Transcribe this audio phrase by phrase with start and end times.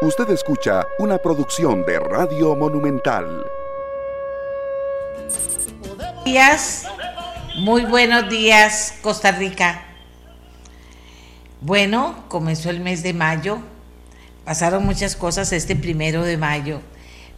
[0.00, 3.44] Usted escucha una producción de Radio Monumental.
[6.24, 6.86] Días,
[7.56, 9.86] muy buenos días, Costa Rica.
[11.60, 13.58] Bueno, comenzó el mes de mayo,
[14.44, 16.80] pasaron muchas cosas este primero de mayo,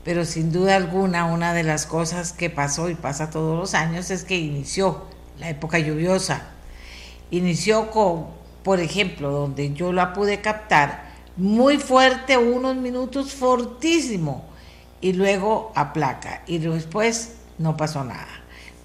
[0.05, 4.11] pero sin duda alguna una de las cosas que pasó y pasa todos los años
[4.11, 5.07] es que inició
[5.39, 6.51] la época lluviosa.
[7.31, 8.27] Inició con,
[8.63, 14.51] por ejemplo, donde yo la pude captar, muy fuerte, unos minutos fortísimo,
[15.01, 18.29] y luego aplaca, y después no pasó nada,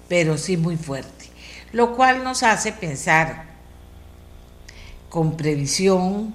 [0.08, 1.26] pero sí muy fuerte,
[1.72, 3.44] lo cual nos hace pensar
[5.08, 6.34] con previsión,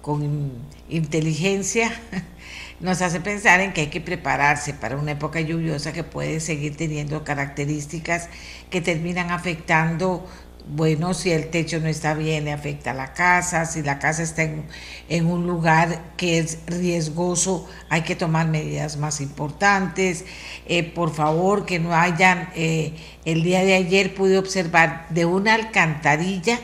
[0.00, 0.52] con
[0.88, 1.92] inteligencia,
[2.80, 6.76] nos hace pensar en que hay que prepararse para una época lluviosa que puede seguir
[6.76, 8.28] teniendo características
[8.70, 10.26] que terminan afectando
[10.68, 14.22] bueno, si el techo no está bien, le afecta a la casa, si la casa
[14.22, 20.24] está en, un lugar que es riesgoso, hay que tomar medidas más importantes.
[20.66, 25.54] Eh, por favor, que no hayan, eh, el día de ayer pude observar de una
[25.54, 26.60] alcantarilla,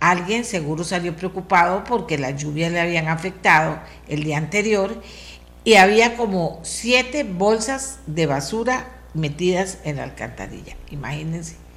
[0.00, 5.00] alguien seguro salió preocupado porque la lluvia le habían afectado el día anterior
[5.64, 11.67] y había como siete bolsas de basura metidas en la alcantarilla, imagínense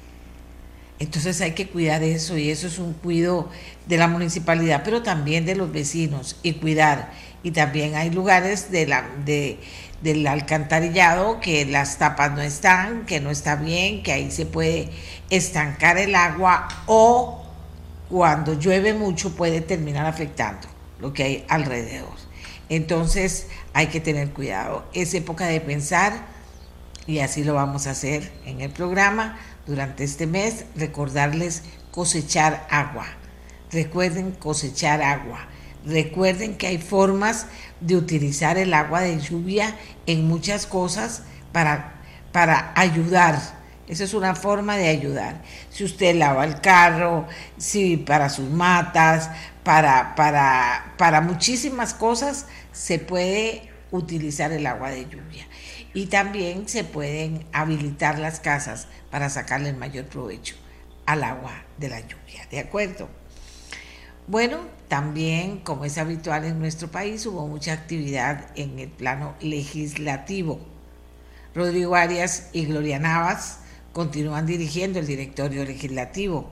[1.02, 3.48] entonces hay que cuidar eso y eso es un cuido
[3.88, 7.10] de la municipalidad, pero también de los vecinos y cuidar.
[7.42, 14.04] Y también hay lugares del alcantarillado que las tapas no están, que no está bien,
[14.04, 14.90] que ahí se puede
[15.28, 17.48] estancar el agua o
[18.08, 20.68] cuando llueve mucho puede terminar afectando
[21.00, 22.14] lo que hay alrededor.
[22.68, 24.84] Entonces hay que tener cuidado.
[24.94, 26.12] Es época de pensar
[27.08, 33.06] y así lo vamos a hacer en el programa durante este mes, recordarles cosechar agua.
[33.70, 35.46] Recuerden cosechar agua.
[35.84, 37.46] Recuerden que hay formas
[37.80, 41.94] de utilizar el agua de lluvia en muchas cosas para,
[42.32, 43.38] para ayudar.
[43.88, 45.42] Esa es una forma de ayudar.
[45.70, 47.26] Si usted lava el carro,
[47.58, 49.30] si para sus matas,
[49.64, 55.46] para, para, para muchísimas cosas se puede utilizar el agua de lluvia
[55.94, 60.56] y también se pueden habilitar las casas para sacarle el mayor provecho
[61.06, 63.08] al agua de la lluvia, ¿de acuerdo?
[64.26, 64.58] Bueno,
[64.88, 70.60] también, como es habitual en nuestro país, hubo mucha actividad en el plano legislativo.
[71.54, 73.58] Rodrigo Arias y Gloria Navas
[73.92, 76.48] continúan dirigiendo el directorio legislativo,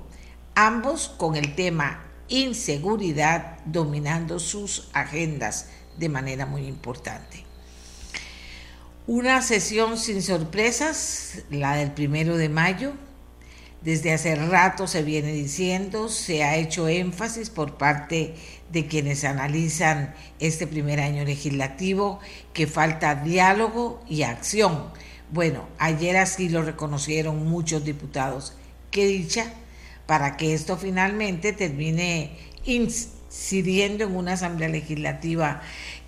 [0.55, 5.69] ambos con el tema inseguridad dominando sus agendas
[5.99, 7.50] de manera muy importante.
[9.13, 12.93] Una sesión sin sorpresas, la del primero de mayo.
[13.83, 18.37] Desde hace rato se viene diciendo, se ha hecho énfasis por parte
[18.71, 22.21] de quienes analizan este primer año legislativo
[22.53, 24.93] que falta diálogo y acción.
[25.33, 28.55] Bueno, ayer así lo reconocieron muchos diputados.
[28.93, 29.53] Qué dicha
[30.07, 35.63] para que esto finalmente termine incidiendo en una asamblea legislativa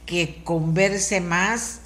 [0.07, 1.82] que converse más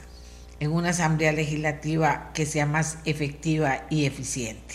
[0.60, 4.74] en una asamblea legislativa que sea más efectiva y eficiente.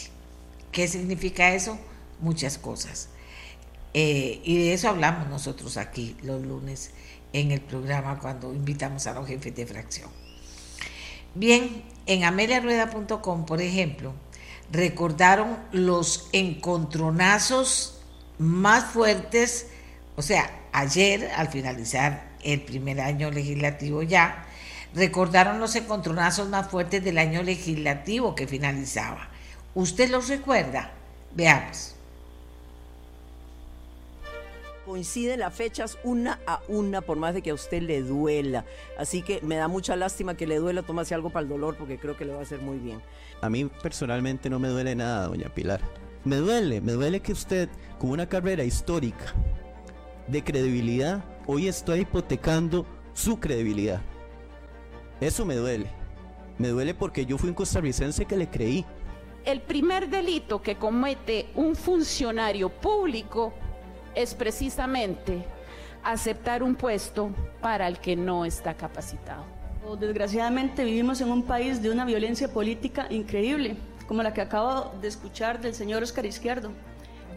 [0.72, 1.80] ¿Qué significa eso?
[2.20, 3.10] Muchas cosas.
[3.94, 6.92] Eh, y de eso hablamos nosotros aquí los lunes
[7.34, 10.10] en el programa cuando invitamos a los jefes de fracción.
[11.34, 14.14] Bien, en ameliarueda.com, por ejemplo,
[14.72, 18.02] recordaron los encontronazos
[18.38, 19.68] más fuertes,
[20.16, 24.46] o sea, ayer al finalizar el primer año legislativo ya,
[24.94, 29.30] recordaron los encontronazos más fuertes del año legislativo que finalizaba.
[29.74, 30.92] ¿Usted los recuerda?
[31.34, 31.96] Veamos.
[34.86, 38.66] Coinciden las fechas una a una, por más de que a usted le duela.
[38.98, 41.98] Así que me da mucha lástima que le duela, tómase algo para el dolor, porque
[41.98, 43.02] creo que le va a hacer muy bien.
[43.42, 45.82] A mí personalmente no me duele nada, doña Pilar.
[46.26, 47.70] Me duele, me duele que usted,
[48.00, 49.34] con una carrera histórica
[50.28, 54.02] de credibilidad, hoy está hipotecando su credibilidad.
[55.22, 55.86] Eso me duele.
[56.58, 58.84] Me duele porque yo fui un costarricense que le creí.
[59.46, 63.54] El primer delito que comete un funcionario público
[64.16, 65.46] es precisamente
[66.04, 67.30] aceptar un puesto
[67.62, 69.46] para el que no está capacitado.
[70.00, 73.78] Desgraciadamente vivimos en un país de una violencia política increíble,
[74.08, 76.72] como la que acabo de escuchar del señor Oscar Izquierdo,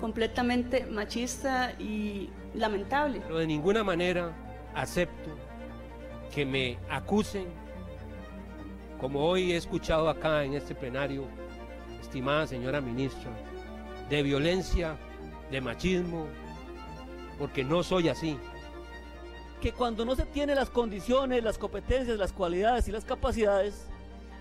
[0.01, 3.21] completamente machista y lamentable.
[3.21, 4.33] Pero de ninguna manera
[4.75, 5.31] acepto
[6.35, 7.64] que me acusen
[9.05, 11.27] como hoy he escuchado acá en este plenario,
[12.01, 13.31] estimada señora ministra,
[14.09, 14.97] de violencia,
[15.51, 16.27] de machismo,
[17.39, 18.39] porque no soy así.
[19.61, 23.89] que cuando no se tiene las condiciones, las competencias, las cualidades y las capacidades,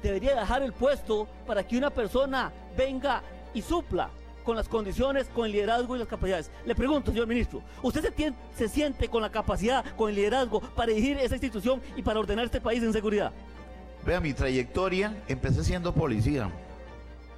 [0.01, 3.21] debería dejar el puesto para que una persona venga
[3.53, 4.11] y supla
[4.45, 6.51] con las condiciones, con el liderazgo y las capacidades.
[6.65, 10.93] Le pregunto, señor ministro, ¿usted se, se siente con la capacidad, con el liderazgo para
[10.93, 13.33] dirigir esa institución y para ordenar este país en seguridad?
[14.05, 16.49] Vea, mi trayectoria, empecé siendo policía.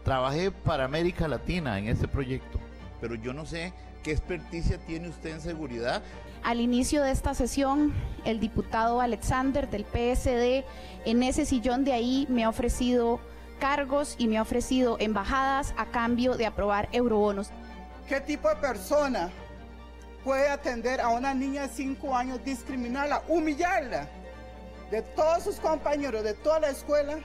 [0.03, 2.59] Trabajé para América Latina en este proyecto,
[2.99, 3.71] pero yo no sé
[4.01, 6.01] qué experticia tiene usted en seguridad.
[6.43, 10.65] Al inicio de esta sesión, el diputado Alexander del PSD
[11.05, 13.19] en ese sillón de ahí me ha ofrecido
[13.59, 17.51] cargos y me ha ofrecido embajadas a cambio de aprobar eurobonos.
[18.07, 19.29] ¿Qué tipo de persona
[20.23, 24.09] puede atender a una niña de 5 años, discriminarla, humillarla
[24.91, 27.19] de todos sus compañeros, de toda la escuela,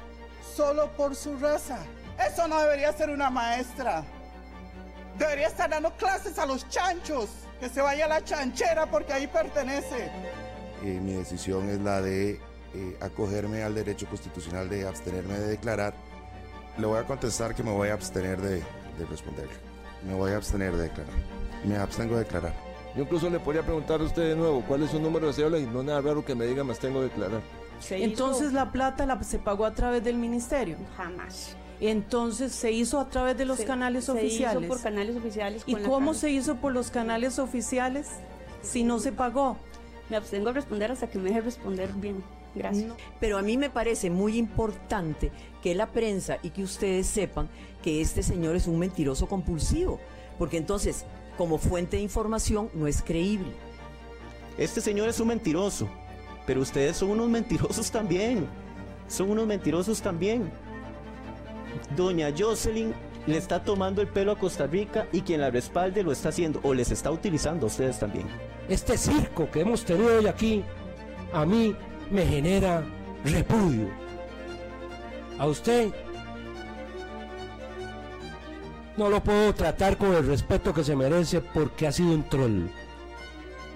[0.57, 1.79] solo por su raza?
[2.27, 4.05] Eso no debería ser una maestra.
[5.19, 7.29] Debería estar dando clases a los chanchos,
[7.59, 10.11] que se vaya a la chanchera porque ahí pertenece.
[10.83, 12.41] Mi decisión es la de
[12.75, 15.93] eh, acogerme al derecho constitucional de abstenerme de declarar
[16.79, 18.63] le voy a contestar que me voy a abstener de,
[18.99, 19.53] de responderle.
[20.07, 21.15] Me voy a abstener de declarar.
[21.65, 22.55] Me abstengo de declarar.
[22.97, 25.59] Yo incluso le podría preguntar a usted de nuevo cuál es su número de cédula
[25.59, 27.41] y no nada raro que me diga más tengo de declarar.
[27.91, 30.77] Entonces la plata la, se pagó a través del ministerio.
[30.97, 31.57] Jamás.
[31.81, 34.59] Entonces se hizo a través de los canales oficiales.
[34.59, 35.63] Se hizo por canales oficiales.
[35.67, 38.09] ¿Y cómo se hizo por los canales oficiales
[38.63, 39.57] si no se pagó?
[40.11, 42.23] Me abstengo de responder hasta que me deje responder bien.
[42.55, 42.93] Gracias.
[43.21, 45.31] Pero a mí me parece muy importante
[45.63, 47.49] que la prensa y que ustedes sepan
[47.83, 50.01] que este señor es un mentiroso compulsivo,
[50.37, 51.05] porque entonces,
[51.37, 53.53] como fuente de información, no es creíble.
[54.59, 55.89] Este señor es un mentiroso,
[56.47, 58.47] pero ustedes son unos mentirosos también.
[59.09, 60.51] Son unos mentirosos también.
[61.97, 62.95] Doña Jocelyn
[63.27, 66.61] le está tomando el pelo a Costa Rica y quien la respalde lo está haciendo
[66.63, 68.27] o les está utilizando a ustedes también.
[68.69, 70.65] Este circo que hemos tenido hoy aquí,
[71.33, 71.75] a mí
[72.11, 72.85] me genera
[73.25, 73.89] repudio.
[75.39, 75.91] A usted
[79.01, 82.67] no lo puedo tratar con el respeto que se merece porque ha sido un troll.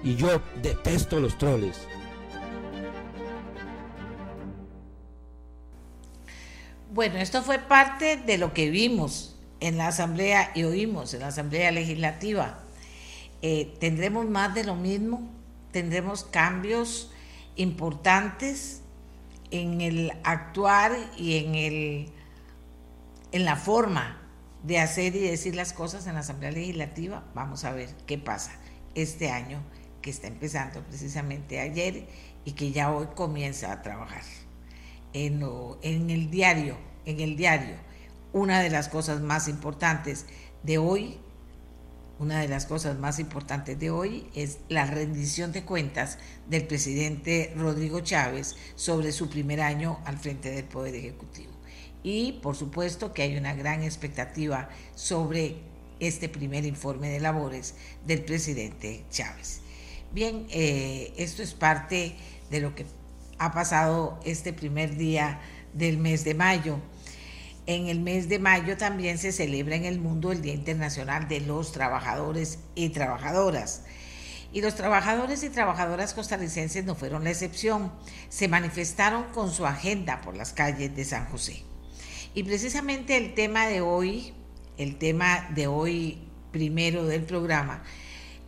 [0.03, 1.81] Y yo detesto los troles.
[6.93, 11.29] Bueno, esto fue parte de lo que vimos en la Asamblea y oímos en la
[11.29, 12.59] Asamblea Legislativa.
[13.41, 15.31] Eh, ¿Tendremos más de lo mismo?
[15.73, 17.11] ¿Tendremos cambios?
[17.56, 18.82] importantes
[19.53, 22.09] en el actuar y en, el,
[23.31, 24.24] en la forma
[24.64, 27.22] de hacer y decir las cosas en la Asamblea Legislativa.
[27.34, 28.52] Vamos a ver qué pasa
[28.94, 29.62] este año
[30.02, 32.06] que está empezando precisamente ayer
[32.44, 34.22] y que ya hoy comienza a trabajar.
[35.12, 35.43] En,
[35.82, 37.76] el diario, en el diario,
[38.32, 40.26] una de las cosas más importantes
[40.62, 41.20] de hoy
[42.17, 46.19] una de las cosas más importantes de hoy es la rendición de cuentas
[46.49, 51.54] del presidente Rodrigo Chávez sobre su primer año al frente del Poder Ejecutivo.
[52.05, 55.56] Y por supuesto que hay una gran expectativa sobre
[55.99, 57.75] este primer informe de labores
[58.06, 59.62] del presidente Chávez.
[60.12, 62.15] Bien, eh, esto es parte
[62.51, 62.87] de lo que
[63.39, 65.41] ha pasado este primer día
[65.73, 66.79] del mes de mayo.
[67.67, 71.41] En el mes de mayo también se celebra en el mundo el Día Internacional de
[71.41, 73.85] los Trabajadores y Trabajadoras.
[74.53, 77.91] Y los trabajadores y trabajadoras costarricenses no fueron la excepción.
[78.29, 81.65] Se manifestaron con su agenda por las calles de San José.
[82.34, 84.34] Y precisamente el tema de hoy,
[84.76, 86.19] el tema de hoy
[86.50, 87.84] primero del programa,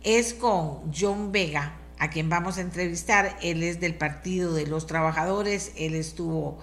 [0.03, 3.37] es con John Vega, a quien vamos a entrevistar.
[3.41, 6.59] Él es del Partido de los Trabajadores, él estuvo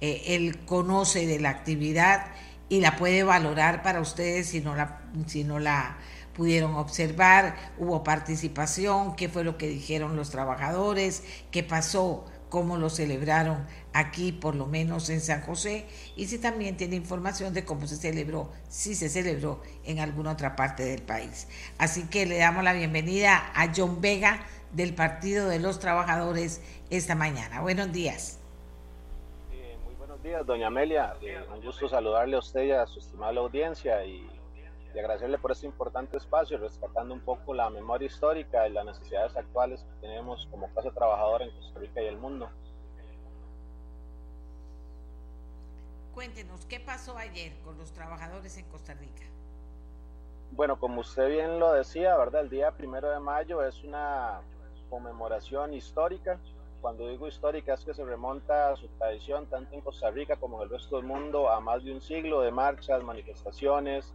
[0.00, 2.28] eh, él conoce de la actividad
[2.68, 5.98] y la puede valorar para ustedes si no la, si no la
[6.34, 12.88] pudieron observar, hubo participación, qué fue lo que dijeron los trabajadores, qué pasó, cómo lo
[12.88, 17.86] celebraron aquí, por lo menos en San José, y si también tiene información de cómo
[17.86, 21.48] se celebró, si se celebró en alguna otra parte del país.
[21.78, 27.14] Así que le damos la bienvenida a John Vega del Partido de los Trabajadores esta
[27.14, 27.60] mañana.
[27.60, 28.40] Buenos días
[30.22, 31.14] días, doña Amelia.
[31.22, 34.28] Eh, un gusto saludarle a usted y a su estimada audiencia y,
[34.92, 39.84] agradecerle por este importante espacio, rescatando un poco la memoria histórica y las necesidades actuales
[39.84, 42.50] que tenemos como clase trabajadora en Costa Rica y el mundo.
[46.20, 49.22] Cuéntenos, ¿qué pasó ayer con los trabajadores en Costa Rica?
[50.50, 52.42] Bueno, como usted bien lo decía, ¿verdad?
[52.42, 54.42] El día primero de mayo es una
[54.90, 56.38] conmemoración histórica
[56.82, 60.58] cuando digo histórica es que se remonta a su tradición tanto en Costa Rica como
[60.58, 64.12] en el resto del mundo a más de un siglo de marchas, manifestaciones,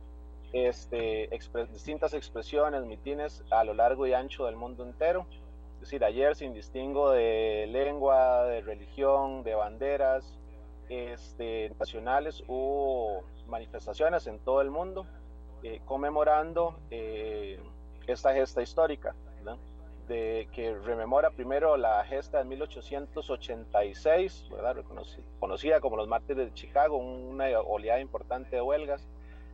[0.54, 1.28] este,
[1.72, 5.26] distintas expresiones, mitines a lo largo y ancho del mundo entero.
[5.80, 10.38] decir, ayer sin distingo de lengua, de religión, de banderas
[10.90, 15.06] este, nacionales, hubo manifestaciones en todo el mundo
[15.64, 17.60] eh, conmemorando eh,
[18.08, 19.16] esta gesta histórica,
[20.08, 24.78] de, que rememora primero la gesta de 1886, ¿verdad?
[25.40, 29.08] conocida como los mártires de Chicago, una oleada importante de huelgas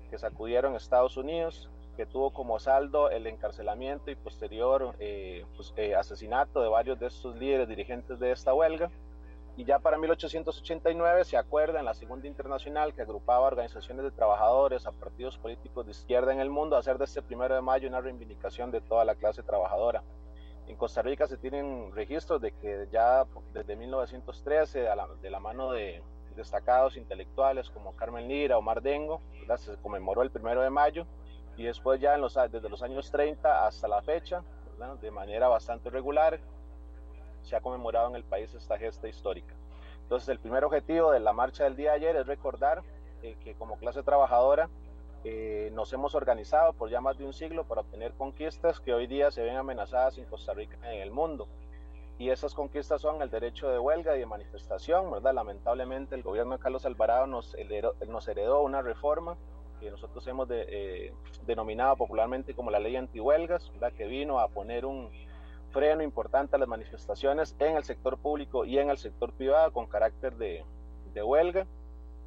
[0.09, 6.61] que sacudieron Estados Unidos, que tuvo como saldo el encarcelamiento y posterior eh, pues, asesinato
[6.61, 8.91] de varios de estos líderes dirigentes de esta huelga
[9.57, 14.87] y ya para 1889 se acuerda en la Segunda Internacional que agrupaba organizaciones de trabajadores
[14.87, 18.01] a partidos políticos de izquierda en el mundo hacer de este primero de mayo una
[18.01, 20.03] reivindicación de toda la clase trabajadora.
[20.67, 24.79] En Costa Rica se tienen registros de que ya desde 1913,
[25.21, 26.01] de la, mano de
[26.35, 29.21] destacados intelectuales como Carmen Lira o Mardengo,
[29.57, 31.05] se conmemoró el primero de mayo
[31.57, 34.43] y después ya en los, desde los años 30 hasta la fecha,
[35.01, 36.39] de manera bastante regular,
[37.43, 39.55] se ha conmemorado en el país esta gesta histórica.
[40.03, 42.83] Entonces, el primer objetivo de la marcha del día de ayer es recordar
[43.23, 44.69] eh, que como clase trabajadora
[45.23, 49.05] eh, nos hemos organizado por ya más de un siglo para obtener conquistas que hoy
[49.05, 51.47] día se ven amenazadas en Costa Rica y en el mundo.
[52.17, 55.33] Y esas conquistas son el derecho de huelga y de manifestación, ¿verdad?
[55.33, 59.37] Lamentablemente el gobierno de Carlos Alvarado nos heredó, nos heredó una reforma
[59.79, 61.13] que nosotros hemos eh,
[61.45, 63.93] denominado popularmente como la ley antihuelgas, ¿verdad?
[63.93, 65.09] Que vino a poner un,
[65.71, 69.87] freno importante a las manifestaciones en el sector público y en el sector privado con
[69.87, 70.63] carácter de,
[71.13, 71.65] de huelga.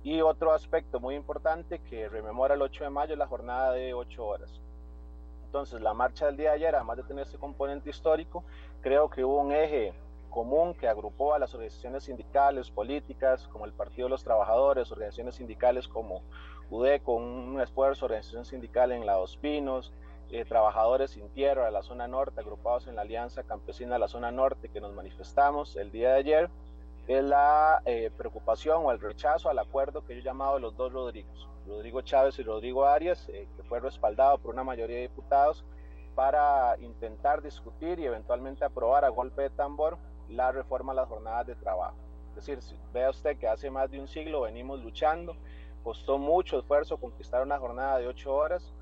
[0.03, 3.95] Y otro aspecto muy importante que rememora el 8 de mayo es la jornada de
[3.95, 4.61] 8 horas.
[5.47, 8.45] Entonces, la marcha del día de ayer, además de tener ese componente histórico,
[8.81, 9.95] creo que hubo un eje
[10.29, 15.37] común que agrupó a las organizaciones sindicales, políticas, como el Partido de los Trabajadores, organizaciones
[15.37, 16.23] sindicales como
[16.71, 19.93] UDECO, un esfuerzo, organización sindical en La Dos Pinos,
[20.35, 24.09] eh, trabajadores sin tierra de la zona norte, agrupados en la Alianza Campesina de la
[24.09, 26.50] zona norte, que nos manifestamos el día de ayer,
[27.07, 30.93] es la eh, preocupación o el rechazo al acuerdo que yo he llamado los dos
[30.93, 35.64] Rodrigos, Rodrigo Chávez y Rodrigo Arias, eh, que fue respaldado por una mayoría de diputados
[36.17, 39.99] para intentar discutir y eventualmente aprobar a golpe de tambor
[40.29, 41.97] la reforma a las jornadas de trabajo.
[42.31, 42.59] Es decir,
[42.93, 45.37] vea usted que hace más de un siglo venimos luchando,
[45.85, 48.75] costó mucho esfuerzo conquistar una jornada de ocho horas,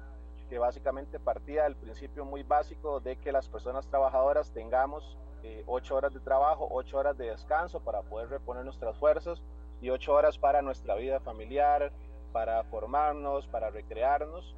[0.52, 5.96] que básicamente partía del principio muy básico de que las personas trabajadoras tengamos eh, ocho
[5.96, 9.40] horas de trabajo, ocho horas de descanso para poder reponer nuestras fuerzas
[9.80, 11.90] y ocho horas para nuestra vida familiar,
[12.32, 14.54] para formarnos, para recrearnos.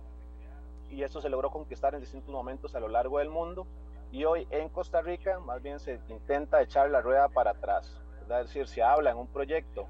[0.91, 3.65] Y eso se logró conquistar en distintos momentos a lo largo del mundo.
[4.11, 8.03] Y hoy en Costa Rica más bien se intenta echar la rueda para atrás.
[8.23, 9.87] Es decir, se habla en un proyecto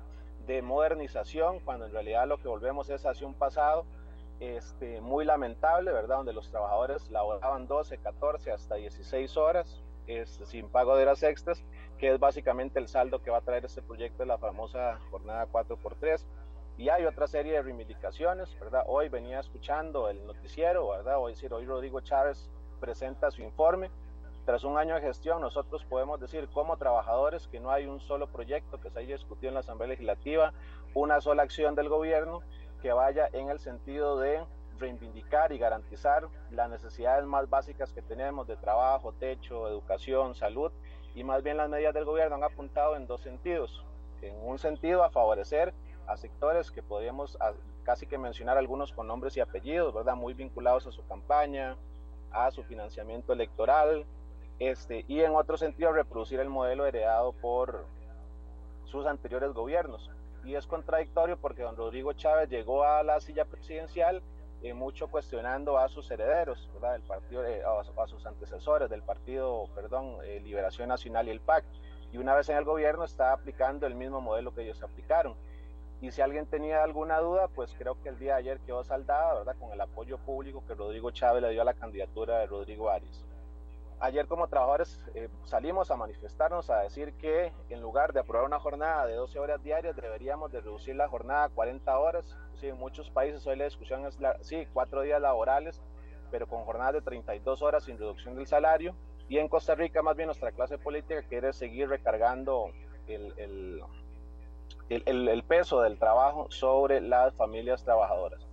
[0.47, 3.87] de modernización cuando en realidad lo que volvemos es hacia un pasado
[4.45, 6.19] este, muy lamentable, ¿verdad?
[6.19, 11.65] Donde los trabajadores laboraban 12, 14, hasta 16 horas este, sin pago de horas extras,
[11.99, 15.47] que es básicamente el saldo que va a traer este proyecto de la famosa jornada
[15.51, 16.25] 4x3.
[16.77, 18.85] Y hay otra serie de reivindicaciones, ¿verdad?
[18.87, 21.19] Hoy venía escuchando el noticiero, ¿verdad?
[21.19, 23.91] Hoy, decir, hoy Rodrigo Chávez presenta su informe.
[24.45, 28.27] Tras un año de gestión, nosotros podemos decir como trabajadores que no hay un solo
[28.27, 30.53] proyecto que se haya discutido en la Asamblea Legislativa,
[30.93, 32.43] una sola acción del gobierno
[32.85, 34.45] que vaya en el sentido de
[34.79, 40.71] reivindicar y garantizar las necesidades más básicas que tenemos de trabajo, techo, educación, salud,
[41.15, 43.83] y más bien las medidas del gobierno han apuntado en dos sentidos.
[44.21, 45.73] En un sentido, a favorecer
[46.07, 47.39] a sectores que podríamos
[47.85, 50.15] casi que mencionar algunos con nombres y apellidos, ¿verdad?
[50.15, 51.79] Muy vinculados a su campaña,
[52.33, 54.05] a su financiamiento electoral,
[54.59, 57.87] este, y en otro sentido reproducir el modelo heredado por
[58.85, 60.11] sus anteriores gobiernos
[60.45, 64.23] y es contradictorio porque don Rodrigo Chávez llegó a la silla presidencial
[64.63, 66.93] eh, mucho cuestionando a sus herederos, ¿verdad?
[66.93, 71.65] Del partido, eh, a, sus antecesores del partido, perdón, eh, Liberación Nacional y el PAC.
[72.13, 75.35] Y una vez en el gobierno está aplicando el mismo modelo que ellos aplicaron.
[76.01, 79.35] Y si alguien tenía alguna duda, pues creo que el día de ayer quedó saldada,
[79.35, 79.57] ¿verdad?
[79.59, 83.23] Con el apoyo público que Rodrigo Chávez le dio a la candidatura de Rodrigo Arias.
[84.01, 88.59] Ayer como trabajadores eh, salimos a manifestarnos a decir que en lugar de aprobar una
[88.59, 92.37] jornada de 12 horas diarias deberíamos de reducir la jornada a 40 horas.
[92.61, 95.81] Sí, en muchos países hoy la discusión es, la, sí, cuatro días laborales,
[96.31, 98.95] pero con jornadas de 32 horas sin reducción del salario.
[99.29, 102.71] Y en Costa Rica más bien nuestra clase política quiere seguir recargando
[103.07, 103.83] el, el,
[104.89, 108.47] el, el peso del trabajo sobre las familias trabajadoras.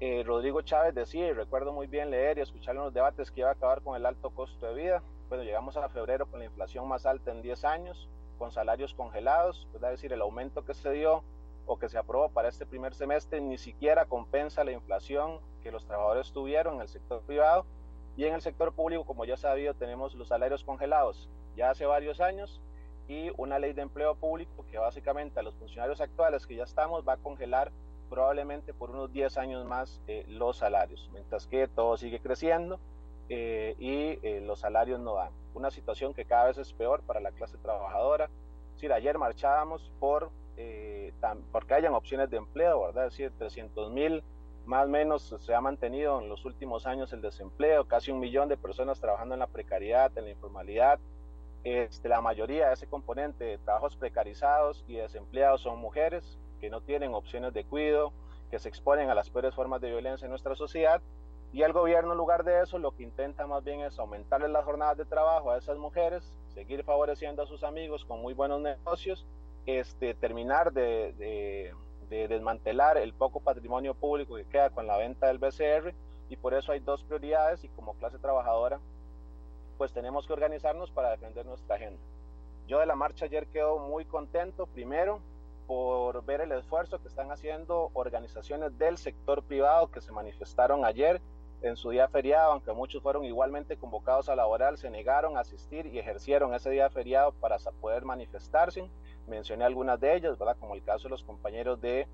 [0.00, 3.40] Eh, Rodrigo Chávez decía, y recuerdo muy bien leer y escuchar en los debates que
[3.40, 5.02] iba a acabar con el alto costo de vida.
[5.28, 9.68] Bueno, llegamos a febrero con la inflación más alta en 10 años, con salarios congelados,
[9.74, 11.22] es decir, el aumento que se dio
[11.66, 15.84] o que se aprobó para este primer semestre ni siquiera compensa la inflación que los
[15.84, 17.66] trabajadores tuvieron en el sector privado
[18.16, 22.20] Y en el sector público, como ya sabido, tenemos los salarios congelados ya hace varios
[22.20, 22.60] años
[23.06, 27.06] y una ley de empleo público que básicamente a los funcionarios actuales que ya estamos
[27.06, 27.70] va a congelar
[28.10, 32.78] probablemente por unos 10 años más eh, los salarios, mientras que todo sigue creciendo
[33.28, 35.32] eh, y eh, los salarios no dan.
[35.54, 38.28] Una situación que cada vez es peor para la clase trabajadora.
[38.76, 40.30] Es ayer marchábamos por
[41.52, 43.06] porque hayan opciones de empleo, ¿verdad?
[43.06, 44.22] Es decir, 300 mil
[44.66, 48.48] más o menos se ha mantenido en los últimos años el desempleo, casi un millón
[48.48, 50.98] de personas trabajando en la precariedad, en la informalidad.
[51.64, 56.80] Este, la mayoría de ese componente de trabajos precarizados y desempleados son mujeres que no
[56.80, 58.12] tienen opciones de cuidado,
[58.50, 61.00] que se exponen a las peores formas de violencia en nuestra sociedad.
[61.52, 64.64] Y el gobierno, en lugar de eso, lo que intenta más bien es aumentarles las
[64.64, 69.26] jornadas de trabajo a esas mujeres, seguir favoreciendo a sus amigos con muy buenos negocios,
[69.66, 71.74] este, terminar de
[72.10, 75.94] de desmantelar el poco patrimonio público que queda con la venta del BCR
[76.28, 78.80] y por eso hay dos prioridades y como clase trabajadora
[79.78, 82.02] pues tenemos que organizarnos para defender nuestra agenda.
[82.66, 85.20] Yo de la marcha ayer quedo muy contento, primero
[85.70, 91.22] por ver el esfuerzo que están haciendo organizaciones del sector privado que se manifestaron ayer
[91.62, 95.86] en su día feriado, aunque muchos fueron igualmente convocados a laboral, se negaron a asistir
[95.86, 98.90] y ejercieron ese día feriado para poder manifestarse.
[99.28, 100.56] Mencioné algunas de ellas, ¿verdad?
[100.58, 102.08] Como el caso de los compañeros de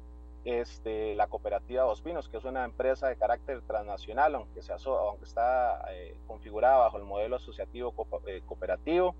[0.44, 5.24] este, la cooperativa Dos Pinos, que es una empresa de carácter transnacional, aunque, se aunque
[5.24, 7.94] está eh, configurada bajo el modelo asociativo
[8.26, 9.14] eh, cooperativo.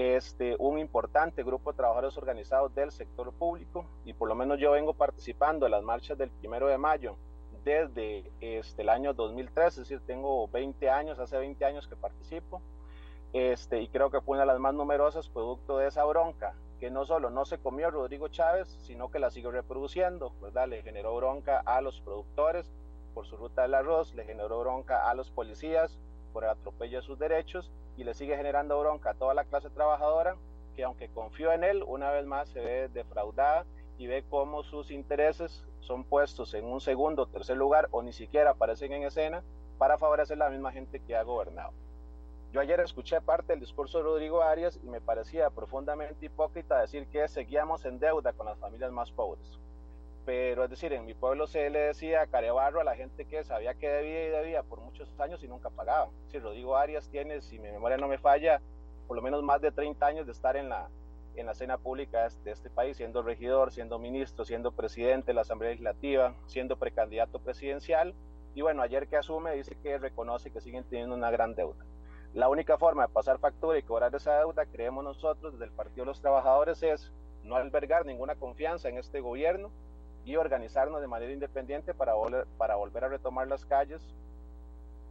[0.00, 4.70] Este, un importante grupo de trabajadores organizados del sector público y por lo menos yo
[4.70, 7.16] vengo participando en las marchas del primero de mayo
[7.64, 12.62] desde este, el año 2003, es decir, tengo 20 años, hace 20 años que participo,
[13.32, 16.92] este, y creo que fue una de las más numerosas producto de esa bronca, que
[16.92, 20.68] no solo no se comió Rodrigo Chávez, sino que la sigue reproduciendo, ¿verdad?
[20.68, 22.72] Le generó bronca a los productores
[23.14, 25.98] por su ruta del arroz, le generó bronca a los policías
[26.38, 29.70] por el atropello de sus derechos y le sigue generando bronca a toda la clase
[29.70, 30.36] trabajadora
[30.76, 33.66] que aunque confió en él, una vez más se ve defraudada
[33.98, 38.50] y ve cómo sus intereses son puestos en un segundo tercer lugar o ni siquiera
[38.50, 39.42] aparecen en escena
[39.78, 41.72] para favorecer la misma gente que ha gobernado.
[42.52, 47.08] Yo ayer escuché parte del discurso de Rodrigo Arias y me parecía profundamente hipócrita decir
[47.08, 49.58] que seguíamos en deuda con las familias más pobres.
[50.28, 53.72] Pero es decir, en mi pueblo se le decía carebarro a la gente que sabía
[53.72, 56.10] que debía y debía por muchos años y nunca pagaba.
[56.26, 58.60] Si Rodrigo Arias tiene, si mi memoria no me falla,
[59.06, 60.90] por lo menos más de 30 años de estar en la,
[61.34, 65.40] en la escena pública de este país, siendo regidor, siendo ministro, siendo presidente de la
[65.40, 68.14] Asamblea Legislativa, siendo precandidato presidencial.
[68.54, 71.86] Y bueno, ayer que asume dice que reconoce que siguen teniendo una gran deuda.
[72.34, 76.04] La única forma de pasar factura y cobrar esa deuda, creemos nosotros desde el Partido
[76.04, 77.14] de los Trabajadores, es
[77.44, 79.72] no albergar ninguna confianza en este gobierno
[80.24, 84.02] y organizarnos de manera independiente para volver, para volver a retomar las calles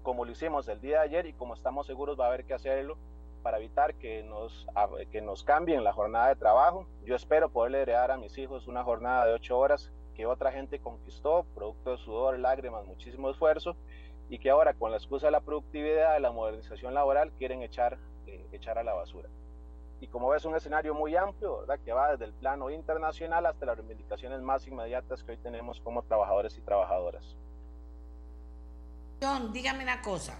[0.08, 2.54] como lo hicimos el día de ayer y como estamos seguros va a haber que
[2.54, 2.98] hacerlo
[3.44, 4.66] para evitar que nos,
[5.12, 6.88] que nos cambien la jornada de trabajo.
[7.04, 10.80] Yo espero poderle heredar a mis hijos una jornada de ocho horas que otra gente
[10.80, 13.76] conquistó, producto de sudor, lágrimas, muchísimo esfuerzo,
[14.30, 17.98] y que ahora con la excusa de la productividad, de la modernización laboral, quieren echar,
[18.28, 19.28] eh, echar a la basura.
[20.00, 21.80] Y como ves, un escenario muy amplio, ¿verdad?
[21.84, 26.04] que va desde el plano internacional hasta las reivindicaciones más inmediatas que hoy tenemos como
[26.04, 27.36] trabajadores y trabajadoras.
[29.22, 30.40] John, dígame una cosa.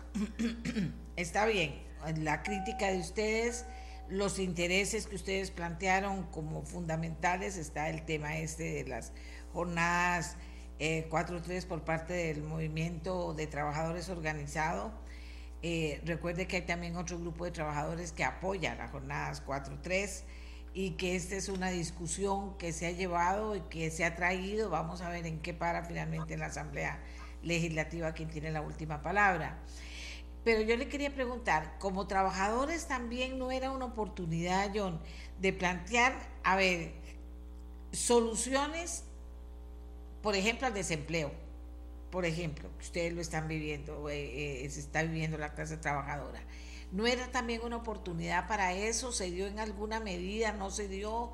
[1.16, 1.82] Está bien,
[2.18, 3.66] la crítica de ustedes,
[4.08, 9.14] los intereses que ustedes plantearon como fundamentales, está el tema este de las
[9.52, 10.38] jornadas
[10.80, 14.92] eh, 4-3 por parte del movimiento de trabajadores organizado.
[15.64, 20.24] Eh, recuerde que hay también otro grupo de trabajadores que apoya las jornadas 4-3
[20.74, 24.70] y que esta es una discusión que se ha llevado y que se ha traído.
[24.70, 27.00] Vamos a ver en qué para finalmente en la Asamblea
[27.42, 29.60] Legislativa quien tiene la última palabra.
[30.44, 35.02] Pero yo le quería preguntar, como trabajadores también no era una oportunidad, John,
[35.42, 36.94] de plantear, a ver,
[37.92, 39.04] soluciones,
[40.22, 41.32] por ejemplo, al desempleo,
[42.18, 46.42] por ejemplo, que ustedes lo están viviendo, eh, eh, se está viviendo la clase trabajadora.
[46.92, 49.12] ¿No era también una oportunidad para eso?
[49.12, 50.52] ¿Se dio en alguna medida?
[50.52, 51.32] ¿No se dio?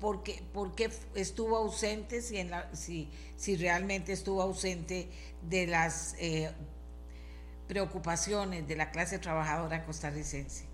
[0.00, 2.20] ¿Por qué, estuvo ausente?
[2.20, 5.08] Si realmente estuvo ausente
[5.42, 6.50] de las eh,
[7.68, 10.64] preocupaciones de la clase trabajadora costarricense?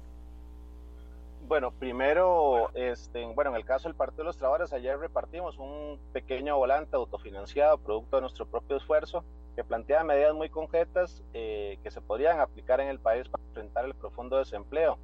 [1.50, 5.98] Bueno, primero, este, bueno, en el caso del Partido de los Trabajadores, ayer repartimos un
[6.12, 9.24] pequeño volante autofinanciado, producto de nuestro propio esfuerzo,
[9.56, 13.84] que plantea medidas muy concretas eh, que se podrían aplicar en el país para enfrentar
[13.84, 14.96] el profundo desempleo.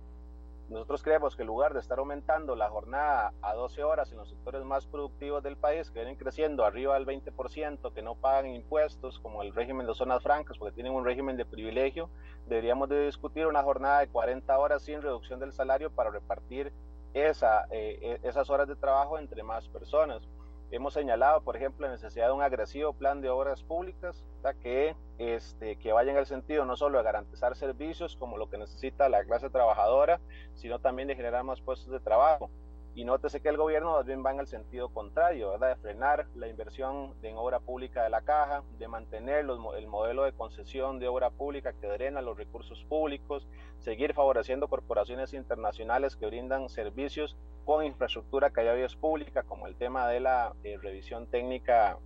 [0.68, 4.28] Nosotros creemos que en lugar de estar aumentando la jornada a 12 horas en los
[4.28, 9.20] sectores más productivos del país, que vienen creciendo arriba del 20%, que no pagan impuestos,
[9.20, 12.10] como el régimen de zonas francas, porque tienen un régimen de privilegio,
[12.46, 16.72] deberíamos de discutir una jornada de 40 horas sin reducción del salario para repartir
[17.14, 20.28] esa, eh, e, esas horas de trabajo entre más personas.
[20.70, 24.24] Hemos señalado, por ejemplo, la necesidad de un agresivo plan de obras públicas
[24.54, 28.58] que, este, que vaya en el sentido no solo de garantizar servicios como lo que
[28.58, 30.20] necesita la clase trabajadora,
[30.54, 32.50] sino también de generar más puestos de trabajo.
[32.96, 35.68] Y nótese que el gobierno más bien va en el sentido contrario, ¿verdad?
[35.68, 40.32] de frenar la inversión en obra pública de la caja, de mantener el modelo de
[40.32, 43.46] concesión de obra pública que drena los recursos públicos,
[43.80, 49.76] seguir favoreciendo corporaciones internacionales que brindan servicios con infraestructura que haya es pública, como el
[49.76, 51.98] tema de la eh, revisión técnica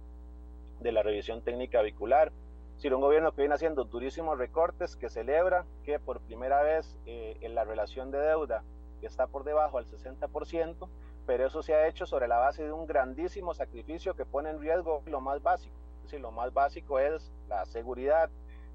[0.81, 2.33] de la revisión técnica vehicular.
[2.79, 7.37] Si un gobierno que viene haciendo durísimos recortes, que celebra que por primera vez eh,
[7.43, 8.65] en la relación de deuda
[9.01, 10.89] que está por debajo del 60%,
[11.27, 14.61] pero eso se ha hecho sobre la base de un grandísimo sacrificio que pone en
[14.61, 15.75] riesgo lo más básico.
[15.99, 18.31] Es decir, lo más básico es la seguridad,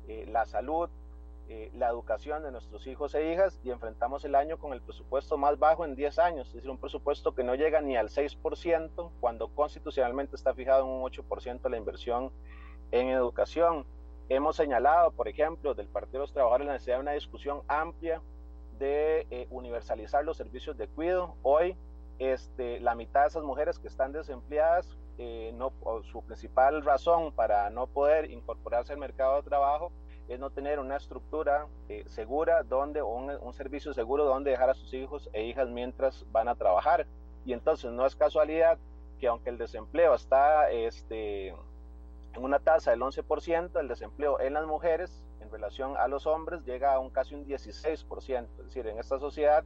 [0.08, 0.90] eh, la salud,
[1.48, 5.38] eh, la educación de nuestros hijos e hijas y enfrentamos el año con el presupuesto
[5.38, 9.12] más bajo en 10 años, es decir, un presupuesto que no llega ni al 6%
[9.20, 12.32] cuando constitucionalmente está fijado en un 8% la inversión
[12.92, 13.86] en educación.
[14.28, 18.22] Hemos señalado, por ejemplo, del Partido de los Trabajadores la necesidad de una discusión amplia
[18.78, 21.36] de eh, universalizar los servicios de cuidado.
[21.42, 21.76] Hoy,
[22.20, 25.72] este, la mitad de esas mujeres que están desempleadas, eh, no,
[26.12, 29.92] su principal razón para no poder incorporarse al mercado de trabajo
[30.28, 34.74] es no tener una estructura eh, segura donde, un, un, servicio seguro donde dejar a
[34.74, 37.06] sus hijos e hijas mientras van a trabajar.
[37.46, 38.78] Y entonces no es casualidad
[39.20, 41.56] que aunque el desempleo está este,
[42.36, 46.64] en una tasa del 11%, el desempleo en las mujeres en relación a los hombres
[46.66, 48.48] llega a un casi un 16%.
[48.60, 49.64] Es decir, en esta sociedad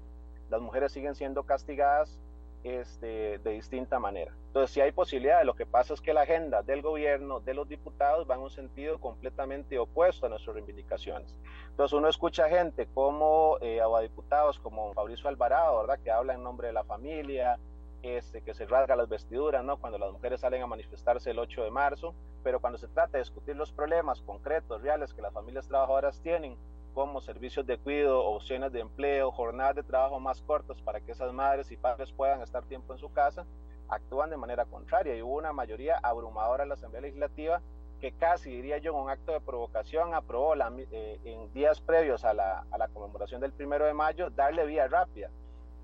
[0.49, 2.19] las mujeres siguen siendo castigadas
[2.63, 4.34] este, de distinta manera.
[4.47, 7.69] Entonces, si hay posibilidad, lo que pasa es que la agenda del gobierno, de los
[7.69, 11.34] diputados, va en un sentido completamente opuesto a nuestras reivindicaciones.
[11.69, 16.67] Entonces, uno escucha gente como eh, diputados como Fabricio Alvarado, ¿verdad?, que habla en nombre
[16.67, 17.58] de la familia,
[18.01, 19.77] este, que se rasga las vestiduras, ¿no?
[19.77, 23.23] Cuando las mujeres salen a manifestarse el 8 de marzo, pero cuando se trata de
[23.23, 26.57] discutir los problemas concretos, reales que las familias trabajadoras tienen,
[26.93, 31.31] como servicios de cuidado, opciones de empleo, jornadas de trabajo más cortas para que esas
[31.33, 33.45] madres y padres puedan estar tiempo en su casa,
[33.89, 35.15] actúan de manera contraria.
[35.15, 37.62] Y hubo una mayoría abrumadora en la Asamblea Legislativa
[37.99, 42.33] que casi, diría yo, en un acto de provocación, aprobó eh, en días previos a
[42.33, 45.29] la, conmemoración del primero de mayo darle vía rápida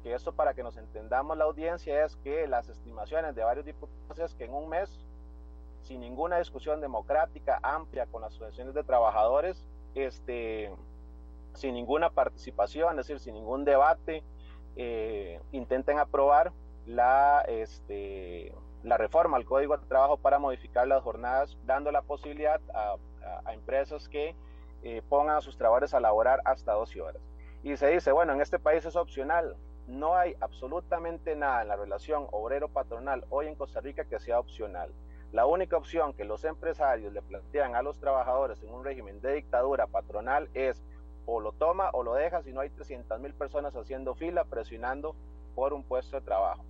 [0.06, 4.20] que esto para que nos entendamos la audiencia es que las estimaciones de varios diputados
[4.20, 5.04] es que en un mes,
[5.82, 9.66] sin ninguna discusión democrática amplia con las asociaciones de trabajadores,
[9.96, 10.72] este,
[11.56, 14.24] sin ninguna participación, es decir, sin ningún debate,
[14.76, 16.52] eh, intenten aprobar
[16.86, 22.62] la, este, la reforma al Código de Trabajo para modificar las jornadas, dando la posibilidad
[22.76, 22.98] a,
[23.52, 24.36] empresas que
[24.84, 27.24] eh, pongan a sus trabajadores a laborar hasta 12 horas.
[27.64, 29.56] Y se dice, bueno, en este país es opcional
[29.88, 34.92] no hay absolutamente nada en la relación obrero-patronal hoy en Costa Rica que sea opcional.
[35.32, 39.34] La única opción que los empresarios le plantean a los trabajadores en un régimen de
[39.34, 40.82] dictadura patronal es
[41.26, 45.16] o lo toma o lo deja si no hay 300 mil personas haciendo fila presionando
[45.56, 46.64] por un puesto de trabajo.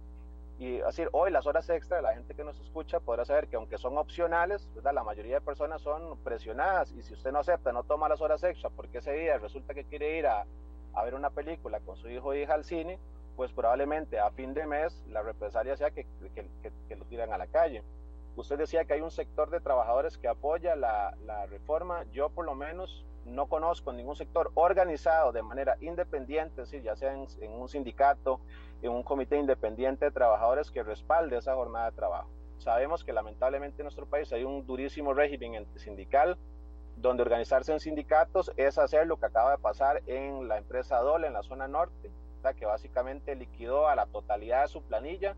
[0.58, 3.78] Y así, hoy las horas extra, la gente que nos escucha podrá saber que aunque
[3.78, 8.08] son opcionales, la mayoría de personas son presionadas y si usted no acepta, no toma
[8.08, 10.46] las horas extra porque ese día resulta que quiere ir a,
[10.96, 13.00] a ver una película con su hijo o hija al cine,
[13.36, 17.48] pues probablemente a fin de mes la represalia sea que, que, lo tiran a la
[17.48, 17.84] calle.
[18.36, 22.04] Usted decía que hay un sector de trabajadores que apoya la, la reforma.
[22.12, 26.96] Yo por lo menos no conozco ningún sector organizado de manera independiente, es decir, ya
[26.96, 28.40] sea en, en, un sindicato,
[28.82, 32.30] en un comité independiente de trabajadores que respalde esa jornada de trabajo.
[32.58, 36.38] Sabemos que lamentablemente en nuestro país hay un durísimo régimen sindical
[36.98, 41.28] donde organizarse en sindicatos es hacer lo que acaba de pasar en la empresa Dole
[41.28, 42.12] en la zona norte,
[42.54, 45.36] que básicamente liquidó a la totalidad de su planilla,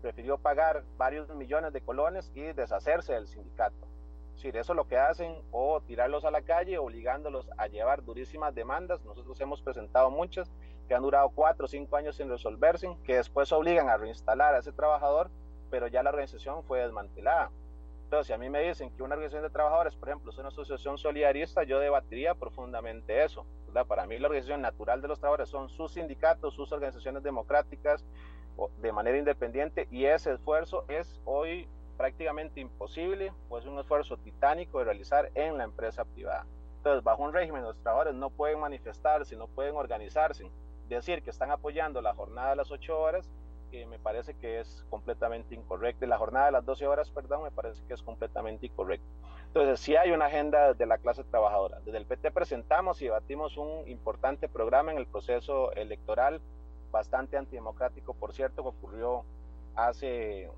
[0.00, 3.86] prefirió pagar varios millones de colones y deshacerse del sindicato.
[4.36, 8.54] Si eso es lo que hacen, o tirarlos a la calle, obligándolos a llevar durísimas
[8.54, 9.04] demandas.
[9.04, 10.48] Nosotros hemos presentado muchas
[10.86, 14.60] que han durado cuatro o cinco años sin resolverse, que después obligan a reinstalar a
[14.60, 15.28] ese trabajador,
[15.70, 17.50] pero ya la organización fue desmantelada.
[18.08, 20.48] Entonces, si a mí me dicen que una organización de trabajadores, por ejemplo, es una
[20.48, 23.44] asociación solidarista, yo debatiría profundamente eso.
[23.86, 28.06] Para mí la organización natural de los trabajadores son sus sindicatos, sus organizaciones democráticas
[28.78, 31.68] de manera independiente y ese esfuerzo es hoy
[31.98, 36.46] prácticamente imposible, pues un esfuerzo titánico de realizar en la empresa privada.
[36.78, 40.50] Entonces, bajo un régimen, los trabajadores no pueden manifestarse, no pueden organizarse
[40.88, 43.28] decir que están apoyando la jornada de las 8 horas
[43.72, 46.06] eh, me parece que es completamente incorrecto.
[46.06, 49.06] La jornada de las 12 horas, perdón, me parece que es completamente incorrecto.
[49.46, 51.80] Entonces, si hay una agenda de la clase trabajadora.
[51.84, 56.40] Desde el PT presentamos y debatimos un importante programa en el proceso electoral,
[56.90, 59.24] bastante antidemocrático, por cierto, que ocurrió
[59.74, 60.50] hace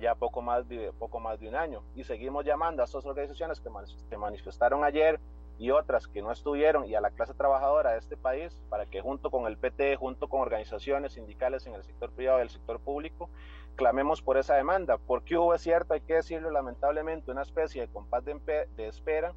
[0.00, 1.82] ya poco más de, poco más de un año.
[1.94, 3.70] Y seguimos llamando a estas organizaciones que
[4.08, 5.20] se manifestaron ayer
[5.58, 9.00] y otras que no estuvieron y a la clase trabajadora de este país para que
[9.00, 12.80] junto con el PT, junto con organizaciones sindicales en el sector privado y el sector
[12.80, 13.30] público,
[13.76, 17.88] clamemos por esa demanda, porque hubo, es cierto, hay que decirlo lamentablemente, una especie de
[17.88, 19.32] compás de, espera,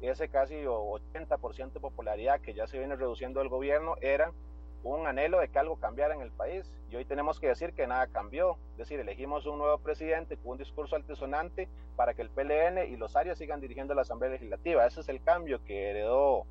[0.00, 4.32] ese casi 80% de popularidad que ya se viene reduciendo el gobierno era
[4.82, 6.72] un anhelo de que algo cambiara en el país.
[6.90, 8.58] Y hoy tenemos que decir que nada cambió.
[8.72, 12.96] Es decir, elegimos un nuevo presidente con un discurso altisonante para que el PLN y
[12.96, 14.86] los áreas sigan dirigiendo la Asamblea Legislativa.
[14.86, 16.46] Ese es el cambio que heredó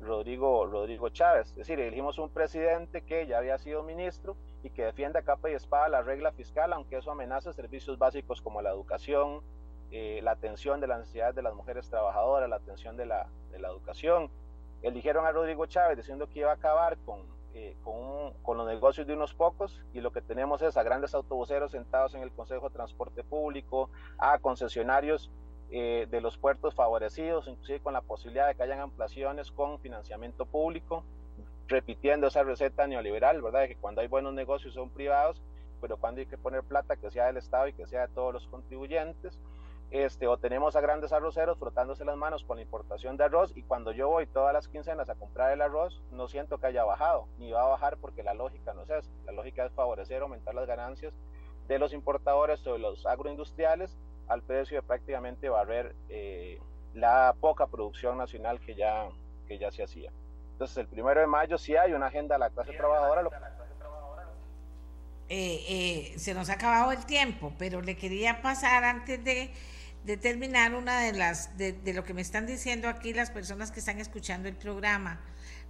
[0.00, 1.48] Rodrigo, Rodrigo Chávez.
[1.50, 5.50] Es decir, elegimos un presidente que ya había sido ministro y que defiende a capa
[5.50, 9.42] y espada la regla fiscal, aunque eso amenaza servicios básicos como la educación,
[9.90, 13.58] eh, la atención de las necesidades de las mujeres trabajadoras, la atención de la, de
[13.58, 14.30] la educación.
[14.82, 17.37] Eligieron a Rodrigo Chávez diciendo que iba a acabar con
[17.82, 21.72] con, con, los negocios de unos pocos y lo que tenemos es a grandes autobuseros
[21.72, 25.30] sentados en el Consejo de Transporte Público, a concesionarios
[25.70, 30.46] eh, de los puertos favorecidos, inclusive con la posibilidad de que hayan ampliaciones con financiamiento
[30.46, 31.04] público,
[31.66, 33.60] repitiendo esa receta neoliberal, ¿verdad?
[33.60, 35.42] De que cuando hay buenos negocios son privados,
[35.80, 38.32] pero cuando hay que poner plata que sea del Estado y que sea de todos
[38.32, 39.38] los contribuyentes
[39.90, 43.62] este, o tenemos a grandes arroceros frotándose las manos con la importación de arroz y
[43.62, 47.26] cuando yo voy todas las quincenas a comprar el arroz, no siento que haya bajado,
[47.38, 49.10] ni va a bajar porque la lógica no es esa.
[49.24, 51.14] La lógica es favorecer, aumentar las ganancias
[51.68, 53.96] de los importadores o de los agroindustriales
[54.26, 56.58] al precio de prácticamente barrer eh,
[56.94, 59.08] la poca producción nacional que ya,
[59.46, 60.12] que ya se hacía.
[60.52, 63.22] Entonces, el primero de mayo sí hay una agenda de la clase trabajadora.
[63.22, 63.30] Lo...
[65.30, 69.52] Eh, eh, se nos ha acabado el tiempo, pero le quería pasar antes de
[70.04, 73.80] determinar una de las, de, de, lo que me están diciendo aquí las personas que
[73.80, 75.20] están escuchando el programa.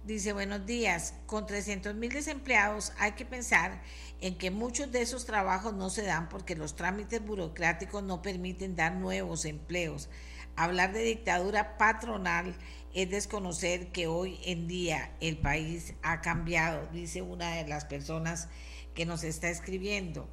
[0.05, 3.81] Dice, buenos días, con 300 mil desempleados hay que pensar
[4.21, 8.75] en que muchos de esos trabajos no se dan porque los trámites burocráticos no permiten
[8.75, 10.09] dar nuevos empleos.
[10.55, 12.55] Hablar de dictadura patronal
[12.93, 18.47] es desconocer que hoy en día el país ha cambiado, dice una de las personas
[18.95, 20.27] que nos está escribiendo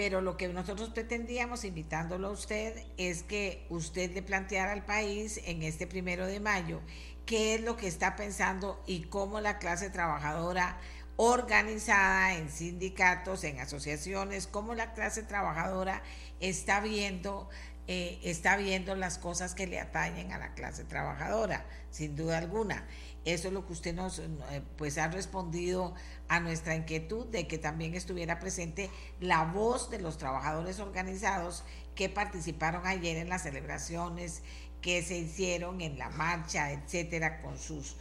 [0.00, 5.42] pero lo que nosotros pretendíamos, invitándolo a usted, es que usted le planteara al país
[5.44, 6.80] en este primero de mayo
[7.26, 10.78] qué es lo que está pensando y cómo la clase trabajadora
[11.16, 16.02] organizada en sindicatos, en asociaciones, cómo la clase trabajadora
[16.40, 17.50] está viendo
[17.92, 22.86] eh, está viendo las cosas que le atañen a la clase trabajadora, sin duda alguna.
[23.24, 25.94] Eso es lo que usted nos eh, pues ha respondido
[26.28, 32.08] a nuestra inquietud de que también estuviera presente la voz de los trabajadores organizados que
[32.08, 34.42] participaron ayer en las celebraciones
[34.80, 37.96] que se hicieron en la marcha, etcétera, con sus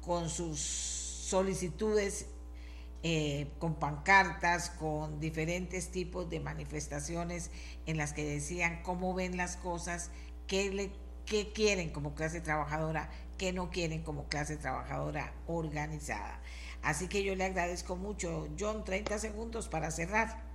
[0.00, 2.26] con sus solicitudes
[3.04, 7.50] eh, con pancartas, con diferentes tipos de manifestaciones
[7.86, 10.12] en las que decían cómo ven las cosas,
[10.46, 10.92] qué, le,
[11.26, 13.10] qué quieren como clase trabajadora
[13.42, 16.40] que no quieren como clase trabajadora organizada.
[16.80, 18.46] Así que yo le agradezco mucho.
[18.56, 20.51] John, 30 segundos para cerrar.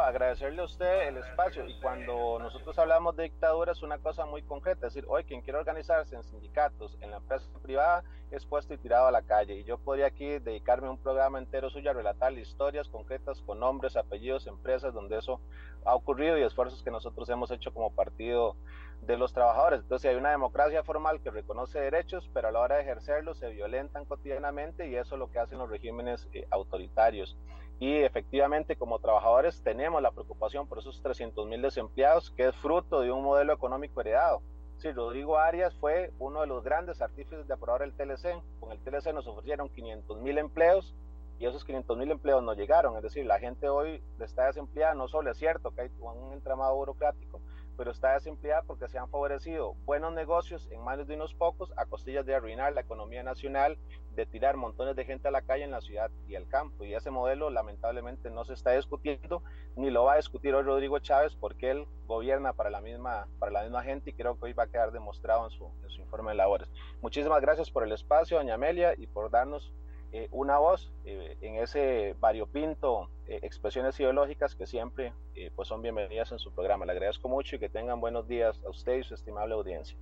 [0.00, 4.42] Agradecerle a usted el espacio y cuando nosotros hablamos de dictadura es una cosa muy
[4.42, 8.74] concreta, es decir, hoy quien quiere organizarse en sindicatos, en la empresa privada, es puesto
[8.74, 9.54] y tirado a la calle.
[9.54, 13.96] Y yo podría aquí dedicarme un programa entero suyo a relatar historias concretas con nombres,
[13.96, 15.40] apellidos, empresas donde eso
[15.84, 18.56] ha ocurrido y esfuerzos que nosotros hemos hecho como partido
[19.02, 19.80] de los trabajadores.
[19.80, 23.48] Entonces hay una democracia formal que reconoce derechos, pero a la hora de ejercerlos se
[23.50, 27.36] violentan cotidianamente y eso es lo que hacen los regímenes eh, autoritarios.
[27.78, 33.00] Y efectivamente como trabajadores tenemos la preocupación por esos 300 mil desempleados, que es fruto
[33.00, 34.40] de un modelo económico heredado.
[34.78, 38.42] Sí, Rodrigo Arias fue uno de los grandes artífices de aprobar el TLC.
[38.60, 40.94] Con el TLC nos ofrecieron 500 mil empleos
[41.38, 42.96] y esos 500 mil empleos no llegaron.
[42.96, 46.74] Es decir, la gente hoy está desempleada, no solo es cierto que hay un entramado
[46.74, 47.40] burocrático,
[47.76, 51.86] pero está desempleada porque se han favorecido buenos negocios en manos de unos pocos a
[51.86, 53.78] costillas de arruinar la economía nacional,
[54.14, 56.84] de tirar montones de gente a la calle en la ciudad y el campo.
[56.84, 59.42] Y ese modelo lamentablemente no se está discutiendo,
[59.76, 63.52] ni lo va a discutir hoy Rodrigo Chávez porque él gobierna para la misma, para
[63.52, 66.00] la misma gente y creo que hoy va a quedar demostrado en su, en su
[66.00, 66.68] informe de labores.
[67.02, 69.72] Muchísimas gracias por el espacio, doña Amelia, y por darnos
[70.16, 75.12] eh, una voz eh, en ese variopinto eh, expresiones ideológicas que siempre
[75.54, 76.86] pues son bienvenidas en su programa.
[76.86, 79.94] Le agradezco mucho y que tengan buenos días a usted y su estimable audiencia.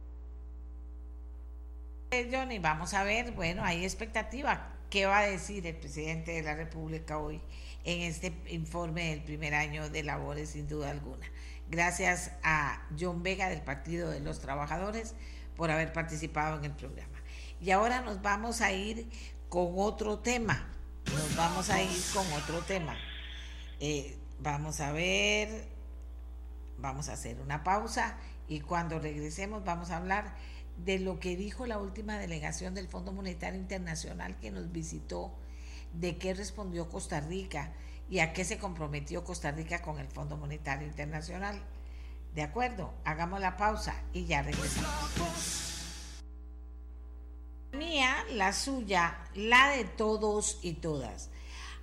[2.30, 4.76] Johnny, vamos a ver, bueno, hay expectativa.
[4.88, 7.40] qué va a decir el presidente de la República hoy
[7.82, 11.26] en este informe del primer año de labores, sin duda alguna.
[11.68, 15.16] Gracias a John Vega del Partido de los Trabajadores
[15.56, 17.18] por haber participado en el programa.
[17.60, 19.08] Y ahora nos vamos a ir
[19.54, 20.66] con otro tema.
[21.12, 22.96] Nos vamos a ir con otro tema.
[23.78, 25.68] Eh, vamos a ver,
[26.78, 28.16] vamos a hacer una pausa
[28.48, 30.34] y cuando regresemos vamos a hablar
[30.84, 35.32] de lo que dijo la última delegación del Fondo Monetario Internacional que nos visitó,
[35.92, 37.74] de qué respondió Costa Rica
[38.10, 41.62] y a qué se comprometió Costa Rica con el Fondo Monetario Internacional.
[42.34, 42.92] ¿De acuerdo?
[43.04, 45.63] Hagamos la pausa y ya regresamos.
[48.32, 51.30] La suya, la de todos y todas.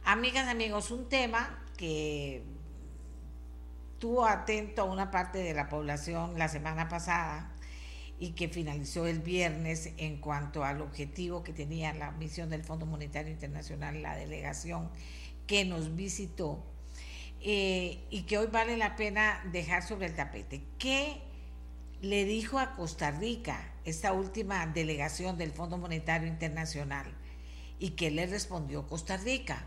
[0.04, 2.44] Amigas, amigos, un tema que
[3.98, 7.52] tuvo atento a una parte de la población la semana pasada
[8.20, 12.86] y que finalizó el viernes en cuanto al objetivo que tenía la misión del Fondo
[12.86, 14.90] Monetario Internacional, la delegación
[15.48, 16.64] que nos visitó
[17.42, 20.62] eh, y que hoy vale la pena dejar sobre el tapete.
[20.78, 21.20] ¿Qué
[22.02, 27.08] le dijo a Costa Rica esta última delegación del Fondo Monetario Internacional?
[27.80, 29.66] ¿Y qué le respondió Costa Rica?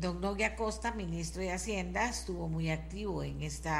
[0.00, 3.70] Don Nogui Acosta, ministro de Hacienda, estuvo muy activo en este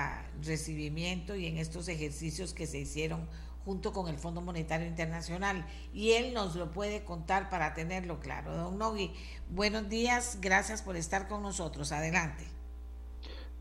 [0.43, 3.29] recibimiento y en estos ejercicios que se hicieron
[3.65, 5.65] junto con el Fondo Monetario Internacional.
[5.95, 8.57] Y él nos lo puede contar para tenerlo claro.
[8.57, 9.13] Don Nogui,
[9.49, 11.93] buenos días, gracias por estar con nosotros.
[11.93, 12.45] Adelante.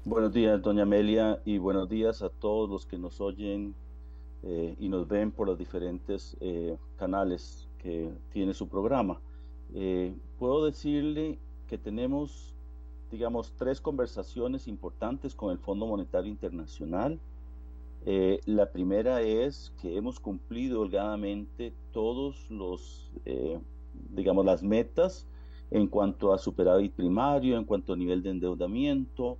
[0.03, 3.75] Buenos días, doña Amelia, y buenos días a todos los que nos oyen
[4.43, 9.19] eh, y nos ven por los diferentes eh, canales que tiene su programa.
[9.73, 12.53] Eh, puedo decirle que tenemos,
[13.11, 17.19] digamos, tres conversaciones importantes con el Fondo Monetario Internacional.
[18.05, 23.59] Eh, la primera es que hemos cumplido holgadamente todos los, eh,
[24.15, 25.27] digamos, las metas
[25.71, 29.37] en cuanto a superávit primario, en cuanto a nivel de endeudamiento,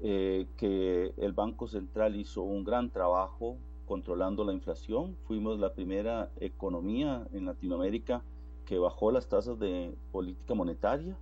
[0.00, 5.16] eh, que el Banco Central hizo un gran trabajo controlando la inflación.
[5.26, 8.22] Fuimos la primera economía en Latinoamérica
[8.66, 11.16] que bajó las tasas de política monetaria.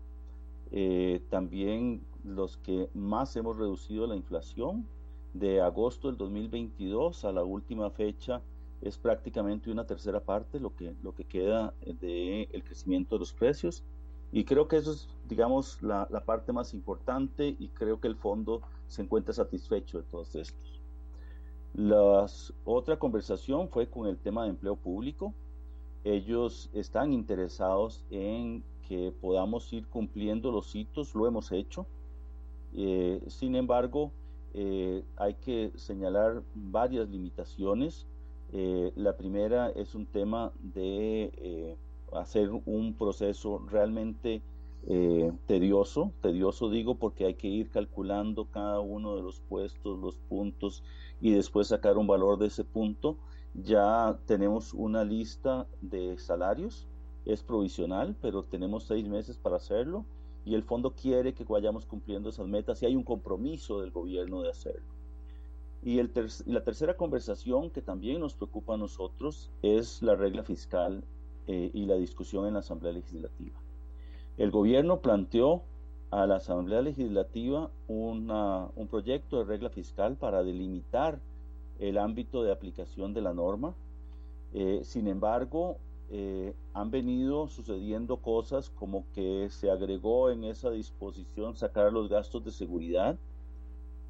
[0.72, 4.86] Eh, también los que más hemos reducido la inflación
[5.34, 8.40] de agosto del 2022 a la última fecha
[8.80, 13.32] es prácticamente una tercera parte lo que, lo que queda del el crecimiento de los
[13.32, 13.82] precios.
[14.32, 18.16] Y creo que eso es, digamos, la, la, parte más importante y creo que el
[18.16, 20.73] fondo se encuentra satisfecho de todos estos.
[21.74, 22.26] La
[22.64, 25.34] otra conversación fue con el tema de empleo público.
[26.04, 31.84] Ellos están interesados en que podamos ir cumpliendo los hitos, lo hemos hecho.
[32.76, 34.12] Eh, sin embargo,
[34.52, 38.06] eh, hay que señalar varias limitaciones.
[38.52, 41.76] Eh, la primera es un tema de
[42.12, 44.42] hacer un proceso realmente
[45.46, 50.84] tedioso, tedioso digo porque hay que ir calculando cada uno de los puestos, los puntos
[51.20, 53.16] y después sacar un valor de ese punto.
[53.54, 56.88] Ya tenemos una lista de salarios
[57.24, 60.04] es provisional, pero tenemos seis meses para hacerlo
[60.44, 64.42] y el fondo quiere que vayamos cumpliendo esas metas y hay un compromiso del gobierno
[64.42, 64.92] de hacerlo.
[65.82, 66.10] Y el
[66.46, 71.02] la tercera conversación que también nos preocupa a nosotros es la regla fiscal
[71.46, 73.58] eh, y la discusión en la Asamblea Legislativa.
[74.36, 75.62] El gobierno planteó
[76.14, 81.18] a la Asamblea Legislativa una, un proyecto de regla fiscal para delimitar
[81.80, 83.74] el ámbito de aplicación de la norma.
[84.52, 85.76] Eh, sin embargo,
[86.12, 92.44] eh, han venido sucediendo cosas como que se agregó en esa disposición sacar los gastos
[92.44, 93.16] de seguridad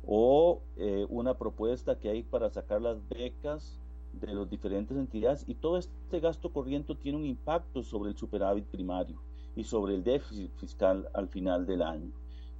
[0.06, 3.78] o eh, una propuesta que hay para sacar las becas
[4.12, 8.66] de las diferentes entidades y todo este gasto corriente tiene un impacto sobre el superávit
[8.66, 9.16] primario
[9.56, 12.10] y sobre el déficit fiscal al final del año.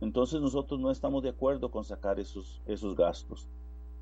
[0.00, 3.48] Entonces nosotros no estamos de acuerdo con sacar esos, esos gastos.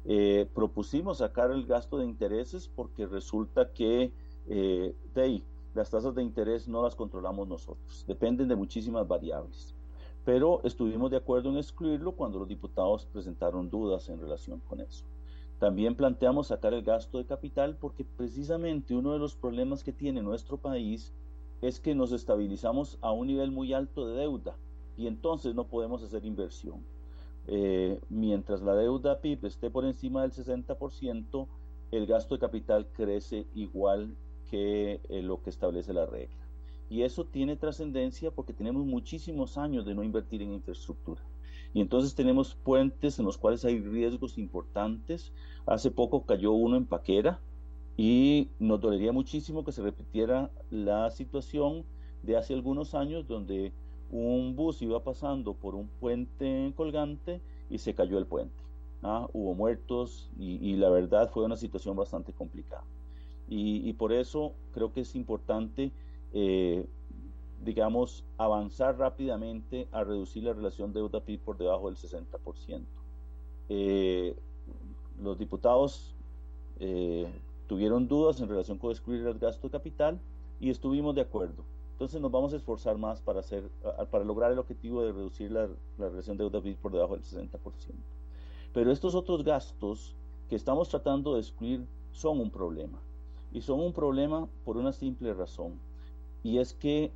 [0.04, 4.10] Eh, propusimos sacar el gasto de intereses porque resulta que
[4.48, 9.74] eh, de ahí, las tasas de interés no las controlamos nosotros, dependen de muchísimas variables.
[10.24, 15.04] Pero estuvimos de acuerdo en excluirlo cuando los diputados presentaron dudas en relación con eso.
[15.58, 20.22] También planteamos sacar el gasto de capital porque precisamente uno de los problemas que tiene
[20.22, 21.12] nuestro país
[21.62, 24.56] es que nos estabilizamos a un nivel muy alto de deuda
[24.96, 26.84] y entonces no podemos hacer inversión.
[27.46, 31.46] Eh, mientras la deuda PIB esté por encima del 60%,
[31.92, 34.14] el gasto de capital crece igual
[34.50, 36.36] que eh, lo que establece la regla.
[36.90, 41.22] Y eso tiene trascendencia porque tenemos muchísimos años de no invertir en infraestructura.
[41.74, 45.32] Y entonces tenemos puentes en los cuales hay riesgos importantes.
[45.64, 47.40] Hace poco cayó uno en Paquera
[47.96, 51.84] y nos dolería muchísimo que se repitiera la situación
[52.22, 53.72] de hace algunos años donde
[54.10, 57.40] un bus iba pasando por un puente colgante
[57.70, 58.54] y se cayó el puente.
[59.02, 59.26] ¿ah?
[59.32, 62.84] Hubo muertos y, la verdad fue una situación bastante complicada.
[63.48, 65.92] Y, por eso creo que es importante,
[66.32, 66.86] eh,
[67.62, 72.82] digamos, avanzar rápidamente a reducir la relación deuda-PIB por debajo del 60%.
[73.68, 74.34] Eh,
[75.20, 76.14] los diputados
[76.80, 77.26] eh,
[77.72, 80.20] tuvieron dudas en relación con excluir el gasto de capital
[80.60, 81.64] y estuvimos de acuerdo.
[81.92, 83.70] Entonces nos vamos a esforzar más para, hacer,
[84.10, 87.48] para lograr el objetivo de reducir la, la relación deuda-PIB por debajo del 60%.
[88.74, 90.14] Pero estos otros gastos
[90.50, 92.98] que estamos tratando de excluir son un problema.
[93.54, 95.72] Y son un problema por una simple razón.
[96.42, 97.10] Y es que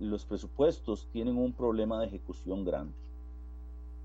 [0.00, 2.92] los presupuestos tienen un problema de ejecución grande.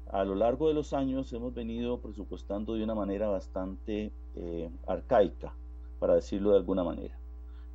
[0.10, 5.54] A lo largo de los años hemos venido presupuestando de una manera bastante eh, arcaica,
[6.00, 7.18] para decirlo de alguna manera.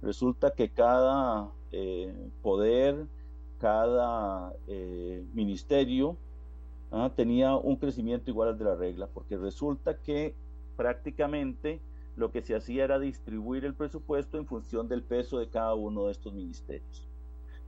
[0.00, 3.06] Resulta que cada eh, poder,
[3.58, 6.16] cada eh, ministerio
[6.92, 7.10] ¿ah?
[7.16, 10.34] tenía un crecimiento igual al de la regla, porque resulta que
[10.76, 11.80] prácticamente
[12.16, 16.06] lo que se hacía era distribuir el presupuesto en función del peso de cada uno
[16.06, 17.08] de estos ministerios.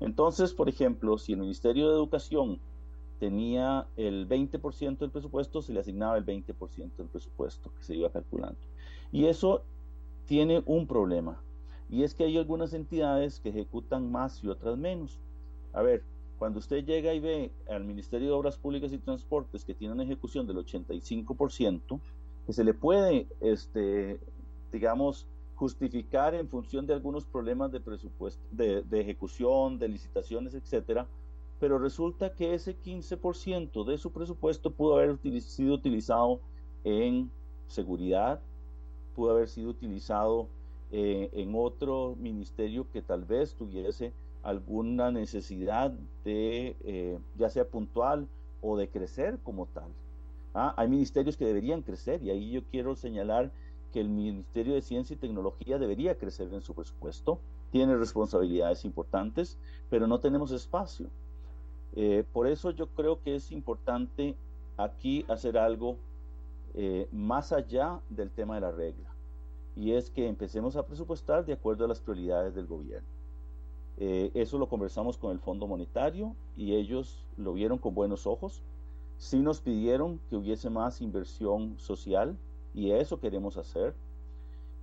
[0.01, 2.61] Entonces, por ejemplo, si el Ministerio de Educación
[3.18, 8.11] tenía el 20% del presupuesto, se le asignaba el 20% del presupuesto que se iba
[8.11, 8.59] calculando.
[9.14, 9.62] Y eso
[10.26, 11.40] tiene un problema,
[11.88, 15.20] y es que hay algunas entidades que ejecutan más y otras menos.
[15.72, 16.02] A ver,
[16.36, 20.02] cuando usted llega y ve al Ministerio de Obras Públicas y Transportes que tiene una
[20.02, 22.00] ejecución del 85%,
[22.44, 24.18] que se le puede, este,
[24.72, 31.06] digamos, justificar en función de algunos problemas de presupuesto, de, ejecución, de licitaciones, etcétera,
[31.60, 36.40] pero resulta que ese 15% de su presupuesto pudo haber sido utilizado
[36.82, 37.30] en
[37.68, 38.40] seguridad,
[39.14, 40.48] pudo haber sido utilizado
[40.92, 44.12] eh, en otro ministerio que tal vez tuviese
[44.42, 45.92] alguna necesidad
[46.24, 48.28] de, eh, ya sea puntual
[48.60, 49.88] o de crecer como tal.
[50.54, 53.50] Ah, hay ministerios que deberían crecer y ahí yo quiero señalar
[53.92, 57.38] que el Ministerio de Ciencia y Tecnología debería crecer en su presupuesto,
[57.70, 59.56] tiene responsabilidades importantes,
[59.90, 61.06] pero no tenemos espacio.
[61.96, 64.34] Eh, por eso yo creo que es importante
[64.76, 65.96] aquí hacer algo
[67.12, 69.14] más allá del tema de la regla
[69.76, 73.08] y es que empecemos a presupuestar de acuerdo a las prioridades del gobierno.
[73.96, 78.62] Eh, eso lo conversamos con el Fondo Monetario y ellos lo vieron con buenos ojos.
[79.18, 82.36] Sí nos pidieron que hubiese más inversión social
[82.72, 83.94] y eso queremos hacer.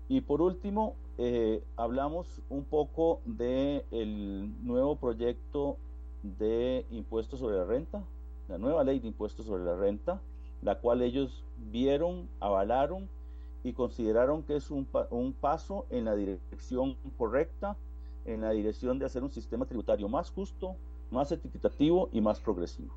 [0.07, 5.77] Y por último, eh, hablamos un poco del el nuevo proyecto
[6.23, 8.03] de impuestos sobre la renta,
[8.49, 10.21] la nueva ley de impuestos sobre la renta,
[10.62, 13.09] la cual ellos vieron, avalaron
[13.64, 17.78] y consideraron que es un, un paso en la dirección correcta,
[18.26, 20.76] en la dirección de hacer un sistema tributario más justo,
[21.12, 22.93] más equitativo y más progresivo.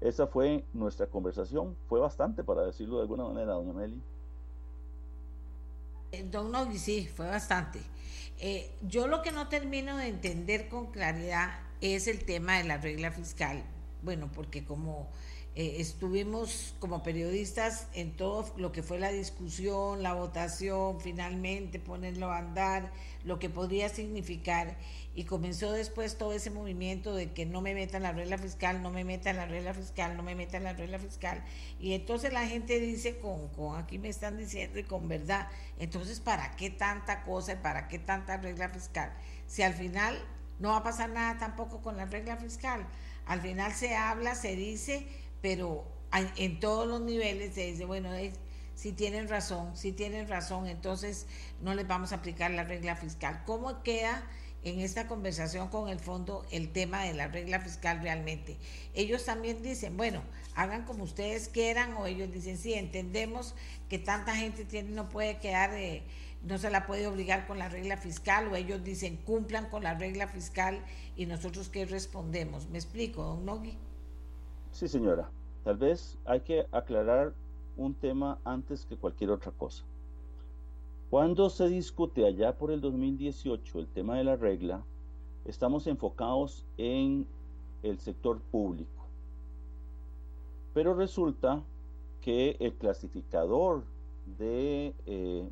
[0.00, 4.00] Esa fue nuestra conversación, fue bastante para decirlo de alguna manera, doña Meli.
[6.12, 7.80] Eh, don Nogui, sí, fue bastante.
[8.38, 12.76] Eh, yo lo que no termino de entender con claridad es el tema de la
[12.76, 13.64] regla fiscal.
[14.02, 15.08] Bueno, porque como
[15.58, 22.30] eh, estuvimos como periodistas en todo lo que fue la discusión, la votación, finalmente ponerlo
[22.30, 22.92] a andar,
[23.24, 24.76] lo que podría significar.
[25.14, 28.90] Y comenzó después todo ese movimiento de que no me metan la regla fiscal, no
[28.90, 31.42] me metan la regla fiscal, no me metan la regla fiscal.
[31.80, 35.48] Y entonces la gente dice, con, con aquí me están diciendo y con verdad,
[35.78, 39.10] entonces ¿para qué tanta cosa y para qué tanta regla fiscal?
[39.46, 40.18] Si al final
[40.58, 42.86] no va a pasar nada tampoco con la regla fiscal.
[43.24, 45.06] Al final se habla, se dice
[45.40, 45.84] pero
[46.36, 48.10] en todos los niveles se dice, bueno,
[48.74, 51.26] si tienen razón, si tienen razón, entonces
[51.62, 53.42] no les vamos a aplicar la regla fiscal.
[53.46, 54.22] ¿Cómo queda
[54.64, 58.56] en esta conversación con el fondo el tema de la regla fiscal realmente?
[58.94, 60.22] Ellos también dicen, bueno,
[60.54, 63.54] hagan como ustedes quieran, o ellos dicen, sí, entendemos
[63.88, 66.02] que tanta gente tiene, no puede quedar, eh,
[66.42, 69.94] no se la puede obligar con la regla fiscal, o ellos dicen, cumplan con la
[69.94, 70.84] regla fiscal,
[71.16, 72.68] y nosotros qué respondemos.
[72.68, 73.78] ¿Me explico, don Nogui?
[74.76, 75.30] Sí, señora.
[75.64, 77.32] Tal vez hay que aclarar
[77.78, 79.82] un tema antes que cualquier otra cosa.
[81.08, 84.84] Cuando se discute allá por el 2018 el tema de la regla,
[85.46, 87.26] estamos enfocados en
[87.82, 89.06] el sector público.
[90.74, 91.62] Pero resulta
[92.20, 93.82] que el clasificador
[94.38, 94.92] eh,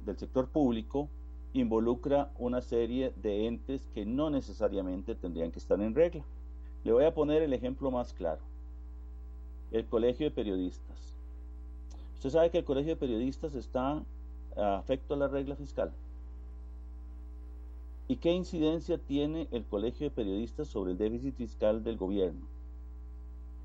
[0.04, 1.08] del sector público
[1.54, 6.24] involucra una serie de entes que no necesariamente tendrían que estar en regla.
[6.84, 8.42] Le voy a poner el ejemplo más claro
[9.74, 11.16] el Colegio de Periodistas.
[12.14, 14.00] Usted sabe que el Colegio de Periodistas está
[14.56, 15.92] afecto a la regla fiscal.
[18.06, 22.46] ¿Y qué incidencia tiene el Colegio de Periodistas sobre el déficit fiscal del gobierno?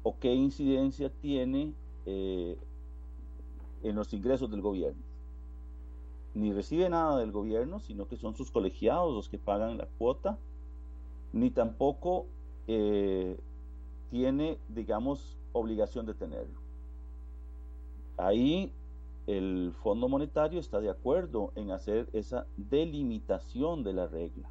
[0.02, 1.74] ¿O qué incidencia tiene
[2.08, 2.58] eh,
[3.84, 5.04] en los ingresos del gobierno?
[6.34, 10.40] Ni recibe nada del gobierno, sino que son sus colegiados los que pagan la cuota,
[11.34, 12.26] ni tampoco
[12.68, 13.38] eh,
[14.10, 16.60] tiene, digamos, obligación de tenerlo.
[18.18, 18.72] Ahí
[19.28, 24.50] el Fondo Monetario está de acuerdo en hacer esa delimitación de la regla,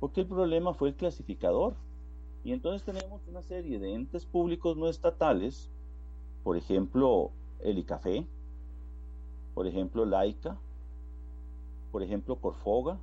[0.00, 1.74] porque el problema fue el clasificador.
[2.44, 5.68] Y entonces tenemos una serie de entes públicos no estatales,
[6.44, 7.30] por ejemplo,
[7.60, 8.26] el ICAFE,
[9.54, 10.56] por ejemplo, Laica,
[11.90, 12.98] por ejemplo, Corfoga,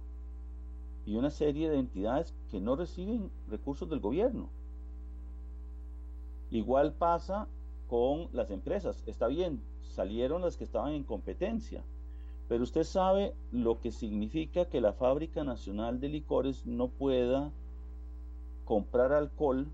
[1.06, 4.50] y una serie de entidades que no reciben recursos del gobierno.
[6.52, 7.48] Igual pasa
[7.88, 9.04] con las empresas.
[9.06, 11.84] Está bien, salieron las que estaban en competencia,
[12.48, 17.52] pero usted sabe lo que significa que la Fábrica Nacional de Licores no pueda
[18.66, 19.68] comprar alcohol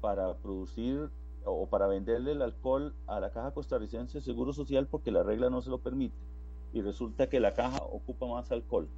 [0.00, 1.10] para producir
[1.44, 5.48] o para venderle el alcohol a la Caja Costarricense de Seguro Social porque la regla
[5.50, 6.16] no se lo permite.
[6.72, 8.88] Y resulta que la caja ocupa más alcohol.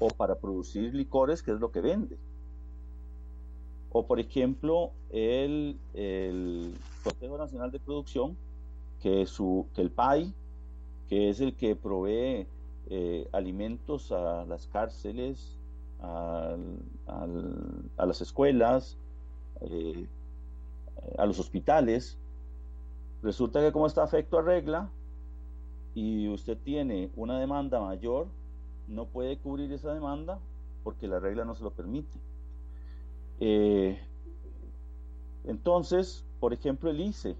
[0.00, 2.18] O para producir licores, que es lo que vende.
[3.98, 5.78] O por ejemplo, el,
[7.02, 8.36] Consejo Nacional de Producción,
[9.00, 10.34] que, su, que el PAI,
[11.08, 12.46] que es el que provee
[12.90, 15.56] eh, alimentos a las cárceles,
[16.02, 16.58] a
[17.96, 18.98] las escuelas,
[19.62, 20.06] eh,
[21.16, 22.18] a los hospitales.
[23.22, 24.90] Resulta que como está afecto a regla
[25.94, 28.26] y usted tiene una demanda mayor,
[28.88, 30.38] no puede cubrir esa demanda
[30.84, 32.25] porque la regla no se lo permite.
[33.40, 33.98] Eh,
[35.44, 37.36] entonces, por ejemplo, el ICE.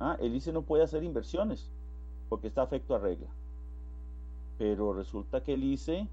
[0.00, 0.16] ¿ah?
[0.20, 1.70] El ICE no puede hacer inversiones
[2.28, 3.28] porque está afecto a regla.
[4.58, 6.08] Pero resulta que el ICE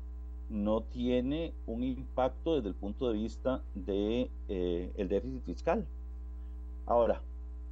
[0.50, 5.86] no tiene un impacto desde el punto de vista de eh, déficit fiscal.
[6.86, 7.22] Ahora,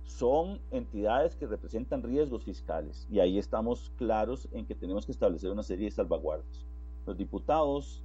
[0.05, 5.51] son entidades que representan riesgos fiscales y ahí estamos claros en que tenemos que establecer
[5.51, 6.65] una serie de salvaguardas.
[7.05, 8.03] Los diputados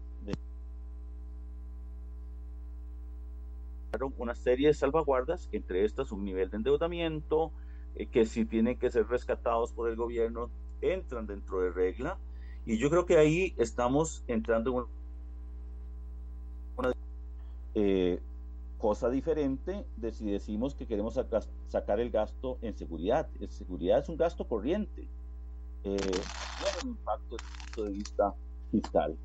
[4.16, 7.52] una serie de salvaguardas, entre estas un nivel de endeudamiento,
[7.96, 12.18] eh, que si tienen que ser rescatados por el gobierno, entran dentro de regla.
[12.66, 14.86] Y yo creo que ahí estamos entrando en
[16.76, 16.92] una,
[17.74, 18.20] eh,
[18.78, 21.18] cosa diferente de si decimos que queremos
[21.68, 23.28] sacar el gasto en seguridad.
[23.40, 25.08] En seguridad es un gasto corriente.
[25.84, 28.34] Eh, tiene un impacto desde el punto de vista
[28.70, 29.16] fiscal.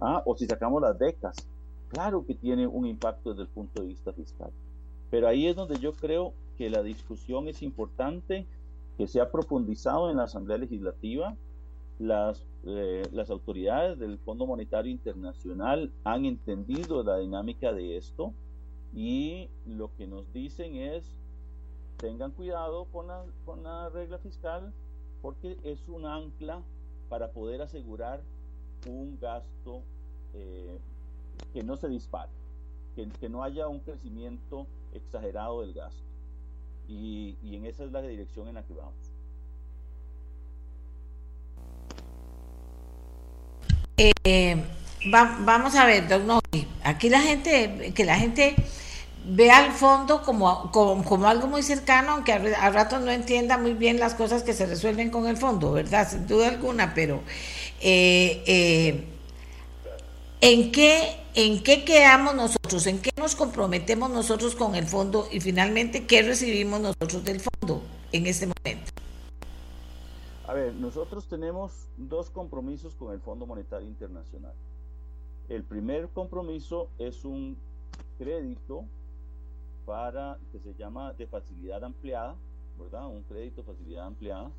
[0.00, 1.36] Ah, o si sacamos las becas,
[1.92, 4.50] claro que tiene un impacto desde el punto de vista fiscal.
[5.10, 8.46] Pero ahí es donde yo creo que la discusión es importante,
[8.96, 11.36] que se ha profundizado en la Asamblea Legislativa.
[11.98, 18.32] Las, eh, autoridades del Fondo Monetario Internacional han entendido la dinámica de esto
[18.94, 21.04] y lo que nos dicen es,
[21.98, 24.72] tengan cuidado con la, con la regla fiscal
[25.20, 26.62] porque es un ancla
[27.08, 28.22] para poder asegurar
[28.88, 29.82] un gasto
[30.34, 30.78] eh,
[31.52, 32.30] que no se dispare,
[32.94, 36.02] que, no haya un crecimiento exagerado del gasto.
[36.88, 38.94] Y, en esa es la dirección en la que vamos.
[44.24, 44.64] Eh,
[45.04, 46.40] vamos a ver, don
[46.82, 48.56] aquí la gente, que la gente
[49.24, 54.00] vea al fondo como, como, algo muy cercano, aunque a, rato no entienda muy bien
[54.00, 56.08] las cosas que se resuelven con el fondo, ¿verdad?
[56.10, 57.22] Sin duda alguna, pero
[57.80, 59.04] eh, eh,
[60.42, 62.86] ¿en qué ¿En qué quedamos nosotros?
[62.86, 65.26] ¿En qué nos comprometemos nosotros con el fondo?
[65.32, 67.80] Y finalmente, ¿qué recibimos nosotros del fondo
[68.12, 68.92] en este momento?
[70.46, 74.52] A ver, nosotros tenemos dos compromisos con el Fondo Monetario Internacional.
[75.48, 77.56] El primer compromiso es un
[78.18, 78.84] crédito
[79.86, 82.34] para que se llama de facilidad ampliada,
[82.78, 83.06] ¿verdad?
[83.06, 84.50] Un crédito facilidad ampliada.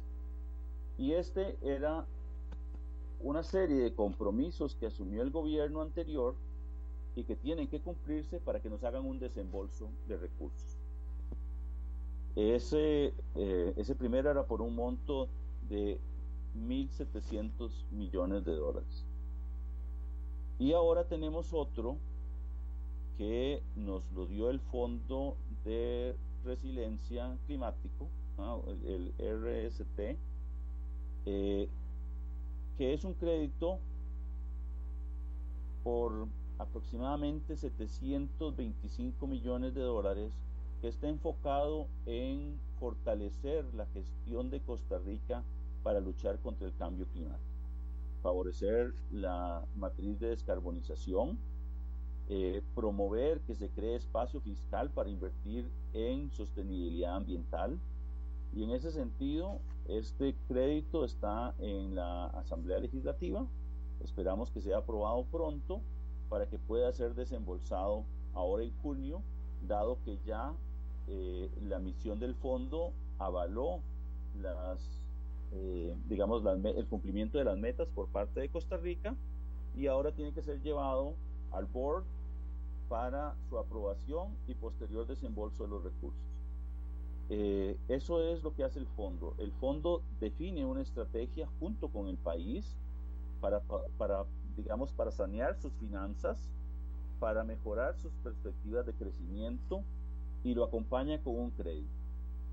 [0.98, 2.04] Y este era
[3.24, 6.36] una serie de compromisos que asumió el gobierno anterior
[7.16, 10.78] y que tienen que cumplirse para que nos hagan un desembolso de recursos.
[12.36, 15.30] Ese, eh, ese primero era por un monto
[15.70, 16.00] de
[16.58, 19.06] 1.700 millones de dólares.
[20.60, 21.98] Y ahora tenemos otro
[23.18, 28.10] que nos lo dio el Fondo de Resiliencia Climático,
[28.86, 30.18] el, RST,
[31.26, 31.70] eh,
[32.78, 33.80] que es un crédito
[35.84, 40.32] por aproximadamente 725 millones de dólares
[40.82, 45.44] que está enfocado en fortalecer la gestión de Costa Rica
[45.84, 47.42] para luchar contra el cambio climático.
[48.22, 51.38] favorecer la matriz de descarbonización,
[52.30, 57.78] eh, promover que se cree espacio fiscal para invertir en sostenibilidad ambiental.
[58.56, 63.46] Y en ese sentido, este crédito está en la Asamblea Legislativa.
[64.04, 65.82] Esperamos que sea aprobado pronto
[66.30, 69.22] para que pueda ser desembolsado ahora en junio,
[69.68, 70.54] dado que ya
[71.08, 73.82] eh, la misión del fondo avaló
[75.52, 79.16] eh, digamos, el cumplimiento de las metas por parte de Costa Rica
[79.76, 81.14] y ahora tiene que ser llevado
[81.52, 82.04] al board
[82.90, 86.33] para su aprobación y posterior desembolso de los recursos.
[87.30, 89.36] Eh, eso es lo que hace el fondo.
[89.38, 92.76] El fondo define una estrategia junto con el país
[93.42, 93.62] para,
[93.98, 96.38] para, digamos, para sanear sus finanzas,
[97.20, 99.84] para mejorar sus perspectivas de crecimiento
[100.44, 101.88] y lo acompaña con un crédito.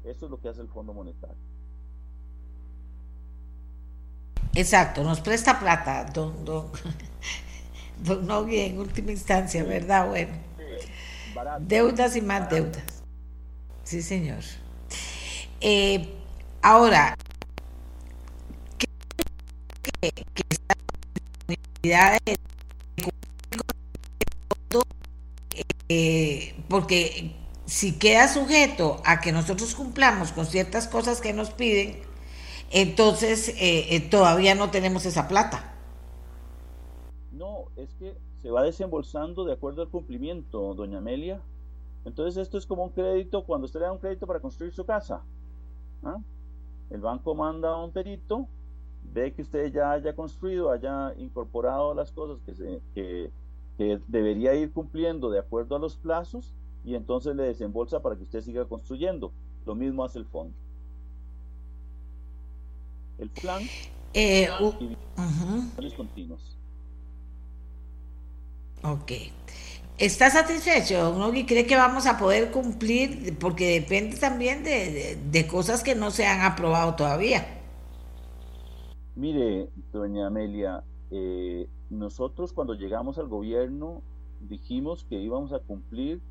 [0.04, 1.36] Eso es lo que hace el Fondo Monetario.
[4.54, 6.66] Exacto, nos presta plata, don, don,
[8.04, 10.08] don Nogui en última instancia, ¿verdad?
[10.08, 10.32] Bueno,
[11.60, 13.02] deudas y más deudas.
[13.84, 14.42] Sí, señor.
[15.60, 16.08] Eh,
[16.62, 17.16] ahora,
[18.78, 18.86] ¿qué,
[19.82, 20.44] que, que
[25.92, 27.34] eh, porque
[27.66, 32.00] si queda sujeto a que nosotros cumplamos con ciertas cosas que nos piden,
[32.70, 35.74] entonces eh, eh, todavía no tenemos esa plata.
[37.32, 41.40] No, es que se va desembolsando de acuerdo al cumplimiento, doña Amelia.
[42.04, 44.84] Entonces esto es como un crédito cuando usted le da un crédito para construir su
[44.86, 45.22] casa.
[46.02, 46.18] ¿Ah?
[46.90, 48.48] El banco manda a un perito,
[49.12, 53.30] ve que usted ya haya construido, haya incorporado las cosas que, se, que,
[53.78, 58.22] que debería ir cumpliendo de acuerdo a los plazos y entonces le desembolsa para que
[58.22, 59.32] usted siga construyendo.
[59.66, 60.54] Lo mismo hace el fondo.
[63.18, 63.62] El plan
[64.14, 64.48] eh,
[65.78, 66.56] y continuos.
[68.82, 69.12] Ok.
[70.00, 71.44] ¿Está satisfecho, Nogui?
[71.44, 73.36] ¿Cree que vamos a poder cumplir?
[73.38, 77.46] Porque depende también de, de, cosas que no se han aprobado todavía.
[79.14, 84.00] Mire, doña Amelia, eh, nosotros cuando llegamos al gobierno
[84.40, 86.22] dijimos que íbamos a cumplir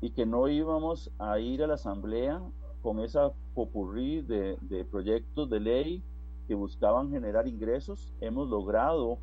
[0.00, 2.42] y que no íbamos a ir a la asamblea
[2.82, 6.02] con esa popurrí de, de proyectos de ley
[6.48, 8.12] que buscaban generar ingresos.
[8.20, 9.18] Hemos logrado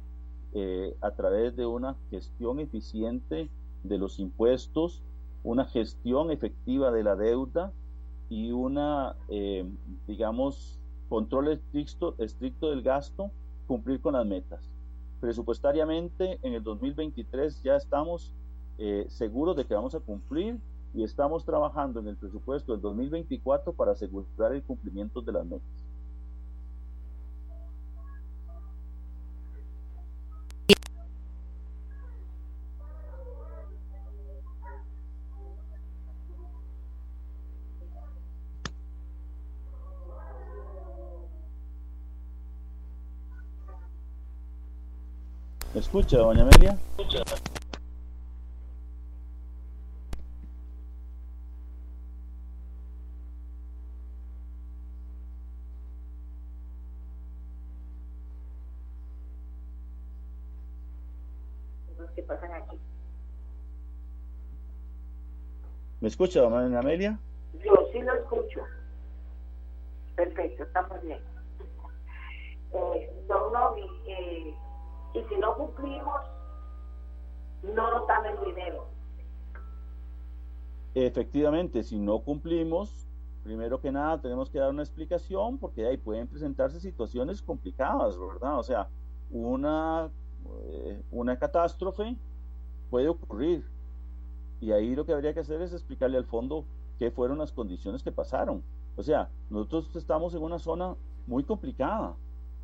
[0.59, 3.47] eh, a través de una gestión eficiente
[3.83, 5.03] de los impuestos,
[5.43, 7.71] una gestión efectiva de la deuda
[8.27, 9.69] y una, eh,
[10.07, 10.79] digamos,
[11.09, 13.29] control estricto, estricto del gasto,
[13.67, 14.67] cumplir con las metas.
[15.21, 18.33] Presupuestariamente en el 2023 ya estamos
[18.79, 20.57] eh, seguros de que vamos a cumplir
[20.95, 25.86] y estamos trabajando en el presupuesto del 2024 para asegurar el cumplimiento de las metas.
[45.77, 46.75] ¿Me escucha, doña Amelia?
[62.15, 62.79] que pasan aquí.
[66.01, 67.19] ¿Me escucha, doña Amelia?
[67.63, 68.61] Yo sí lo escucho.
[70.15, 71.19] Perfecto, estamos bien.
[72.73, 74.55] Eh, don Novi, eh,
[75.13, 76.21] y si no cumplimos,
[77.63, 78.85] no nos dan el dinero.
[80.93, 83.07] Efectivamente, si no cumplimos,
[83.43, 88.59] primero que nada tenemos que dar una explicación porque ahí pueden presentarse situaciones complicadas, ¿verdad?
[88.59, 88.89] O sea,
[89.29, 90.09] una
[90.63, 92.15] eh, una catástrofe
[92.89, 93.65] puede ocurrir.
[94.59, 96.65] Y ahí lo que habría que hacer es explicarle al fondo
[96.97, 98.63] qué fueron las condiciones que pasaron.
[98.95, 100.95] O sea, nosotros estamos en una zona
[101.27, 102.15] muy complicada,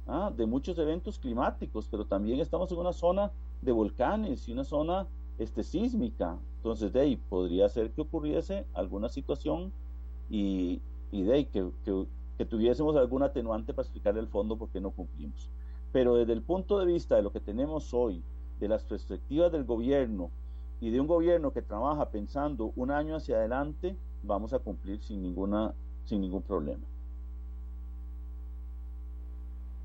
[0.08, 0.32] ¿ah?
[0.36, 3.32] de muchos eventos climáticos, pero también estamos en una zona
[3.62, 6.38] de volcanes y una zona este, sísmica.
[6.58, 9.72] Entonces, de ahí podría ser que ocurriese alguna situación
[10.30, 10.82] y,
[11.12, 12.06] y de ahí que, que,
[12.38, 15.50] que tuviésemos algún atenuante para explicarle al fondo por qué no cumplimos.
[15.92, 18.24] Pero desde el punto de vista de lo que tenemos hoy,
[18.60, 20.32] de las perspectivas del gobierno
[20.80, 25.22] y de un gobierno que trabaja pensando un año hacia adelante, vamos a cumplir sin
[25.22, 25.74] ninguna
[26.06, 26.84] sin ningún problema.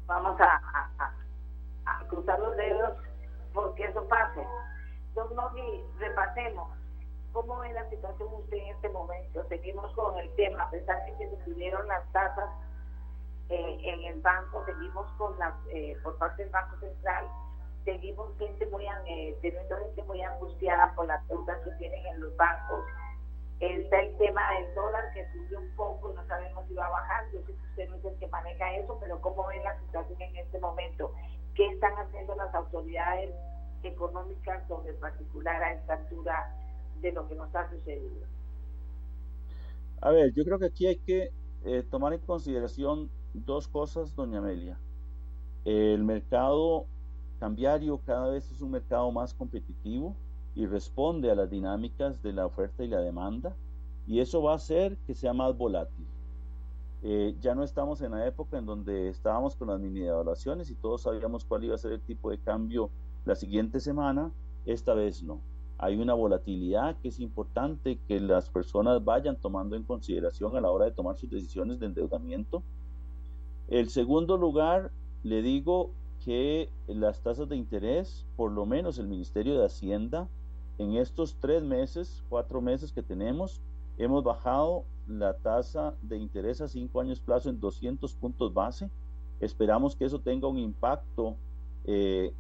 [0.09, 0.89] Vamos a,
[1.85, 2.97] a, cruzar los dedos
[3.53, 4.43] porque eso pase.
[5.15, 6.71] Don Nogui, repasemos.
[7.33, 9.45] ¿Cómo ve la situación usted en este momento?
[9.49, 12.49] Seguimos con el tema, a pesar de que se subieron las tasas
[13.51, 17.27] eh, en el banco, seguimos con la, eh, por parte del Banco Central,
[17.85, 22.35] seguimos gente muy, eh, teniendo gente muy angustiada por las deudas que tienen en los
[22.37, 22.83] bancos.
[23.61, 27.25] Está el tema del dólar que subió un poco, no sabemos si va a bajar.
[27.33, 30.21] Yo sé que usted no es el que maneja eso, pero ¿cómo ven la situación
[30.23, 31.13] en este momento?
[31.55, 33.35] ¿Qué están haciendo las autoridades
[33.83, 36.55] económicas sobre particular a esta altura
[37.01, 38.27] de lo que nos ha sucedido?
[40.01, 41.33] A ver, yo creo que aquí hay que
[41.65, 44.79] eh, tomar en consideración dos cosas, doña Amelia.
[45.65, 46.87] El mercado
[47.41, 50.15] cambiario cada vez es un mercado más competitivo
[50.55, 53.55] y responde a las dinámicas de la oferta y la demanda
[54.09, 56.07] y eso va a hacer que sea más volátil.
[57.03, 60.75] Eh, ya no estamos en la época en donde estábamos con las mini evaluaciones y
[60.75, 62.91] todos sabíamos cuál iba a ser el tipo de cambio
[63.25, 64.33] la siguiente semana,
[64.67, 65.41] esta vez no.
[65.77, 70.71] Hay una volatilidad que es importante que las personas vayan tomando en consideración a la
[70.71, 72.65] hora de tomar sus decisiones de endeudamiento.
[73.69, 74.91] El segundo lugar,
[75.23, 75.91] le digo
[76.25, 80.29] que las tasas de interés, por lo menos el Ministerio de Hacienda,
[80.79, 83.61] en estos tres meses, cuatro meses que tenemos,
[83.99, 88.89] hemos bajado la tasa de interés a cinco años plazo en 200 puntos base.
[89.41, 91.37] Esperamos que eso tenga un impacto
[91.85, 92.33] eh,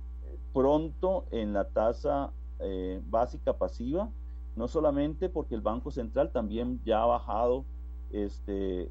[0.53, 2.30] pronto en la tasa
[2.61, 4.09] eh, básica pasiva,
[4.57, 7.64] no solamente porque el Banco Central también ya ha bajado
[8.12, 8.89] este,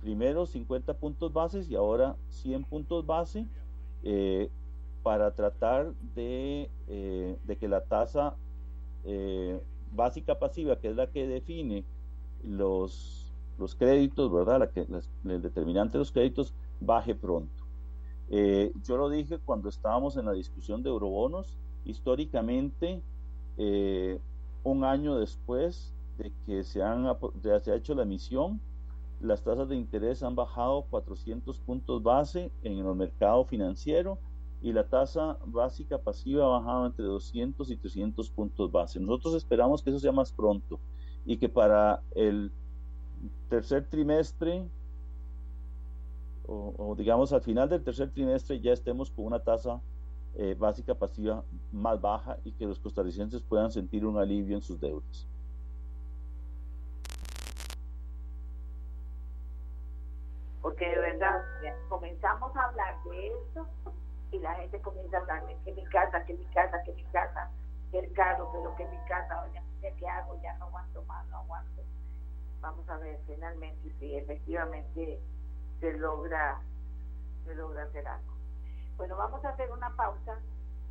[0.00, 3.46] primero 50 puntos bases y ahora 100 puntos base
[4.02, 4.50] eh,
[5.02, 8.34] para tratar de, de, que la tasa
[9.92, 11.84] básica pasiva, que es la que define
[12.44, 14.60] los, los créditos, ¿verdad?
[14.60, 14.86] La que,
[15.24, 17.64] el determinante de los créditos baje pronto.
[18.30, 23.02] Eh, yo lo dije cuando estábamos en la discusión de eurobonos, históricamente,
[23.58, 24.18] eh,
[24.62, 27.06] un año después de que se, han,
[27.62, 28.60] se ha hecho la emisión,
[29.20, 34.18] las tasas de interés han bajado 400 puntos base en el mercado financiero
[34.62, 39.00] y la tasa básica pasiva ha bajado entre 200 y 300 puntos base.
[39.00, 40.78] Nosotros esperamos que eso sea más pronto
[41.24, 42.52] y que para el
[43.48, 44.66] tercer trimestre
[46.46, 49.80] o, digamos al final del tercer trimestre ya estemos con una tasa
[50.34, 54.80] eh, básica pasiva más baja y que los costarricenses puedan sentir un alivio en sus
[54.80, 55.28] deudas.
[60.60, 61.42] Porque de verdad,
[61.88, 63.66] comenzamos a hablar de esto
[64.32, 67.04] y la gente comienza a hablar de que mi casa, que mi casa, que mi
[67.04, 67.50] casa,
[67.90, 69.60] que el pero que mi casa, oye,
[69.98, 70.40] ¿qué hago?
[70.42, 71.82] Ya no aguanto más, no aguanto.
[72.60, 75.20] Vamos a ver finalmente si efectivamente
[75.80, 76.60] se logra,
[77.44, 78.34] se logra hacer algo.
[78.96, 80.38] Bueno, vamos a hacer una pausa,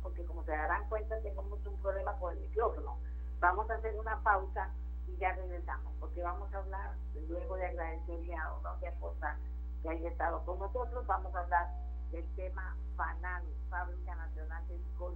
[0.02, 2.98] porque como se darán cuenta, tenemos un problema con el micrófono.
[3.38, 4.68] Vamos a hacer una pausa
[5.06, 6.94] y ya regresamos, porque vamos a hablar,
[7.28, 9.38] luego de agradecerle a Don Acosta
[9.82, 11.68] que haya estado con nosotros, vamos a hablar
[12.12, 15.14] del tema FANAL, Fábrica Nacional de Licor,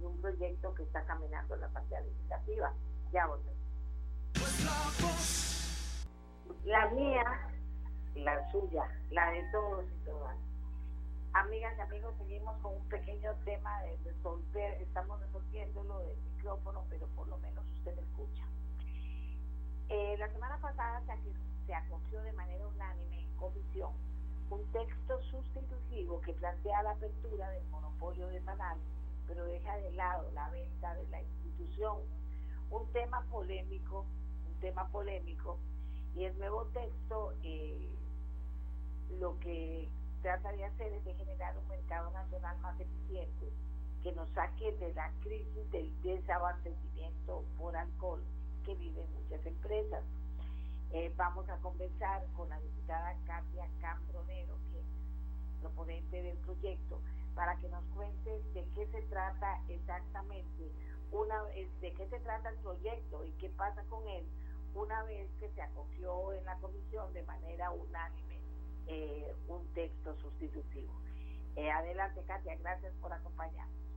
[0.00, 2.72] y un proyecto que está caminando en la parte legislativa.
[3.12, 3.60] Ya volvemos.
[6.64, 7.24] La mía,
[8.14, 10.36] la suya, la de todos y todas.
[11.32, 17.06] Amigas y amigos, seguimos con un pequeño tema de resolver, estamos resolviéndolo del micrófono, pero
[17.08, 18.44] por lo menos usted escucha.
[19.88, 23.92] Eh, la semana pasada se, se acogió de manera unánime en comisión
[24.50, 28.78] un texto sustitutivo que plantea la apertura del monopolio de Panal,
[29.26, 31.98] pero deja de lado la venta de la institución.
[32.70, 34.04] Un tema polémico,
[34.48, 35.58] un tema polémico,
[36.16, 37.88] y el nuevo texto eh,
[39.18, 39.88] lo que
[40.22, 43.52] trata de hacer es de generar un mercado nacional más eficiente
[44.02, 48.22] que nos saque de la crisis del desabastecimiento por alcohol
[48.64, 50.02] que viven muchas empresas.
[50.92, 57.00] Eh, vamos a conversar con la diputada Katia Cambronero, que es proponente del proyecto,
[57.34, 60.72] para que nos cuente de qué se trata exactamente,
[61.12, 64.26] una de qué se trata el proyecto y qué pasa con él
[64.74, 68.40] una vez que se acogió en la comisión de manera unánime
[68.86, 70.92] eh, un texto sustitutivo.
[71.56, 73.89] Eh, adelante, Katia, gracias por acompañarnos.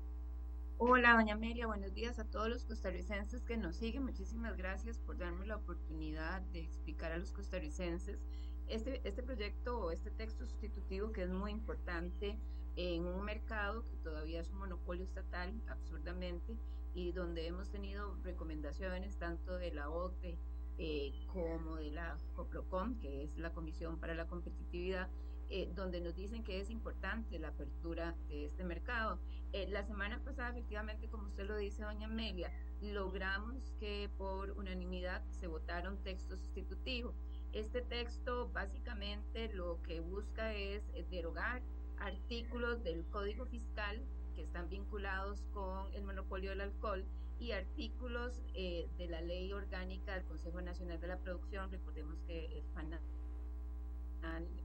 [0.80, 4.04] Hola, doña Amelia, buenos días a todos los costarricenses que nos siguen.
[4.04, 8.20] Muchísimas gracias por darme la oportunidad de explicar a los costarricenses
[8.68, 12.40] este, este proyecto o este texto sustitutivo que es muy importante
[12.76, 16.58] en un mercado que todavía es un monopolio estatal, absurdamente,
[16.96, 20.40] y donde hemos tenido recomendaciones tanto de la OCDE
[20.80, 25.08] eh, como de la COPROCOM, que es la Comisión para la Competitividad,
[25.50, 29.20] eh, donde nos dicen que es importante la apertura de este mercado.
[29.52, 35.24] Eh, la semana pasada, efectivamente, como usted lo dice, doña Amelia, logramos que por unanimidad
[35.32, 37.14] se votara un texto sustitutivo.
[37.54, 41.62] Este texto básicamente lo que busca es eh, derogar
[42.00, 44.04] artículos del Código Fiscal
[44.36, 47.06] que están vinculados con el monopolio del alcohol
[47.40, 51.70] y artículos eh, de la Ley Orgánica del Consejo Nacional de la Producción.
[51.70, 53.00] Recordemos que el FANA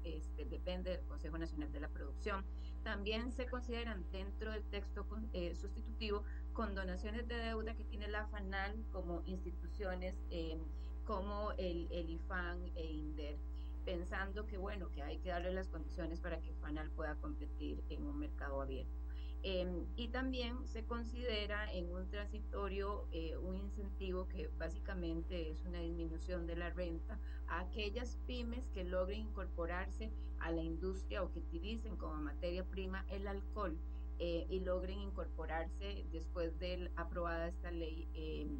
[0.04, 2.44] este, depende del Consejo Nacional de la Producción.
[2.84, 8.84] También se consideran dentro del texto eh, sustitutivo condonaciones de deuda que tiene la FANAL
[8.92, 10.58] como instituciones eh,
[11.04, 13.36] como el, el IFAN e INDER
[13.84, 18.02] pensando que bueno, que hay que darle las condiciones para que FANAL pueda competir en
[18.06, 19.07] un mercado abierto.
[19.44, 25.78] Em, y también se considera en un transitorio eh, un incentivo que básicamente es una
[25.78, 30.10] disminución de la renta a aquellas pymes que logren incorporarse
[30.40, 33.78] a la industria o que utilicen como materia prima el alcohol
[34.18, 38.58] eh, y logren incorporarse después de aprobada esta ley em,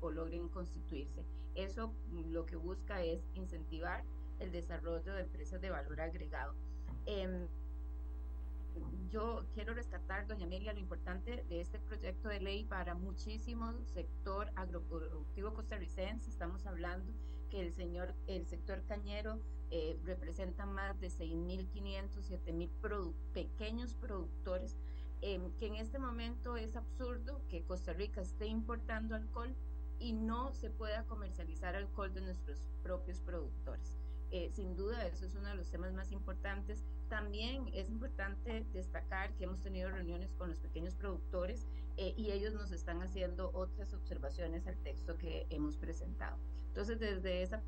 [0.00, 1.24] o logren constituirse.
[1.56, 1.92] Eso
[2.30, 4.04] lo que busca es incentivar
[4.38, 6.54] el desarrollo de empresas de valor agregado.
[9.08, 14.50] Yo quiero rescatar, doña Amelia, lo importante de este proyecto de ley para muchísimo sector
[14.54, 16.30] agroproductivo costarricense.
[16.30, 17.12] Estamos hablando
[17.50, 24.76] que el señor, el sector cañero eh, representa más de 6.500, 7.000 pequeños productores,
[25.20, 29.54] em, que en este momento es absurdo que Costa Rica esté importando alcohol
[29.98, 33.94] y no se pueda comercializar alcohol de nuestros propios productores.
[34.30, 36.84] Eh, sin duda, eso es uno de los temas más importantes.
[37.10, 42.54] También es importante destacar que hemos tenido reuniones con los pequeños productores eh, y ellos
[42.54, 46.38] nos están haciendo otras observaciones al texto que hemos presentado.
[46.68, 47.64] Entonces, desde esa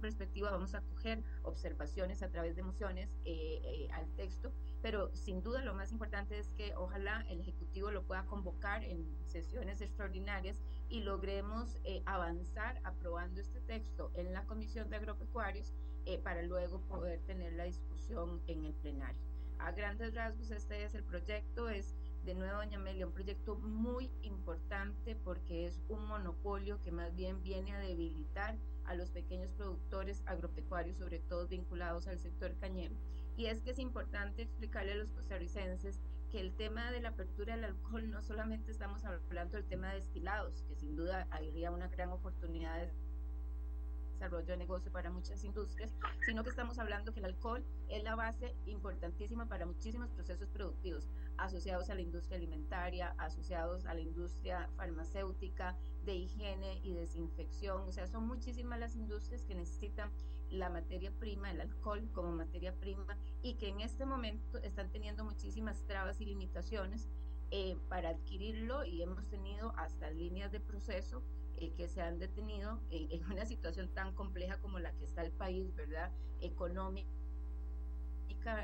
[0.00, 5.62] perspectiva vamos a coger observaciones a través de mociones eh, al texto, pero sin duda
[5.62, 10.56] lo más importante es que ojalá el Ejecutivo lo pueda convocar en sesiones extraordinarias
[10.88, 15.72] y logremos eh, avanzar aprobando este texto en la Comisión de Agropecuarios
[16.06, 19.20] eh, para luego poder tener la discusión en el plenario.
[19.58, 21.94] A grandes rasgos, este es el proyecto, es
[22.24, 27.42] de nuevo, doña Amelia, un proyecto muy importante porque es un monopolio que más bien
[27.42, 28.56] viene a debilitar
[28.90, 32.96] a los pequeños productores agropecuarios, sobre todo vinculados al sector cañero.
[33.36, 36.00] Y es que es importante explicarle a los costarricenses
[36.32, 40.00] que el tema de la apertura del alcohol no solamente estamos hablando del tema de
[40.00, 42.90] destilados, que sin duda habría una gran oportunidad de
[44.20, 45.94] desarrollo de negocio para muchas industrias,
[46.26, 51.08] sino que estamos hablando que el alcohol es la base importantísima para muchísimos procesos productivos
[51.38, 57.80] asociados a la industria alimentaria, asociados a la industria farmacéutica, de higiene y desinfección.
[57.88, 60.10] O sea, son muchísimas las industrias que necesitan
[60.50, 65.24] la materia prima, el alcohol como materia prima, y que en este momento están teniendo
[65.24, 67.08] muchísimas trabas y limitaciones
[67.52, 71.22] eh, para adquirirlo y hemos tenido hasta líneas de proceso
[71.60, 75.32] eh, que se han detenido en, una situación tan compleja como la que está el
[75.32, 76.10] país, ¿verdad?
[76.40, 77.08] Económica.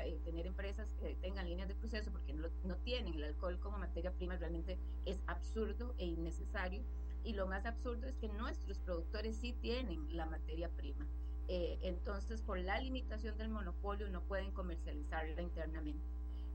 [0.05, 3.77] Eh, tener empresas que tengan líneas de proceso porque no, no tienen el alcohol como
[3.77, 6.83] materia prima realmente es absurdo e innecesario
[7.23, 11.05] y lo más absurdo es que nuestros productores sí tienen la materia prima
[11.47, 16.03] eh, entonces, por la limitación del monopolio, no pueden comercializarla internamente.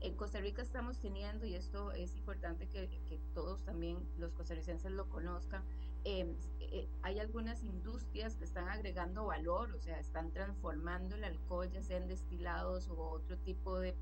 [0.01, 2.89] En Costa Rica estamos teniendo, y esto es importante que,
[3.33, 5.63] todos también los costarricenses lo conozcan,
[6.03, 11.69] em, eh, hay algunas industrias que están agregando valor, o sea, están transformando el alcohol,
[11.71, 13.95] ya sea en destilados o otro tipo de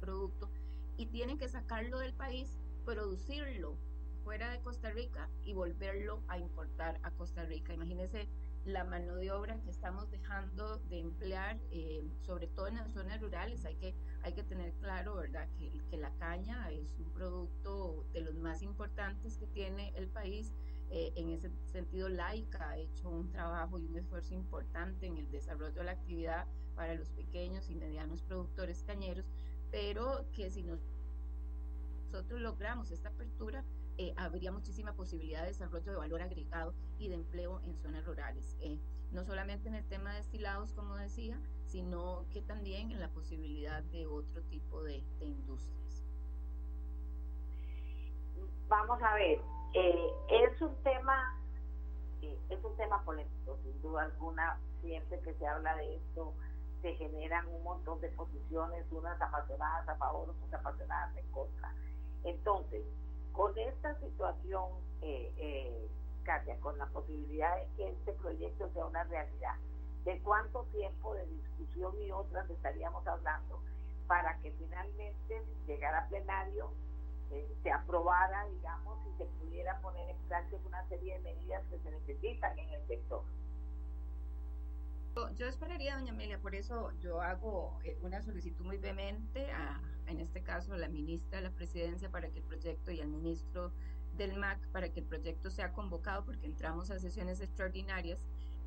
[0.00, 0.48] producto,
[0.96, 3.76] y tienen que sacarlo del país, producirlo
[4.24, 7.74] fuera de Costa Rica y volverlo a importar a Costa Rica.
[7.74, 8.26] Imagínense
[8.64, 13.20] la mano de obra que estamos dejando de emplear, eh, sobre todo en las zonas
[13.20, 18.06] rurales, hay que, hay que tener claro, ¿verdad?, que, que, la caña es un producto
[18.12, 20.52] de los más importantes que tiene el país.
[20.90, 25.30] Eh, en ese sentido, Laica ha hecho un trabajo y un esfuerzo importante en el
[25.30, 29.26] desarrollo de la actividad para los pequeños y medianos productores cañeros,
[29.70, 33.64] pero que si nosotros logramos esta apertura,
[33.96, 38.56] eh, habría muchísima posibilidad de desarrollo de valor agregado y de empleo en zonas rurales.
[38.60, 38.78] Eh,
[39.12, 43.82] no solamente en el tema de destilados, como decía, sino que también en la posibilidad
[43.84, 46.04] de otro tipo de, industrias.
[48.68, 49.40] Vamos a ver,
[49.74, 51.38] eh, es un tema,
[52.22, 56.34] es un tema polémico, sin duda alguna, siempre que se habla de esto
[56.84, 61.74] se generan un montón de posiciones, unas apasionadas a favor, otras apasionadas en contra.
[62.24, 62.82] Entonces,
[63.34, 64.70] con esta situación,
[65.02, 65.88] eh, eh,
[66.22, 69.56] Katia, con la posibilidad de que este proyecto sea una realidad,
[70.04, 73.60] ¿de cuánto tiempo de discusión y otras estaríamos hablando
[74.06, 76.70] para que finalmente llegara a plenario,
[77.32, 81.78] eh, se aprobara, digamos, y se pudiera poner en práctica una serie de medidas que
[81.80, 83.22] se necesitan en el sector?
[85.36, 90.20] Yo esperaría, doña Amelia, por eso yo hago eh, una solicitud muy vehemente a, en
[90.20, 93.72] este caso, a la ministra de la presidencia para que el proyecto y al ministro
[94.16, 98.18] del MAC para que el proyecto sea convocado, porque entramos a sesiones extraordinarias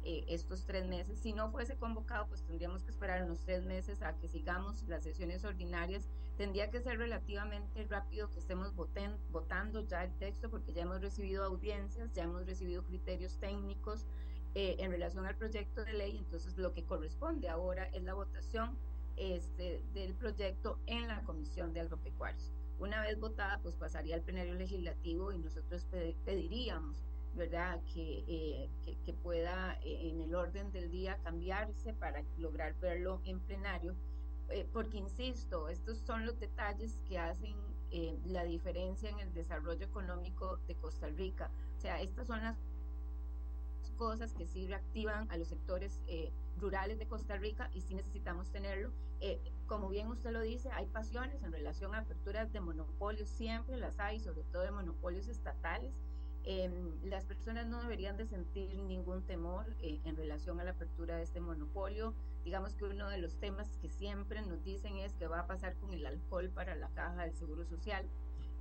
[0.05, 1.19] eh, estos tres meses.
[1.19, 5.03] Si no fuese convocado, pues tendríamos que esperar unos tres meses a que sigamos las
[5.03, 6.07] sesiones ordinarias.
[6.37, 11.01] Tendría que ser relativamente rápido que estemos voten, votando ya el texto, porque ya hemos
[11.01, 14.05] recibido audiencias, ya hemos recibido criterios técnicos
[14.55, 16.17] eh, en relación al proyecto de ley.
[16.17, 18.77] Entonces, lo que corresponde ahora es la votación
[19.15, 22.51] este, del proyecto en la Comisión de Agropecuarios.
[22.79, 25.87] Una vez votada, pues pasaría al plenario legislativo y nosotros
[26.25, 27.03] pediríamos
[27.37, 27.79] ¿verdad?
[27.93, 28.69] Que, eh,
[29.05, 33.95] que, pueda eh, en el orden del día cambiarse para lograr verlo en plenario,
[34.49, 37.55] eh, porque insisto, estos son los detalles que hacen
[38.25, 41.49] la diferencia en el desarrollo económico de Costa Rica.
[41.77, 42.57] O sea, estas son las
[43.97, 45.99] cosas que sí reactivan a los sectores
[46.59, 48.91] rurales de Costa Rica y sí necesitamos tenerlo.
[49.67, 53.99] como bien usted lo dice, hay pasiones en relación a aperturas de monopolios, siempre las
[53.99, 55.93] hay, sobre todo de monopolios estatales
[56.49, 61.17] Em, las personas no deberían de sentir ningún temor eh, en relación a la apertura
[61.17, 62.13] de este monopolio.
[62.45, 65.75] Digamos que uno de los temas que siempre nos dicen es que va a pasar
[65.75, 68.05] con el alcohol para la caja del Seguro Social.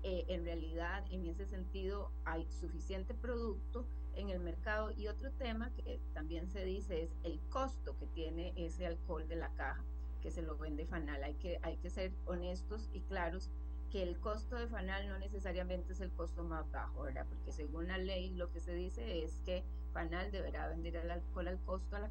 [0.02, 3.86] Eh, en realidad, en ese sentido, hay suficiente producto
[4.16, 4.90] en el mercado.
[4.90, 9.36] Y otro tema que también se dice es el costo que tiene ese alcohol de
[9.36, 9.84] la caja
[10.22, 11.22] que se lo vende Fanal.
[11.22, 13.50] Hay que, hay que ser honestos y claros
[13.90, 17.26] que el costo de Fanal no necesariamente es el costo más bajo, ¿verdad?
[17.28, 19.62] Porque según la ley lo que se dice es que
[19.92, 22.10] Fanal deberá vender el alcohol al costo a la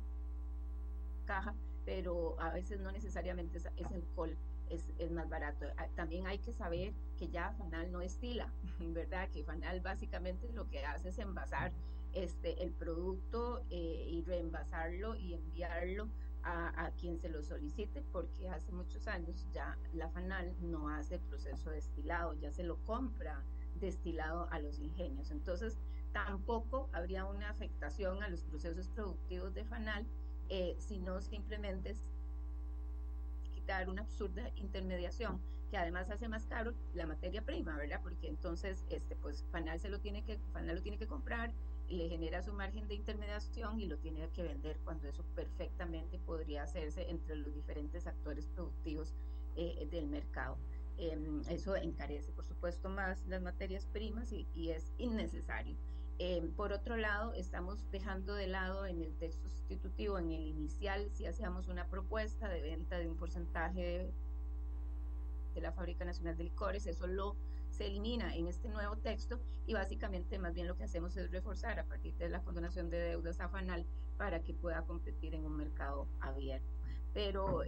[1.26, 1.54] caja,
[1.86, 4.38] pero a veces no necesariamente ese alcohol
[4.70, 5.66] es, es, más barato.
[5.78, 8.50] Ah, también hay que saber que ya Fanal no estila,
[8.80, 9.30] ¿verdad?
[9.30, 11.72] Que Fanal básicamente lo que hace es envasar
[12.16, 16.10] este, el producto eh, y reenvasarlo y enviarlo
[16.48, 21.72] a, quien se lo solicite, porque hace muchos años ya la FANAL no hace proceso
[21.72, 23.42] destilado, ya se lo compra
[23.80, 25.32] destilado a los ingenios.
[25.32, 25.80] Entonces,
[26.14, 30.06] tampoco habría una afectación a los procesos productivos de FANAL,
[30.50, 31.96] eh, sino simplemente
[33.56, 35.42] quitar una absurda intermediación
[35.72, 38.02] que además hace más caro la materia prima, ¿verdad?
[38.04, 41.52] Porque entonces, este, pues FANAL se lo tiene que, FANAL lo tiene que comprar,
[41.90, 46.64] le genera su margen de intermediación y lo tiene que vender cuando eso perfectamente podría
[46.64, 49.14] hacerse entre los diferentes actores productivos
[49.56, 50.58] eh, del mercado.
[50.98, 55.76] Em, eso encarece, por supuesto, más las materias primas y, es innecesario.
[56.18, 61.10] Em, por otro lado, estamos dejando de lado en el texto sustitutivo, en el inicial,
[61.12, 64.14] si hacíamos una propuesta de venta de un porcentaje de,
[65.54, 67.36] de la Fábrica Nacional de Licores, eso lo
[67.76, 71.78] se elimina en este nuevo texto y básicamente más bien lo que hacemos es reforzar
[71.78, 73.86] a partir de la condonación de deudas a FANAL
[74.18, 76.74] para que pueda competir en un mercado abierto.
[77.14, 77.62] Pero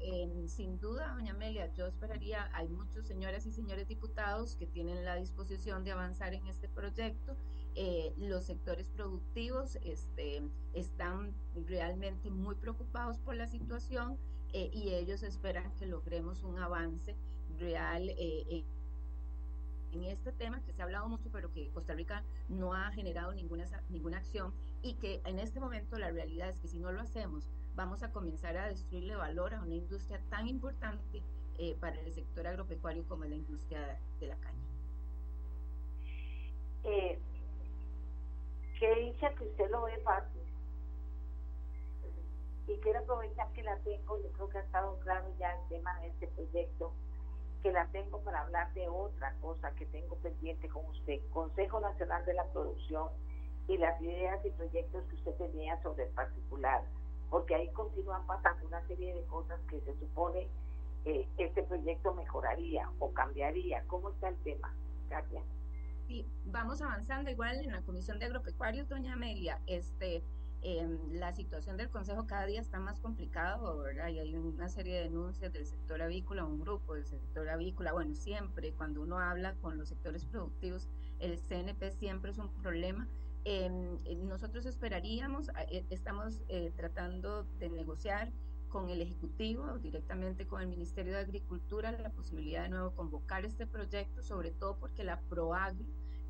[0.47, 5.15] sin duda, doña Amelia, yo esperaría, hay muchos señoras y señores diputados que tienen la
[5.15, 7.37] disposición de avanzar en este proyecto.
[7.75, 10.41] Eh, los sectores productivos este,
[10.73, 11.33] están
[11.67, 14.17] realmente muy preocupados por la situación
[14.51, 17.15] eh, y ellos esperan que logremos un avance
[17.57, 18.65] real eh,
[19.91, 23.33] en este tema que se ha hablado mucho, pero que Costa Rica no ha generado
[23.33, 27.01] ninguna, ninguna acción y que en este momento la realidad es que si no lo
[27.01, 31.21] hacemos, vamos a comenzar a destruirle valor a una industria tan importante
[31.59, 34.65] eh, para el sector agropecuario como es la industria de la caña.
[36.83, 37.19] Eh,
[38.79, 40.41] qué dicha que usted lo ve fácil.
[42.67, 45.99] Y quiero aprovechar que la tengo, yo creo que ha estado claro ya el tema
[46.01, 46.93] de este proyecto
[47.67, 52.23] que la tengo para hablar de otra cosa que tengo pendiente con usted, Consejo Nacional
[52.23, 53.09] de la Producción
[53.67, 56.83] y las ideas y proyectos que usted tenía sobre el particular,
[57.29, 60.47] porque ahí continúan pasando una serie de cosas que se supone
[61.03, 63.83] eh, este proyecto mejoraría o cambiaría.
[63.87, 64.73] ¿Cómo está el tema,
[65.09, 65.41] Katia?
[66.07, 69.59] Sí, vamos avanzando igual en la Comisión de Agropecuarios, doña Amelia.
[69.67, 70.23] Este,
[70.63, 74.09] Em, la situación del Consejo cada día está más complicado, ¿verdad?
[74.09, 77.93] Y hay una serie de denuncias del sector avícola, un grupo del sector avícola.
[77.93, 80.89] Bueno, siempre cuando uno habla con los sectores productivos,
[81.19, 83.07] el CNP siempre es un problema.
[83.45, 83.97] Em,
[84.27, 88.31] nosotros esperaríamos, eh, estamos eh, tratando de negociar
[88.67, 93.65] con el Ejecutivo, directamente con el Ministerio de Agricultura, la posibilidad de nuevo convocar este
[93.65, 95.85] proyecto, sobre todo porque la PROAGRI,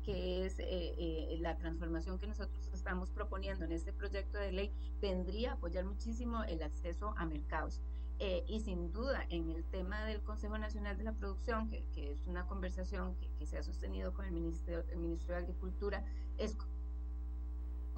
[0.08, 0.64] que es eh,
[0.96, 6.44] eh, la transformación que nosotros estamos proponiendo en este proyecto de ley, tendría apoyar muchísimo
[6.44, 7.82] el acceso a mercados.
[8.18, 12.26] Eh, y sin duda, en el tema del Consejo Nacional de la Producción, que, es
[12.26, 16.02] una conversación que, se ha sostenido con el Ministerio, el Ministerio de Agricultura,
[16.38, 16.56] es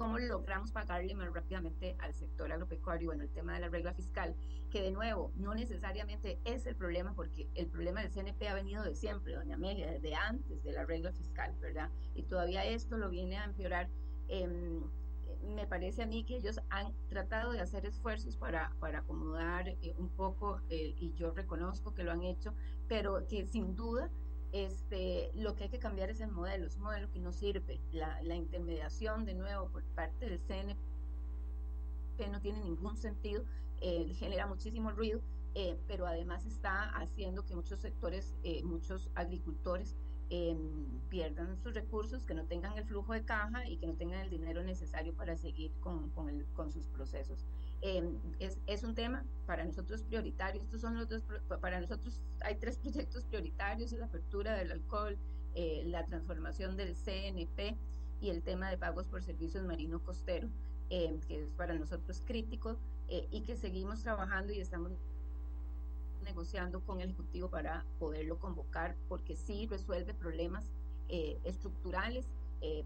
[0.01, 3.09] cómo logramos pagarle más rápidamente al sector agropecuario.
[3.09, 4.35] Bueno, el tema de la regla fiscal,
[4.71, 8.83] que de nuevo no necesariamente es el problema, porque el problema del CNP ha venido
[8.83, 11.91] de siempre, doña Amelia, desde antes de la regla fiscal, ¿verdad?
[12.15, 13.89] Y todavía esto lo viene a empeorar.
[14.27, 14.47] Eh,
[15.43, 19.93] me parece a mí que ellos han tratado de hacer esfuerzos para, para acomodar eh,
[19.99, 22.55] un poco, eh, y yo reconozco que lo han hecho,
[22.87, 24.09] pero que sin duda
[24.51, 27.79] este, lo que hay que cambiar es el modelo, es un modelo que no sirve.
[27.91, 30.77] La, la intermediación, de nuevo, por parte del CNP
[32.29, 33.43] no tiene ningún sentido,
[33.79, 35.21] eh, genera muchísimo ruido,
[35.55, 39.95] eh, pero además está haciendo que muchos sectores, eh, muchos agricultores
[40.29, 44.19] em, pierdan sus recursos, que no tengan el flujo de caja y que no tengan
[44.21, 47.45] el dinero necesario para seguir con, con, el, con sus procesos.
[47.81, 48.07] Eh,
[48.39, 50.61] es, es, un tema para nosotros prioritario.
[50.61, 51.23] Estos son los dos,
[51.59, 55.17] para nosotros hay tres proyectos prioritarios, la apertura del alcohol,
[55.55, 57.75] eh, la transformación del CNP
[58.21, 60.47] y el tema de pagos por servicios marino costero,
[60.91, 62.77] eh, que es para nosotros crítico
[63.29, 64.93] y que seguimos trabajando y estamos
[66.23, 70.63] negociando con el Ejecutivo para poderlo convocar, porque sí resuelve problemas
[71.43, 72.25] estructurales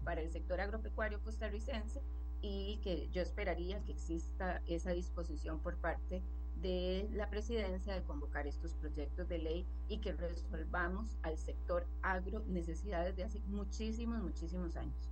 [0.02, 2.02] para el sector agropecuario costarricense
[2.42, 6.22] y que yo esperaría que exista esa disposición por parte
[6.62, 12.42] de la presidencia de convocar estos proyectos de ley y que resolvamos al sector agro
[12.46, 15.10] necesidades de hace muchísimos, muchísimos años.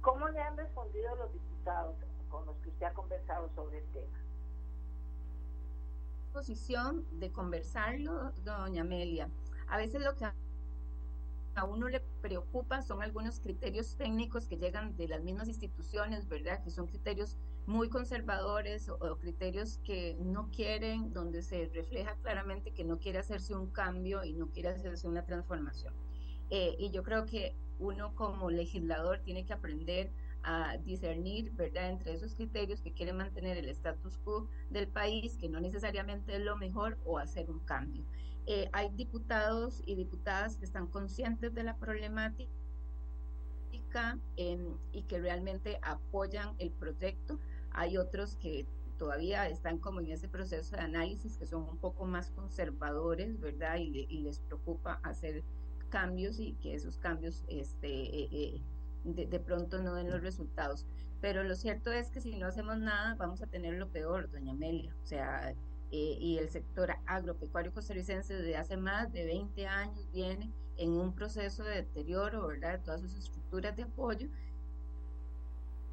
[0.00, 1.96] ¿Cómo le han respondido los diputados
[2.30, 4.18] con los que usted ha conversado sobre el tema?
[6.32, 9.28] Posición de conversarlo, doña Amelia.
[9.68, 10.26] A veces lo que
[11.54, 16.62] a uno le preocupa son algunos criterios técnicos que llegan de las mismas instituciones, ¿verdad?
[16.62, 22.84] Que son criterios muy conservadores o, criterios que no quieren, donde se refleja claramente que
[22.84, 25.94] no quiere hacerse un cambio y no quiere hacerse una transformación.
[26.50, 30.10] Eh, y yo creo que uno como legislador tiene que aprender
[30.44, 35.48] a discernir, ¿verdad?, entre esos criterios que quieren mantener el status quo del país, que
[35.48, 38.04] no necesariamente es lo mejor, o hacer un cambio.
[38.46, 42.50] Eh, hay diputados y diputadas que están conscientes de la problemática
[44.36, 44.58] eh,
[44.92, 47.40] y que realmente apoyan el proyecto.
[47.70, 48.66] Hay otros que
[48.98, 53.76] todavía están como en ese proceso de análisis, que son un poco más conservadores, ¿verdad?
[53.78, 55.44] Y, y les preocupa hacer
[55.94, 58.62] cambios y que esos cambios este, eh, eh,
[59.04, 60.86] de, de, pronto no den los resultados.
[61.20, 64.52] Pero lo cierto es que si no hacemos nada, vamos a tener lo peor, doña
[64.52, 64.94] Amelia.
[65.02, 65.54] O sea,
[65.90, 71.14] eh, y el sector agropecuario costarricense desde hace más de 20 años viene en un
[71.14, 74.28] proceso de deterioro, ¿verdad?, de todas sus estructuras de apoyo.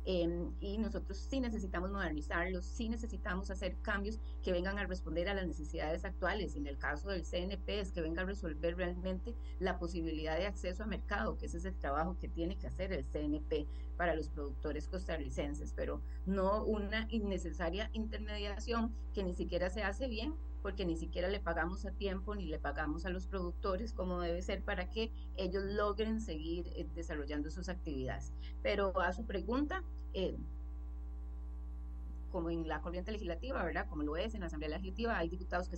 [0.06, 5.34] Eh, y nosotros sí necesitamos modernizarlos, sí necesitamos hacer cambios que vengan a responder a
[5.34, 6.56] las necesidades actuales.
[6.56, 10.84] En el caso del CNP es que venga a resolver realmente la posibilidad de acceso
[10.84, 14.30] a mercado, que ese es el trabajo que tiene que hacer el CNP para los
[14.30, 20.96] productores costarricenses, pero no una innecesaria intermediación que ni siquiera se hace bien porque ni
[20.96, 24.90] siquiera le pagamos a tiempo ni le pagamos a los productores como debe ser para
[24.90, 28.34] que ellos logren seguir eh, desarrollando sus actividades.
[28.62, 29.84] Pero a su pregunta,
[30.14, 30.38] eh,
[32.32, 33.88] como en la corriente legislativa, ¿verdad?
[33.90, 35.78] Como lo es en la Asamblea Legislativa, hay diputados que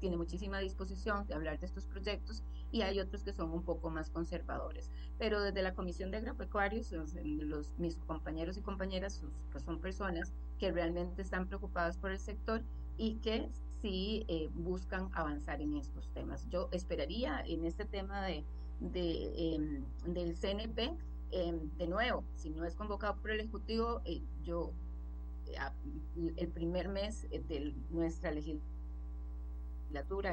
[0.00, 3.88] tienen muchísima disposición de hablar de estos proyectos y hay otros que son un poco
[3.88, 4.90] más conservadores.
[5.18, 9.22] Pero desde la Comisión de Agropecuarios, los, los mis compañeros y compañeras
[9.52, 12.62] pues son personas que realmente están preocupadas por el sector
[12.96, 13.48] y que
[13.82, 16.48] sí eh, buscan avanzar en estos temas.
[16.48, 18.44] Yo esperaría en este tema de,
[18.80, 20.94] de eh, del CNP,
[21.32, 24.72] eh, de nuevo, si no es convocado por el Ejecutivo, eh, yo
[26.36, 28.62] el primer mes de nuestra legislatura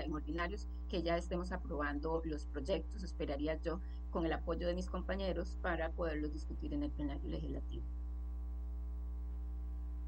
[0.01, 3.81] en ordinarios que ya estemos aprobando los proyectos, esperaría yo,
[4.11, 7.83] con el apoyo de mis compañeros para poderlos discutir en el plenario legislativo.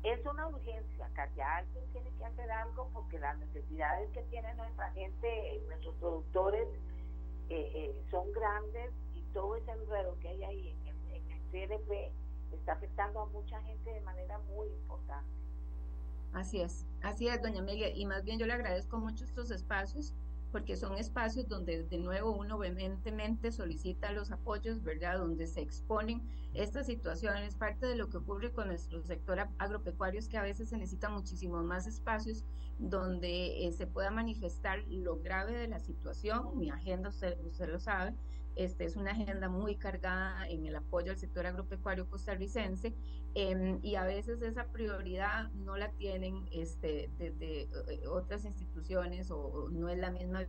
[0.03, 4.91] Es una urgencia, Katia, alguien tiene que hacer algo porque las necesidades que tiene nuestra
[4.93, 6.67] gente, nuestros productores,
[7.49, 11.41] eh, eh, son grandes y todo ese enredo que hay ahí en el, en el
[11.51, 12.11] CDP
[12.53, 15.29] está afectando a mucha gente de manera muy importante.
[16.33, 20.13] Así es, así es, doña Amelia, y más bien yo le agradezco mucho estos espacios
[20.51, 25.17] porque son espacios donde de nuevo uno vehementemente solicita los apoyos, ¿verdad?
[25.17, 26.21] Donde se exponen
[26.53, 27.55] estas situaciones.
[27.55, 31.13] Parte de lo que ocurre con nuestro sector agropecuario es que a veces se necesitan
[31.13, 32.43] muchísimos más espacios
[32.79, 36.57] donde eh, se pueda manifestar lo grave de la situación.
[36.57, 38.13] Mi agenda, usted, usted lo sabe,
[38.55, 42.93] este, es una agenda muy cargada en el apoyo al sector agropecuario costarricense
[43.33, 49.69] eh, y a veces esa prioridad no la tienen este, desde eh, otras instituciones o,
[49.69, 50.45] no es la misma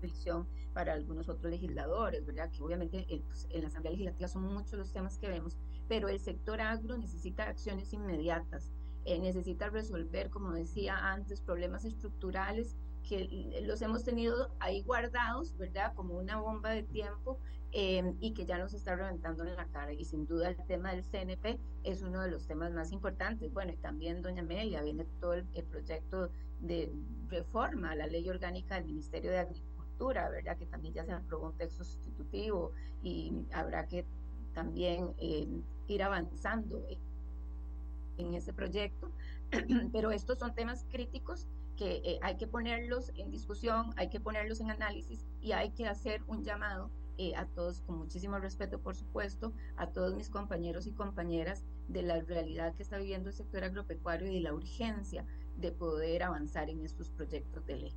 [0.00, 2.50] visión para algunos otros legisladores, ¿verdad?
[2.50, 5.56] Que obviamente eh, pues, en la Asamblea Legislativa son muchos los temas que vemos,
[5.88, 8.72] pero el sector agro necesita acciones inmediatas,
[9.04, 12.76] eh, necesita resolver, como decía antes, problemas estructurales
[13.08, 15.94] que los hemos tenido ahí guardados, ¿verdad?
[15.94, 17.38] Como una bomba de tiempo
[17.72, 19.92] eh, y que ya nos está reventando en la cara.
[19.92, 23.52] Y sin duda el tema del CNP es uno de los temas más importantes.
[23.52, 26.30] Bueno, y también, doña Amelia, viene todo el, proyecto
[26.60, 26.92] de
[27.28, 30.56] reforma a la ley orgánica del Ministerio de Agricultura, ¿verdad?
[30.58, 32.72] Que también ya se aprobó un texto sustitutivo
[33.02, 34.04] y habrá que
[34.54, 35.48] también eh,
[35.88, 36.86] ir avanzando
[38.18, 39.10] en ese proyecto.
[39.92, 41.46] Pero estos son temas críticos
[41.76, 45.86] que eh, hay que ponerlos en discusión, hay que ponerlos en análisis y hay que
[45.86, 50.86] hacer un llamado eh, a todos, con muchísimo respeto, por supuesto, a todos mis compañeros
[50.86, 55.24] y compañeras de la realidad que está viviendo el sector agropecuario y de la urgencia
[55.58, 57.94] de poder avanzar en estos proyectos de ley.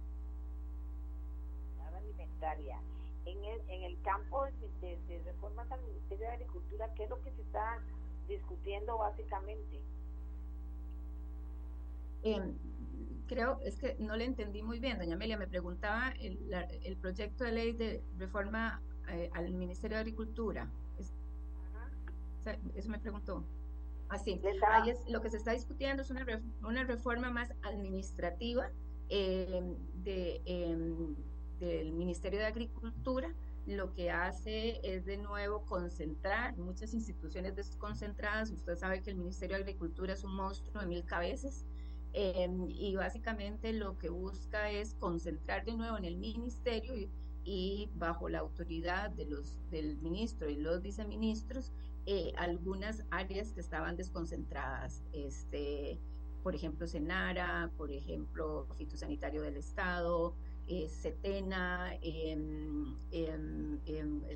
[1.96, 2.80] Alimentaria.
[3.26, 4.46] En el, en el campo
[4.82, 7.80] de, de reformas al Ministerio de Agricultura, ¿qué es lo que se está
[8.28, 9.82] discutiendo básicamente?
[12.26, 12.42] Eh,
[13.28, 16.40] creo, es que no le entendí muy bien, doña Amelia, me preguntaba el,
[16.84, 20.68] el proyecto de ley de reforma eh, al Ministerio de Agricultura.
[22.76, 23.44] eso me preguntó.
[24.10, 24.42] Así,
[24.72, 26.26] ahí es, lo que se está discutiendo es una,
[26.64, 28.72] una reforma más administrativa
[29.10, 29.62] eh,
[30.04, 31.16] de, em,
[31.60, 33.32] del Ministerio de Agricultura.
[33.68, 38.50] Lo que hace es de nuevo concentrar muchas instituciones desconcentradas.
[38.50, 41.66] Usted sabe que el Ministerio de Agricultura es un monstruo de mil cabezas
[42.18, 46.94] Em, y básicamente lo que busca es concentrar de nuevo en el ministerio
[47.44, 51.74] y, bajo la autoridad de los, del ministro y los viceministros
[52.06, 55.04] eh, algunas áreas que estaban desconcentradas.
[55.12, 56.00] Este,
[56.42, 60.34] por ejemplo, Senara, por ejemplo, Fitosanitario del Estado,
[60.68, 63.78] eh, CETENA, em, em,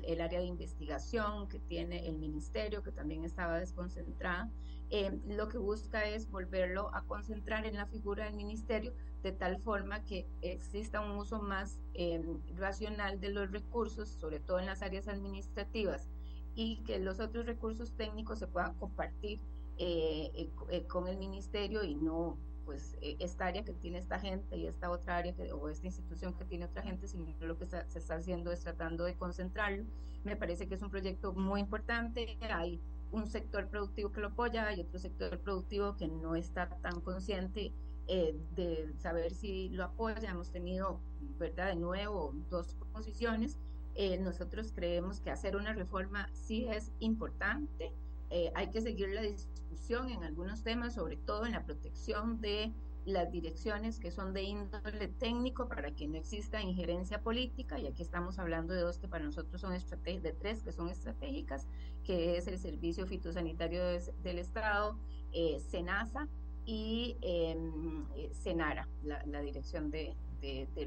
[0.04, 4.50] el área de investigación que tiene el ministerio, que también estaba desconcentrada.
[4.92, 8.92] Eh, lo que busca es volverlo a concentrar en la figura del ministerio
[9.22, 12.20] de tal forma que exista un uso más eh,
[12.56, 16.08] racional de los recursos, sobre todo en las áreas administrativas,
[16.56, 19.40] y que los otros recursos técnicos se puedan compartir
[19.78, 20.50] eh,
[20.88, 25.16] con el ministerio y no pues esta área que tiene esta gente y esta otra
[25.16, 28.52] área que, o esta institución que tiene otra gente, sino lo que se está haciendo
[28.52, 29.84] es tratando de concentrarlo.
[30.24, 32.38] Me parece que es un proyecto muy importante.
[32.42, 32.80] Hay
[33.12, 37.72] un sector productivo que lo apoya y otro sector productivo que no está tan consciente
[38.06, 40.30] eh, de saber si lo apoya.
[40.30, 41.00] Hemos tenido,
[41.38, 41.68] ¿verdad?
[41.68, 43.58] De nuevo, dos posiciones.
[43.94, 47.92] Eh, nosotros creemos que hacer una reforma sí es importante.
[48.30, 52.72] Eh, hay que seguir la discusión en algunos temas, sobre todo en la protección de
[53.06, 58.02] las direcciones que son de índole técnico para que no exista injerencia política, y aquí
[58.02, 61.66] estamos hablando de dos que para nosotros son de tres que son estratégicas,
[62.04, 63.82] que es el Servicio Fitosanitario
[64.22, 64.98] del Estado,
[65.32, 66.28] eh, SENASA
[66.66, 70.16] y em, eh, SENARA, la, Dirección de,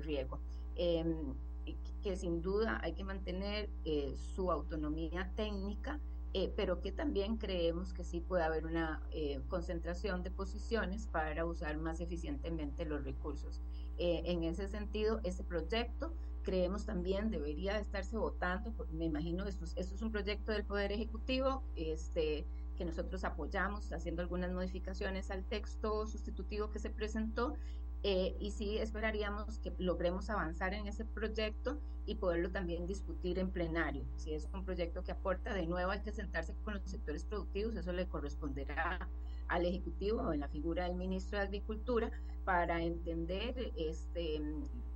[0.03, 0.39] Riego.
[0.75, 1.33] Em,
[2.03, 5.99] que sin duda hay que mantener eh, su autonomía técnica,
[6.33, 11.45] eh, pero que también creemos que sí puede haber una eh, concentración de posiciones para
[11.45, 13.61] usar más eficientemente los recursos.
[13.99, 19.65] Eh, en ese sentido, ese proyecto creemos también debería estarse votando, porque me imagino esto,
[19.75, 22.45] esto es un proyecto del Poder Ejecutivo, este,
[22.75, 27.55] que nosotros apoyamos haciendo algunas modificaciones al texto sustitutivo que se presentó
[28.03, 33.49] eh, y sí esperaríamos que logremos avanzar en ese proyecto y poderlo también discutir en
[33.49, 34.05] plenario.
[34.17, 37.77] Si es un proyecto que aporta, de nuevo hay que sentarse con los sectores productivos,
[37.77, 39.09] eso le corresponderá
[39.47, 42.11] al Ejecutivo en la figura del Ministro de Agricultura
[42.43, 44.41] para entender este,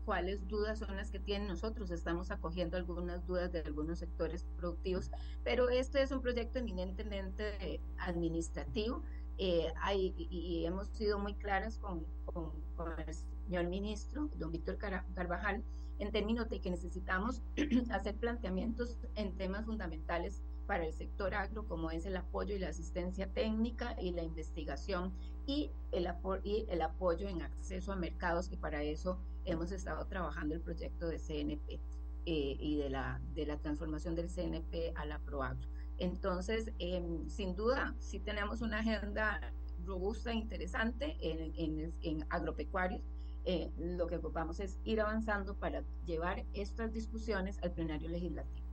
[0.03, 1.91] cuáles dudas son las que tienen nosotros.
[1.91, 5.11] Estamos acogiendo algunas dudas de algunos sectores productivos,
[5.45, 9.01] pero este es un proyecto eminentemente administrativo
[9.37, 12.51] eh, hay, y hemos sido muy claras con, con,
[12.99, 13.13] el
[13.45, 15.63] señor ministro, don Víctor Carvajal,
[15.99, 17.41] en términos de que necesitamos
[17.91, 22.69] hacer planteamientos en temas fundamentales para el sector agro, como es el apoyo y la
[22.69, 25.13] asistencia técnica y la investigación
[25.45, 26.07] y el,
[26.43, 31.07] y el apoyo en acceso a mercados, que para eso hemos estado trabajando el proyecto
[31.07, 31.79] de CNP
[32.25, 35.69] eh, y de la, de la transformación del CNP a la ProAgro.
[35.99, 39.39] Entonces, em, sin duda, sí tenemos una agenda
[39.85, 43.01] robusta e interesante en, agropecuarios.
[43.45, 48.67] Eh, lo que vamos es ir avanzando para llevar estas discusiones al plenario legislativo.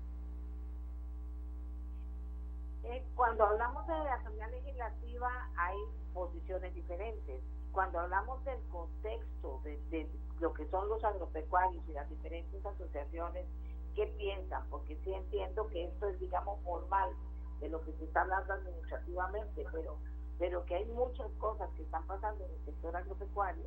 [2.83, 5.77] Eh, cuando hablamos de la Asamblea Legislativa hay
[6.13, 7.41] posiciones diferentes.
[7.73, 10.09] Cuando hablamos del contexto de
[10.41, 13.47] lo que son los agropecuarios y las diferentes asociaciones
[13.95, 17.11] qué piensan, porque sí entiendo que esto es, digamos, formal
[17.61, 19.97] de lo que se está hablando administrativamente, pero,
[20.39, 23.65] pero que hay muchas cosas que están pasando en el sector agropecuario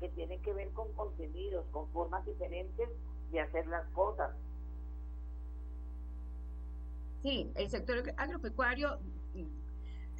[0.00, 2.88] que tienen que ver con contenidos, con formas diferentes
[3.30, 4.30] de hacer las cosas.
[7.22, 8.98] Sí, el sector agropecuario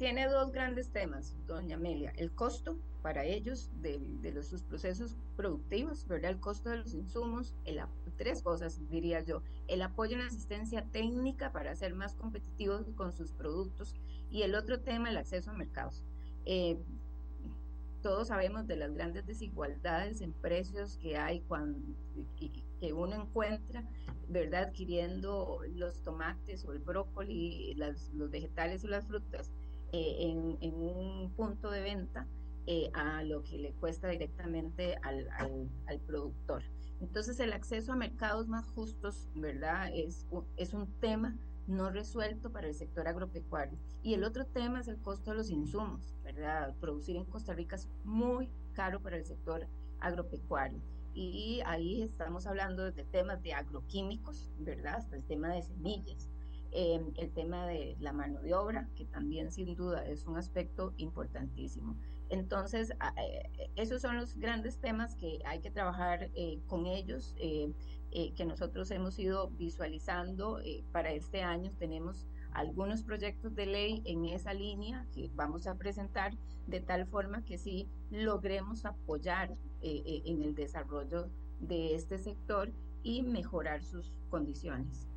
[0.01, 2.11] tiene dos grandes temas, doña Amelia.
[2.17, 4.01] El costo para ellos de,
[4.33, 6.31] los, sus procesos productivos, ¿verdad?
[6.31, 7.79] El costo de los insumos, el,
[8.17, 9.43] tres cosas diría yo.
[9.67, 13.93] El apoyo en asistencia técnica para ser más competitivos con sus productos
[14.31, 16.03] y el otro tema, el acceso a mercados.
[16.47, 16.79] Eh,
[18.01, 21.77] todos sabemos de las grandes desigualdades en precios que hay cuando
[22.79, 23.83] que uno encuentra,
[24.29, 24.63] ¿verdad?
[24.63, 29.51] Adquiriendo los tomates o el brócoli, los vegetales o las frutas
[29.91, 32.27] eh, en, un punto de venta
[32.65, 35.27] eh, a lo que le cuesta directamente al,
[35.87, 36.63] al, productor.
[37.01, 39.89] Entonces el acceso a mercados más justos, ¿verdad?
[39.93, 41.35] Es, es un tema
[41.67, 43.77] no resuelto para el sector agropecuario.
[44.03, 46.75] Y el otro tema es el costo de los insumos, ¿verdad?
[46.79, 49.67] Producir en Costa Rica es muy caro para el sector
[49.99, 50.81] agropecuario.
[51.13, 54.95] Y ahí estamos hablando de temas de agroquímicos, ¿verdad?
[54.95, 56.30] Hasta el tema de semillas.
[56.73, 60.93] Eh, el tema de la mano de obra, que también sin duda es un aspecto
[60.95, 61.97] importantísimo.
[62.29, 68.45] Entonces, eh, esos son los grandes temas que hay que trabajar eh, con ellos, que
[68.45, 70.59] nosotros hemos ido visualizando
[70.91, 71.71] para este año.
[71.77, 76.33] Tenemos algunos proyectos de ley en esa línea que vamos a presentar
[76.67, 81.29] de tal forma que sí logremos apoyar en el desarrollo
[81.59, 82.71] de este sector
[83.03, 85.10] y mejorar sus condiciones.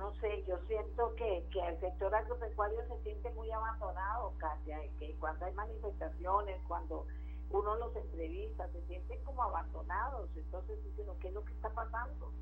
[0.00, 5.14] No sé, yo siento que, que el sector agropecuario se siente muy abandonado, Katia, que
[5.20, 7.06] cuando hay manifestaciones, cuando
[7.50, 12.32] uno los entrevista, se sienten como abandonados, entonces dicen, ¿qué es lo que está pasando?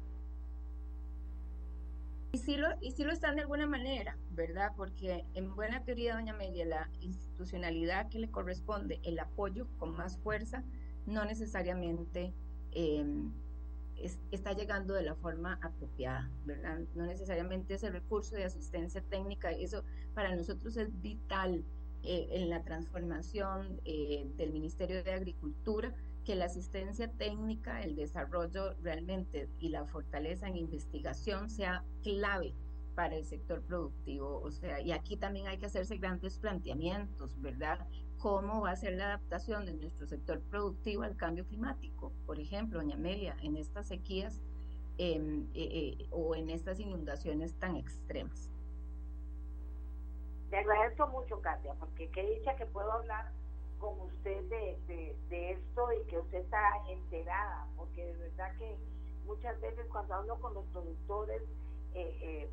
[2.31, 4.73] Y sí, lo, y sí lo están de alguna manera, ¿verdad?
[4.77, 10.17] Porque en buena teoría, doña Media, la institucionalidad que le corresponde, el apoyo con más
[10.19, 10.63] fuerza,
[11.07, 12.35] no necesariamente
[12.71, 13.05] eh,
[14.31, 16.81] está llegando de la forma apropiada, ¿verdad?
[16.95, 19.83] No necesariamente ese recurso de asistencia técnica, eso
[20.15, 21.65] para nosotros es vital
[22.03, 25.95] eh, en la transformación eh, del Ministerio de Agricultura,
[26.25, 32.55] que la asistencia técnica, el desarrollo realmente y la fortaleza en investigación sea clave
[32.95, 34.41] para el sector productivo.
[34.43, 37.87] O sea, y aquí también hay que hacerse grandes planteamientos, ¿verdad?
[38.19, 42.13] Cómo va a ser la adaptación de nuestro sector productivo al cambio climático.
[42.27, 44.43] Por ejemplo, doña Amelia, en estas sequías
[44.99, 48.51] em, eh, eh, o en estas inundaciones tan extremas.
[50.51, 53.31] Le agradezco mucho, Katia, porque qué dicha que puedo hablar
[53.79, 58.77] con usted de, de, esto y que usted está enterada, porque de verdad que
[59.27, 61.43] muchas veces cuando hablo con los productores,
[61.95, 62.49] eh,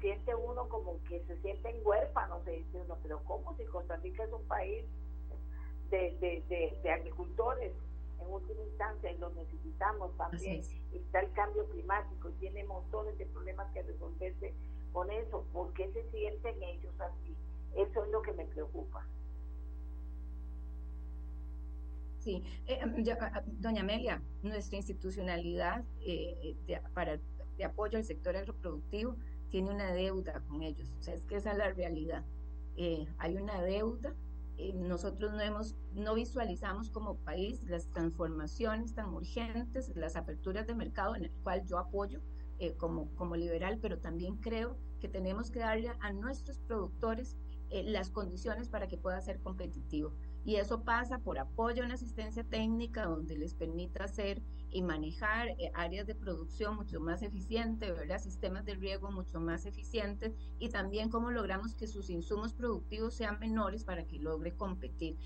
[0.00, 4.24] siente uno como que se sienten huérfanos, se dice uno, pero ¿cómo si Costa Rica
[4.24, 4.84] es un país
[5.96, 7.72] de, agricultores
[8.20, 10.62] en última instancia y lo necesitamos también.
[10.92, 14.52] Está el cambio climático y tiene montones de problemas que resolverse
[14.92, 15.44] con eso.
[15.52, 17.34] ¿Por qué se sienten ellos así?
[17.76, 19.06] Eso es lo que me preocupa.
[22.20, 23.02] Sí, eh, em,
[23.58, 27.18] doña Amelia, nuestra institucionalidad eh, de, para,
[27.56, 29.16] de apoyo al sector agroproductivo
[29.50, 30.94] tiene una deuda con ellos.
[30.98, 32.24] O sea, es que esa es la realidad.
[32.76, 34.14] Eh, hay una deuda
[34.58, 40.74] eh, nosotros no hemos, no visualizamos como país las transformaciones tan urgentes, las aperturas de
[40.74, 42.20] mercado en el cual yo apoyo
[42.58, 47.36] eh, como, como liberal, pero también creo que tenemos que darle a nuestros productores
[47.70, 50.12] eh, las condiciones para que pueda ser competitivo.
[50.44, 54.42] Y eso pasa por apoyo en asistencia técnica, donde les permita hacer
[54.72, 58.18] y manejar eh, áreas de producción mucho más eficientes, ¿verdad?
[58.18, 63.38] sistemas de riego mucho más eficientes y también cómo logramos que sus insumos productivos sean
[63.38, 65.16] menores para que logre competir.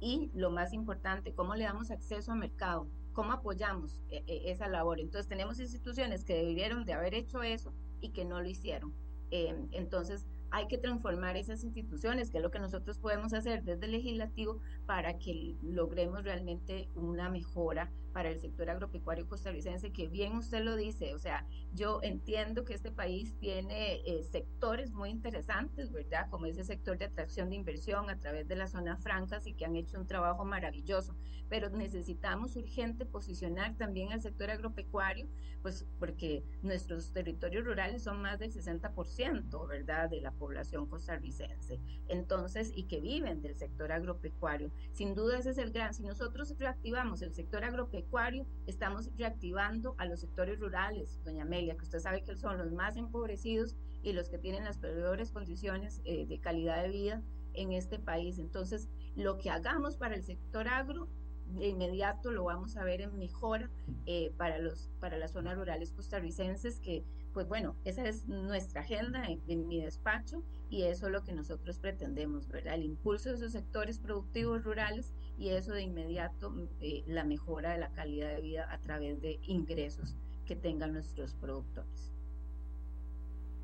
[0.00, 4.68] Y lo más importante, cómo le damos acceso a mercado, cómo apoyamos eh, eh, esa
[4.68, 4.98] labor.
[4.98, 8.92] Entonces tenemos instituciones que debieron de haber hecho eso y que no lo hicieron.
[9.30, 13.92] entonces, hay que transformar esas instituciones, que es lo que nosotros podemos hacer desde el
[13.92, 20.62] legislativo para que logremos realmente una mejora para el sector agropecuario costarricense, que bien usted
[20.62, 26.30] lo dice, o sea, yo entiendo que este país tiene eh, sectores muy interesantes, ¿verdad?
[26.30, 29.64] Como ese sector de atracción de inversión a través de las zonas francas y que
[29.64, 31.16] han hecho un trabajo maravilloso,
[31.48, 35.28] pero necesitamos urgente posicionar también al sector agropecuario,
[35.62, 40.08] pues porque nuestros territorios rurales son más del 60%, ¿verdad?
[40.08, 41.80] De la población costarricense.
[42.08, 44.70] Entonces, y que viven del sector agropecuario.
[44.92, 49.94] Sin duda ese es el gran, si nosotros reactivamos el sector agropecuario, agropecuario, estamos reactivando
[49.98, 54.12] a los sectores rurales, doña Amelia, que usted sabe que son los más empobrecidos y
[54.12, 57.22] los que tienen las peores condiciones eh, de calidad de vida
[57.54, 58.38] en este país.
[58.38, 61.08] Entonces, lo que hagamos para el sector agro,
[61.46, 63.70] de inmediato lo vamos a ver en mejora
[64.06, 69.24] eh, para, los, para las zonas rurales costarricenses, que pues bueno, esa es nuestra agenda
[69.26, 72.74] en, mi despacho y eso es lo que nosotros pretendemos, ¿verdad?
[72.74, 77.78] El impulso de esos sectores productivos rurales y eso de inmediato eh, la mejora de
[77.78, 80.16] la calidad de vida a través de ingresos
[80.46, 82.12] que tengan nuestros productores.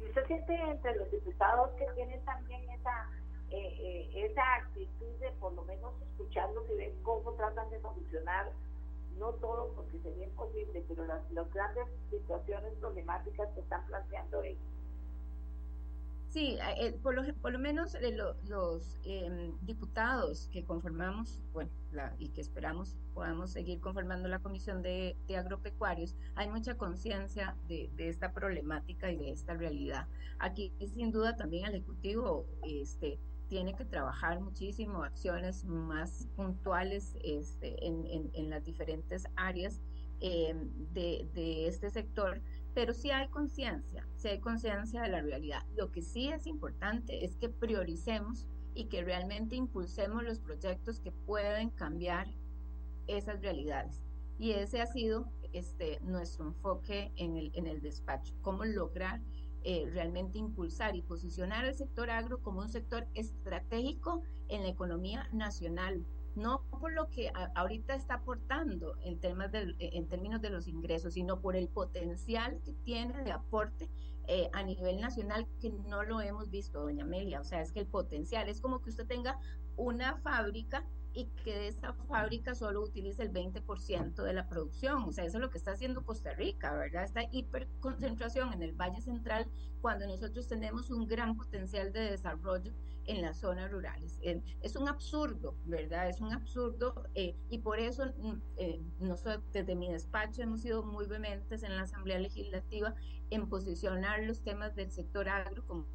[0.01, 3.09] ¿Y usted siente entre los diputados que tienen también esa
[3.51, 8.53] eh, eh, esa actitud de por lo menos escucharlos y ver cómo tratan de solucionar,
[9.19, 14.63] no todo porque sería imposible, pero las, las grandes situaciones problemáticas que están planteando ellos.
[16.31, 17.97] Sí, eh, por, lo, por lo menos
[18.49, 21.71] los em, diputados que conformamos, bueno,
[22.21, 27.91] y que esperamos podamos seguir conformando la Comisión de, de Agropecuarios, hay mucha conciencia de,
[27.97, 30.07] de, esta problemática y de esta realidad.
[30.39, 33.19] Aquí, sin duda, también el Ejecutivo este,
[33.51, 39.83] tiene que trabajar muchísimo acciones más puntuales este, en, las diferentes áreas
[40.21, 40.55] eh,
[40.93, 42.41] de, este sector,
[42.75, 45.67] pero sí hay conciencia, sí hay conciencia de la realidad.
[45.77, 51.11] Lo que sí es importante es que prioricemos y que realmente impulsemos los proyectos que
[51.11, 52.29] pueden cambiar
[53.09, 54.01] esas realidades.
[54.39, 59.21] Y ese ha sido este, nuestro enfoque en el despacho, cómo lograr
[59.63, 65.29] eh, realmente impulsar y posicionar el sector agro como un sector estratégico en la economía
[65.33, 66.05] nacional,
[66.35, 70.67] no por lo que ahorita está aportando en, temas del, eh, en términos de los
[70.67, 73.91] ingresos, sino por el potencial que tiene de aporte
[74.29, 77.41] eh, a nivel nacional que no lo hemos visto, doña Amelia.
[77.41, 79.39] O sea, es que el potencial es como que usted tenga
[79.77, 85.03] una fábrica y que esa fábrica solo utilice el 20% de la producción.
[85.05, 87.05] O sea, eso es lo que está haciendo Costa Rica, ¿verdad?
[87.05, 89.47] Esta hiperconcentración en el Valle Central
[89.81, 92.73] cuando nosotros tenemos un gran potencial de desarrollo
[93.07, 94.21] en las zonas rurales.
[94.63, 96.09] Es un absurdo, ¿verdad?
[96.09, 100.83] Es un absurdo eh, y por eso mm, eh, nosotros desde mi despacho hemos sido
[100.85, 102.95] muy vehementes en la Asamblea Legislativa
[103.31, 105.87] en posicionar los temas del sector agro como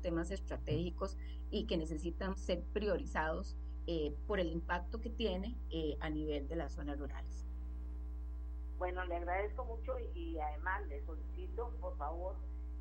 [0.00, 1.16] temas estratégicos
[1.50, 6.56] y que necesitan ser priorizados eh, por el impacto que tiene eh, a nivel de
[6.56, 7.46] las zonas rurales.
[8.78, 12.36] Bueno, le agradezco mucho y, además le solicito, por favor,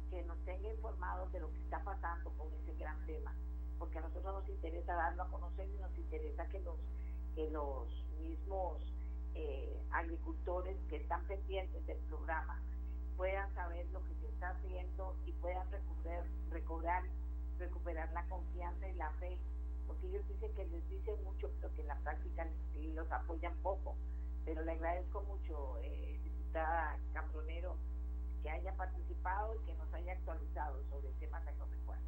[0.09, 3.33] que nos tenga informados de lo que está pasando con ese gran tema,
[3.77, 6.75] porque a nosotros nos interesa darlo a conocer y nos interesa que los,
[7.35, 7.87] que los
[8.19, 8.81] mismos
[9.35, 12.59] eh, agricultores que están pendientes del programa
[13.15, 17.03] puedan saber lo que se está haciendo y puedan recobrar, recobrar
[17.61, 19.37] recuperar la confianza y la fe
[19.91, 22.47] porque ellos dicen que les dicen mucho, pero que en la práctica
[22.95, 23.95] los apoyan poco.
[24.45, 27.76] Pero le agradezco mucho, eh, diputada Cambronero,
[28.41, 32.05] que haya participado y que nos haya actualizado sobre el tema agropecuario.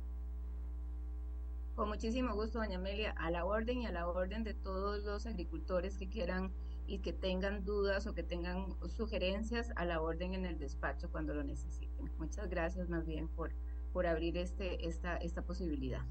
[1.75, 5.25] Con muchísimo gusto, doña Amelia, a la orden y a la orden de todos los
[5.25, 6.53] agricultores que quieran
[6.87, 11.33] y que tengan dudas o que tengan sugerencias, a la orden en el despacho cuando
[11.33, 12.11] lo necesiten.
[12.17, 13.51] Muchas gracias más bien por,
[13.91, 16.05] por abrir este, esta, esta posibilidad.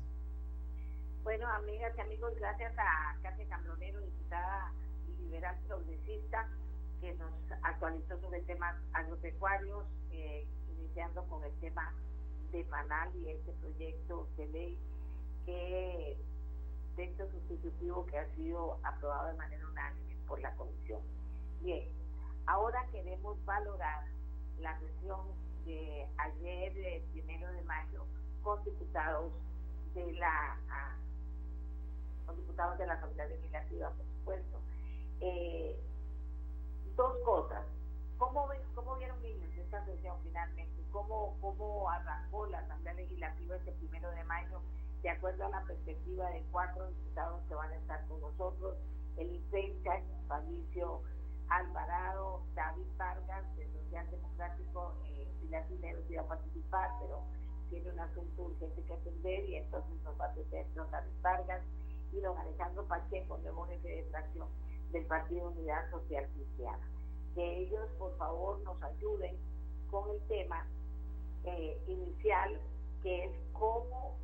[1.25, 4.73] Bueno, amigas y amigos, gracias a Katia Cambronero, diputada
[5.21, 6.49] liberal progresista,
[7.01, 7.33] que nos
[7.63, 10.45] actualizó sobre temas agropecuarios, eh,
[10.77, 11.95] iniciando con el tema
[12.51, 14.79] de Panal y este proyecto de ley
[15.47, 16.19] que
[16.97, 21.03] texto sustitutivo que ha sido aprobado de manera unánime por la comisión.
[21.61, 21.89] Bien,
[22.47, 24.07] ahora queremos valorar
[24.59, 25.21] la sesión
[25.67, 28.07] de ayer, el primero de mayo,
[28.43, 29.33] con diputados
[29.95, 30.59] de la
[32.27, 34.61] los diputados de la Asamblea Legislativa, por supuesto.
[35.21, 35.81] Eh,
[36.97, 37.65] dos cosas.
[38.19, 40.83] ¿Cómo, ¿Cómo vieron ellos esta sesión finalmente?
[40.91, 44.61] ¿Cómo, ¿Cómo arrancó la Asamblea Legislativa este primero de mayo
[45.03, 48.77] de acuerdo a la perspectiva de cuatro diputados que van a estar con nosotros?
[49.17, 51.03] El IPENCA, Fabricio
[51.49, 55.67] Alvarado, David Vargas, del Social Democrático, eh, Pilar
[56.09, 57.23] iba a participar, pero
[57.69, 61.63] tiene un asunto urgente que atender y entonces nos va a atender David Vargas
[62.13, 64.49] y don Alejandro Pacheco, nuevo jefe de fracción
[64.93, 66.89] del Partido Unidad Social Cristiana.
[67.35, 69.37] Que ellos, por favor, nos ayuden
[69.91, 70.67] con el tema
[71.45, 72.61] eh, inicial,
[73.03, 74.17] que es cómo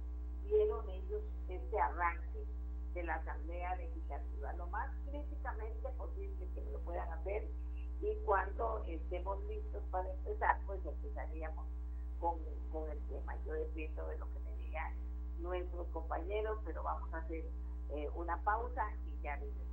[0.44, 2.44] vieron ellos este arranque
[2.94, 7.48] de la Asamblea Legislativa, lo más críticamente posible que lo puedan hacer
[8.00, 11.66] y cuando estemos listos para empezar, pues empezaríamos
[12.20, 12.38] con,
[12.70, 13.34] con el tema.
[13.44, 14.94] Yo dependo de lo que me digan
[15.40, 17.44] nuestros compañeros, pero vamos a hacer
[17.90, 19.68] eh, una pausa y ya regresamos.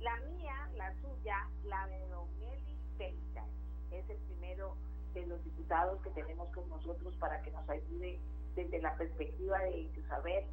[0.00, 3.44] La mía, la suya, la de Don Eli Peita,
[3.90, 4.76] es el primero
[5.14, 8.20] de los diputados que tenemos con nosotros para que nos ayude
[8.54, 10.46] desde la perspectiva de saber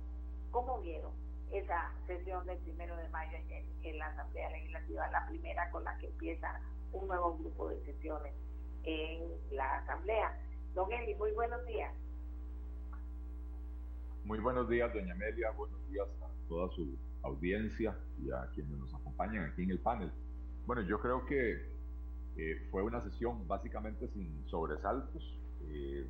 [0.52, 1.14] cómo vieron
[1.52, 5.98] esa sesión del primero de mayo en, en la Asamblea Legislativa, la primera con la
[5.98, 6.62] que empieza
[6.92, 8.34] un nuevo grupo de sesiones
[8.84, 10.40] en la Asamblea.
[10.74, 11.94] Don Eli, muy buenos días.
[14.26, 18.94] Muy buenos días, doña Amelia, buenos días a toda su audiencia y a quienes nos
[18.94, 20.12] acompañan aquí en el panel.
[20.68, 21.54] Bueno, yo creo que
[22.38, 25.24] eh, fue una sesión básicamente sin sobresaltos.
[25.64, 26.06] Eh,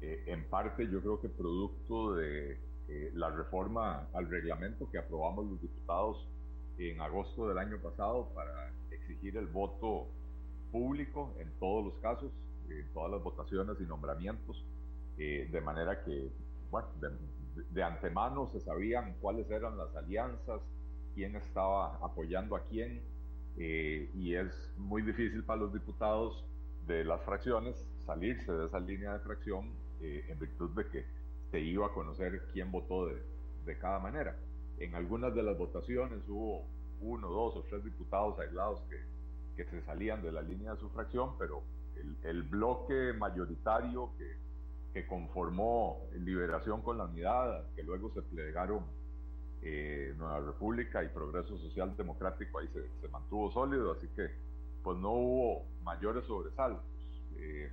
[0.00, 2.58] eh, en parte yo creo que producto de
[3.14, 6.24] la reforma al reglamento que aprobamos los diputados
[6.78, 10.06] en agosto del año pasado para exigir el voto
[10.70, 12.30] público en todos los casos,
[12.68, 14.64] en todas las votaciones y nombramientos,
[15.16, 16.30] de manera que,
[16.76, 17.18] bueno,
[17.70, 20.60] de, antemano se sabían cuáles eran las alianzas,
[21.14, 23.00] quién estaba apoyando a quién,
[23.56, 26.44] eh, y es muy difícil para los diputados
[26.86, 29.70] de las fracciones salirse de esa línea de fracción
[30.02, 31.06] eh, en virtud de que
[31.50, 33.22] se iba a conocer quién votó de,
[33.64, 34.36] de, cada manera.
[34.78, 36.66] En algunas de las votaciones hubo
[37.00, 39.00] uno, dos o tres diputados aislados que,
[39.56, 41.62] que se salían de la línea de su fracción, pero
[42.22, 44.45] el bloque mayoritario que,
[44.96, 48.82] que conformó Liberación con la Unidad, que luego se plegaron
[49.60, 54.30] eh, Nueva República y Progreso Social Democrático ahí se, mantuvo sólido, así que
[54.82, 56.82] pues no hubo mayores sobresaltos.
[57.36, 57.70] Eh,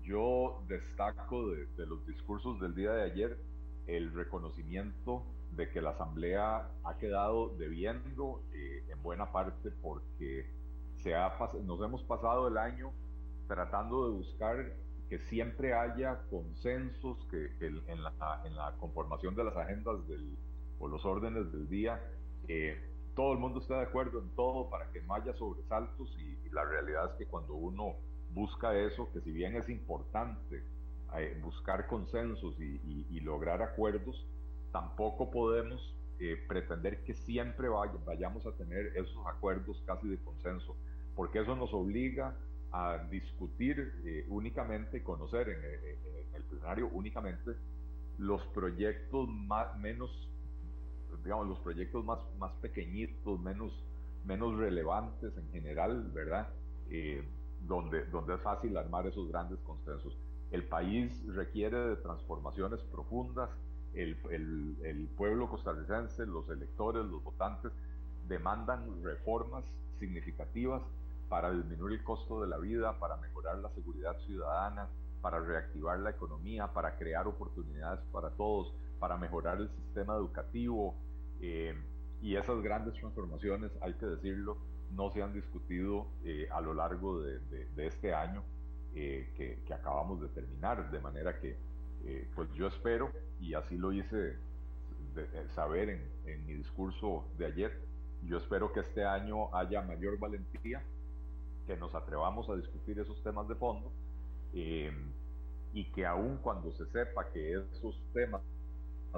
[0.00, 3.38] yo destaco de, los discursos del día de ayer
[3.86, 10.50] el reconocimiento de que la Asamblea ha quedado debiendo eh, en buena parte porque
[10.94, 11.30] se ha
[11.62, 12.90] nos hemos pasado el año
[13.48, 19.96] tratando de buscar que siempre haya consensos que en, la, conformación de las agendas
[20.78, 22.00] o los órdenes del día,
[22.46, 22.78] eh,
[23.14, 26.64] todo el mundo está de acuerdo en todo para que no haya sobresaltos y, la
[26.64, 27.94] realidad es que cuando uno
[28.32, 30.62] busca eso, que si bien es importante
[31.16, 34.26] eh, buscar consensos y, lograr acuerdos,
[34.72, 40.74] tampoco podemos eh, pretender que siempre vayamos a tener esos acuerdos casi de consenso,
[41.14, 42.34] porque eso nos obliga
[42.72, 47.52] a discutir únicamente, conocer en, en, el plenario únicamente
[48.18, 50.28] los proyectos más, menos
[51.22, 53.72] digamos, los proyectos más, más pequeñitos, menos,
[54.24, 56.48] menos relevantes en general, ¿verdad?
[56.90, 57.22] Eh,
[57.66, 60.16] donde, donde es fácil armar esos grandes consensos.
[60.50, 63.50] El país requiere de transformaciones profundas,
[63.94, 67.72] el, el, el pueblo costarricense, los electores, los votantes,
[68.28, 69.64] demandan reformas
[69.98, 70.82] significativas
[71.28, 74.88] para disminuir el costo de la vida, para mejorar la seguridad ciudadana,
[75.20, 80.94] para reactivar la economía, para crear oportunidades para todos, para mejorar el sistema educativo.
[81.40, 81.74] Eh,
[82.20, 84.58] y esas grandes transformaciones, hay que decirlo,
[84.92, 87.40] no se han discutido eh, a lo largo de,
[87.76, 88.42] este año
[88.94, 91.56] eh, que, acabamos de terminar, de manera que
[92.34, 94.36] pues yo espero, y así lo hice
[95.48, 97.78] saber en, en, mi discurso de ayer,
[98.24, 100.82] yo espero que este año haya mayor valentía,
[101.68, 103.92] que nos atrevamos a discutir esos temas de fondo,
[104.54, 108.40] y que aun cuando se sepa que esos temas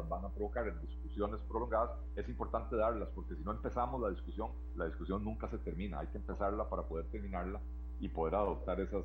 [0.09, 4.51] van a provocar en discusiones prolongadas, es importante darlas, porque si no empezamos la discusión,
[4.75, 7.61] la discusión nunca se termina, hay que empezarla para poder terminarla
[8.01, 9.05] y poder adoptar esas,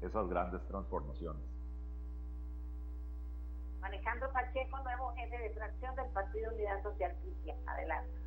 [0.00, 1.42] esas grandes transformaciones.
[3.82, 7.72] Alejandro Pacheco, nuevo jefe de fracción del Partido Unidad Social Cristiana.
[7.72, 8.21] Adelante.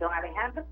[0.00, 0.66] Don Alejandro.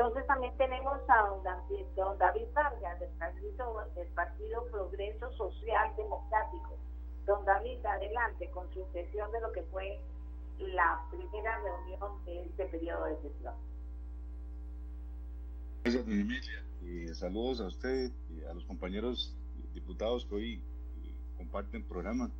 [0.00, 1.42] Entonces también tenemos a don
[2.18, 6.78] David, Vargas del partido, del partido Progreso Social Democrático.
[7.26, 10.00] Don David, adelante con su sesión de lo que fue
[10.58, 13.54] la primera reunión de este periodo de sesión.
[15.84, 16.64] Gracias, doña Emilia.
[16.80, 19.36] Y saludos a usted y a los compañeros
[19.74, 22.30] diputados que hoy eh, comparten programa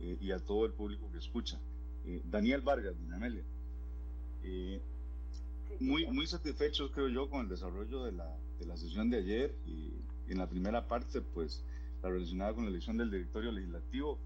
[0.00, 1.60] eh, y a todo el público que escucha.
[2.06, 3.44] Eh, Daniel Vargas, doña Amelia
[5.80, 9.54] muy, muy satisfechos, creo yo, con el desarrollo de la, de la sesión de ayer.
[9.66, 9.92] Y
[10.28, 11.62] en la primera parte, pues,
[12.02, 14.18] la relacionada con la elección del directorio legislativo,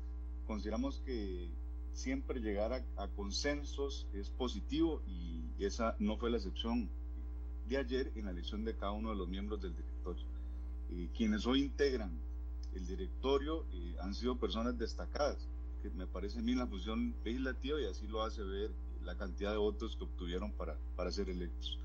[0.47, 1.51] consideramos que
[1.93, 6.89] siempre llegar a, a, consensos es positivo y esa no fue la excepción
[7.69, 10.25] de ayer en la elección de cada uno de los miembros del directorio.
[10.91, 12.11] Eh, quienes hoy integran
[12.75, 15.49] el directorio eh, han sido personas destacadas,
[15.83, 18.71] que me parece a mí la función legislativa y así lo hace ver
[19.09, 21.79] la cantidad de votos que obtuvieron para, para ser electos.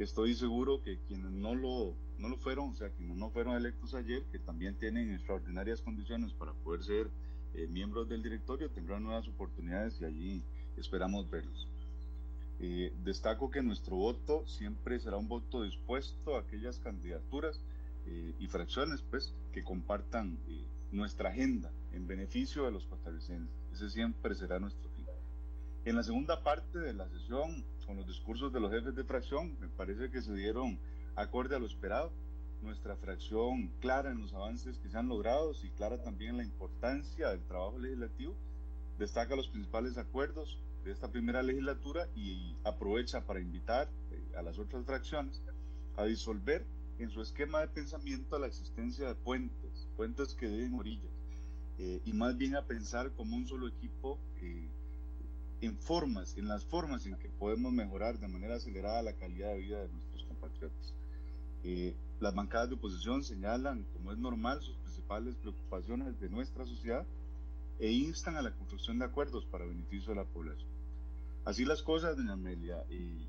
[0.00, 3.94] Estoy seguro que quienes no lo, no lo fueron, o sea, quienes no fueron electos
[3.94, 7.08] ayer, que también tienen extraordinarias condiciones para poder ser
[7.54, 10.42] eh, miembros del directorio, tendrán nuevas oportunidades y allí
[10.76, 11.68] esperamos verlos.
[12.58, 17.60] Eh, destaco que nuestro voto siempre será un voto dispuesto a aquellas candidaturas
[18.06, 23.54] eh, y fracciones pues, que compartan eh, nuestra agenda en beneficio de los costarricenses.
[23.72, 24.95] Ese siempre será nuestro.
[25.86, 29.56] En la segunda parte de la sesión, con los discursos de los jefes de fracción,
[29.60, 30.80] me parece que se dieron
[31.14, 32.10] acorde a lo esperado.
[32.60, 36.42] Nuestra fracción clara en los avances que se han logrado y clara también en la
[36.42, 38.34] importancia del trabajo legislativo,
[38.98, 44.58] destaca los principales acuerdos de esta primera legislatura y aprovecha para invitar eh, a las
[44.58, 45.40] otras fracciones
[45.96, 46.64] a disolver
[46.98, 51.12] en su esquema de pensamiento la existencia de puentes, puentes que den orillas,
[51.78, 54.66] eh, y más bien a pensar como un solo equipo eh,
[55.60, 59.58] en formas, en las formas en que podemos mejorar de manera acelerada la calidad de
[59.58, 60.94] vida de nuestros compatriotas.
[61.64, 67.06] Eh, las bancadas de oposición señalan, como es normal, sus principales preocupaciones de nuestra sociedad
[67.78, 70.68] e instan a la construcción de acuerdos para beneficio de la población.
[71.44, 73.26] Así las cosas, doña Amelia, y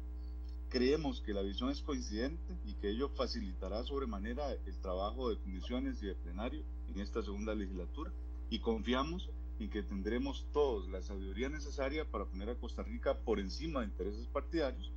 [0.70, 6.04] Creemos que la visión es coincidente y que ello facilitará sobremanera el trabajo de comisiones
[6.04, 8.12] y de plenario en esta segunda legislatura
[8.50, 9.30] y confiamos
[9.60, 13.88] en que tendremos todos la sabiduría necesaria para poner a Costa Rica por encima de
[13.88, 14.92] intereses partidarios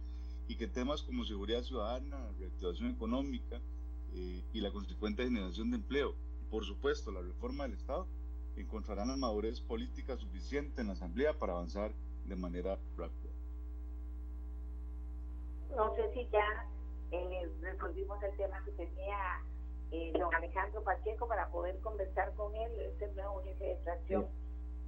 [0.48, 3.60] y que temas como seguridad ciudadana, reactivación económica
[4.14, 8.06] eh, y la consecuente generación de empleo y por supuesto la reforma del Estado
[8.56, 11.92] encontrarán la madurez política suficiente en la Asamblea para avanzar
[12.26, 13.30] de manera rápida
[15.74, 16.66] no sé si ya
[17.12, 19.40] eh, resolvimos el tema que tenía
[19.92, 24.26] eh, don Alejandro Pacheco para poder conversar con él, es el nuevo jefe de fracción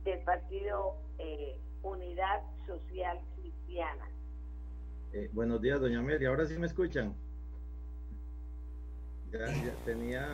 [0.05, 4.09] del partido eh, Unidad Social Cristiana.
[5.13, 6.29] Eh, buenos días, doña Amelia.
[6.29, 7.15] Ahora sí me escuchan.
[9.31, 10.27] Ya, ya tenía,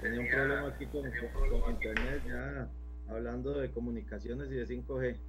[0.00, 2.68] tenía un problema aquí con, con, internet, ya
[3.08, 5.16] hablando de comunicaciones y de 5G.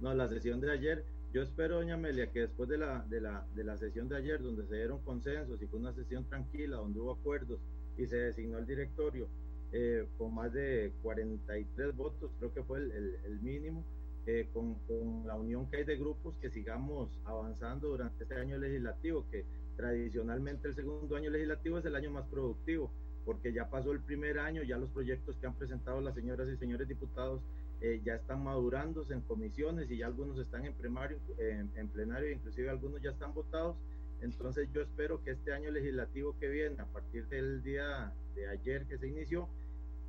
[0.00, 3.46] No, la sesión de ayer yo espero, doña Amelia, que después de la, de, la,
[3.54, 6.98] de la sesión de ayer, donde se dieron consensos y fue una sesión tranquila, donde
[6.98, 7.60] hubo acuerdos
[7.96, 9.28] y se designó el directorio
[9.72, 13.84] eh, con más de 43 votos, creo que fue el, el, el mínimo,
[14.26, 18.58] eh, con, con, la unión que hay de grupos, que sigamos avanzando durante este año
[18.58, 19.44] legislativo, que
[19.76, 22.90] tradicionalmente el segundo año legislativo es el año más productivo,
[23.24, 26.56] porque ya pasó el primer año, ya los proyectos que han presentado las señoras y
[26.56, 27.40] señores diputados
[27.80, 32.30] eh, ya están madurándose en comisiones y ya algunos están en, primario, en, en plenario,
[32.30, 33.76] inclusive algunos ya están votados.
[34.20, 38.86] Entonces yo espero que este año legislativo que viene, a partir del día de ayer
[38.86, 39.48] que se inició,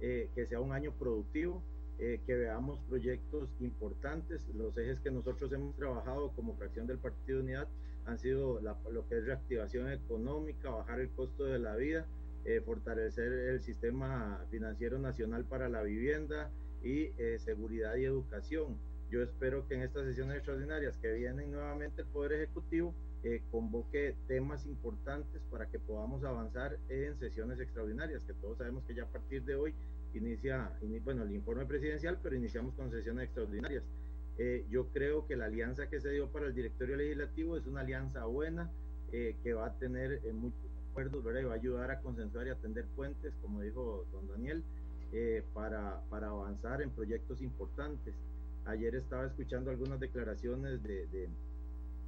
[0.02, 1.62] eh, que sea un año productivo,
[2.00, 4.42] eh, que veamos proyectos importantes.
[4.56, 7.68] Los ejes que nosotros hemos trabajado como fracción del Partido de Unidad
[8.06, 12.08] han sido la, lo que es reactivación económica, bajar el costo de la vida,
[12.46, 16.50] eh, fortalecer el sistema financiero nacional para la vivienda,
[16.84, 18.78] y eh, seguridad y educación.
[19.10, 22.94] Yo espero que en estas sesiones extraordinarias que vienen nuevamente el Poder Ejecutivo
[23.24, 28.96] eh, convoque temas importantes para que podamos avanzar en sesiones extraordinarias, que todos sabemos que
[28.96, 29.76] ya a partir de hoy
[30.16, 30.72] inicia,
[31.04, 33.84] bueno, el informe presidencial, pero iniciamos con sesiones extraordinarias.
[34.40, 37.82] Eh, yo creo que la alianza que se dio para el directorio legislativo es una
[37.82, 38.72] alianza buena,
[39.12, 41.42] eh, que va a tener muchos acuerdos, ¿verdad?
[41.42, 44.64] Y va a ayudar a consensuar y atender puentes, como dijo don Daniel
[45.54, 48.16] para, para, avanzar en proyectos importantes.
[48.66, 51.30] Ayer estaba escuchando algunas declaraciones de, de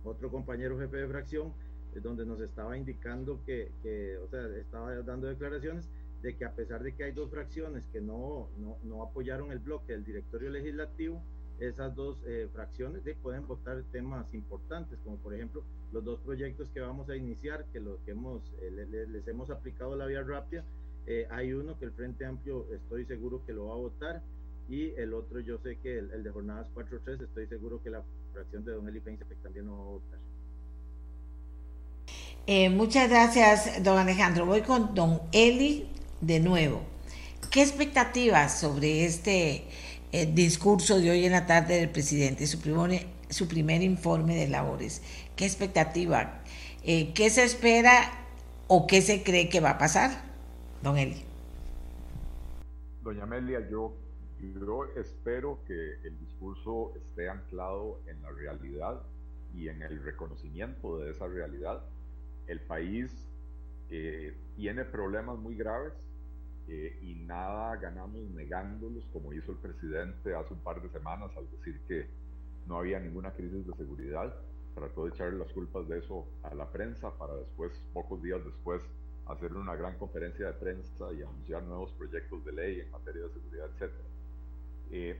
[0.04, 1.54] otro compañero jefe de fracción,
[1.96, 5.90] eh, donde nos estaba indicando que, que, o sea, estaba dando declaraciones
[6.22, 9.60] de que a pesar de que hay dos fracciones que no, no, no apoyaron el
[9.60, 11.22] bloque del directorio legislativo,
[11.60, 16.70] esas dos eh, fracciones de, pueden votar temas importantes, como por ejemplo los dos proyectos
[16.70, 20.24] que vamos a iniciar, que los que hemos, eh, les, les hemos aplicado la vía
[20.24, 20.64] rápida,
[21.06, 24.22] eh, hay uno que el Frente Amplio estoy seguro que lo va a votar
[24.70, 28.04] y el otro yo sé que el, el de jornadas 4-3 estoy seguro que la
[28.34, 30.20] fracción de Don Eli Pence también lo va a votar.
[32.46, 34.46] Eh, muchas gracias, don Alejandro.
[34.46, 35.88] Voy con don Eli
[36.20, 36.82] de nuevo.
[37.50, 39.66] ¿Qué expectativas sobre este
[40.12, 44.50] eh, discurso de hoy en la tarde del presidente, su primer, su primer informe de
[44.50, 45.02] labores?
[45.36, 46.42] ¿Qué expectativa?
[46.84, 48.12] Eh, ¿Qué se espera
[48.68, 50.24] o qué se cree que va a pasar?
[50.82, 51.24] Don Eli.
[53.04, 53.94] Doña Amelia, yo
[54.52, 59.02] yo espero que el discurso esté anclado en la realidad
[59.56, 61.82] y en el reconocimiento de esa realidad.
[62.48, 63.12] El país
[63.90, 65.94] eh, tiene problemas muy graves
[66.68, 71.50] eh, y nada ganamos negándolos, como hizo el presidente hace un par de semanas al
[71.52, 72.08] decir que
[72.68, 74.34] no había ninguna crisis de seguridad.
[74.74, 78.82] Trató de echarle las culpas de eso a la prensa para después, pocos días después,
[79.28, 83.30] hacer una gran conferencia de prensa y anunciar nuevos proyectos de ley en materia de
[83.30, 83.92] seguridad, etc.
[84.96, 85.20] Eh,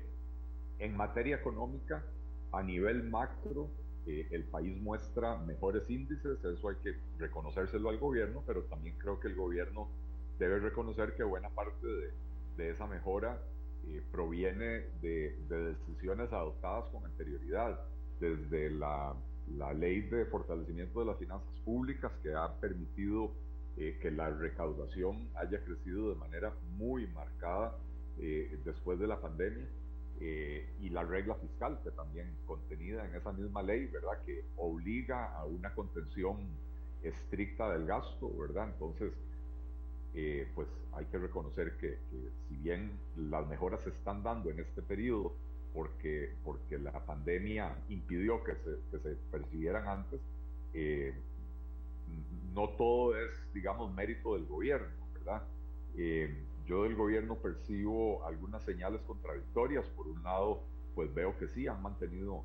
[0.78, 2.04] en materia económica,
[2.52, 3.70] a nivel macro,
[4.06, 9.20] eh, el país muestra mejores índices, eso hay que reconocérselo al gobierno, pero también creo
[9.20, 9.90] que el gobierno
[10.38, 12.12] debe reconocer que buena parte de,
[12.56, 13.42] de esa mejora
[13.88, 17.80] eh, proviene de, de, decisiones adoptadas con anterioridad,
[18.20, 19.16] desde la,
[19.58, 23.32] la, ley de fortalecimiento de las finanzas públicas que ha permitido
[23.78, 27.76] eh, que la recaudación haya crecido de manera muy marcada
[28.20, 29.68] eh, después de la pandemia.
[30.80, 34.24] y la regla fiscal, que también contenida en esa misma ley, ¿verdad?
[34.26, 36.38] Que obliga a una contención
[37.04, 38.70] estricta del gasto, ¿verdad?
[38.70, 39.12] Entonces,
[40.16, 41.98] eh, pues hay que reconocer que,
[42.48, 45.34] si bien las mejoras se están dando en este periodo
[45.74, 50.22] porque, porque la pandemia impidió que se, que se percibieran antes,
[50.74, 51.14] eh,
[52.54, 55.42] no todo es, digamos, mérito del gobierno, ¿verdad?
[55.98, 56.32] Eh,
[56.66, 59.86] yo del gobierno percibo algunas señales contradictorias.
[59.96, 60.62] Por un lado,
[60.96, 62.44] pues veo que sí han mantenido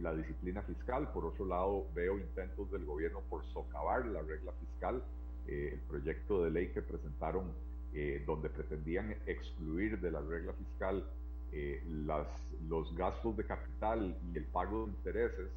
[0.00, 1.12] la disciplina fiscal.
[1.12, 5.02] Por otro lado, veo intentos del gobierno por socavar la regla fiscal
[5.48, 7.52] eh, el proyecto de ley que presentaron
[7.94, 11.04] eh, donde pretendían excluir de la regla fiscal
[11.52, 12.26] eh, las,
[12.68, 15.48] los gastos de capital y el pago de intereses,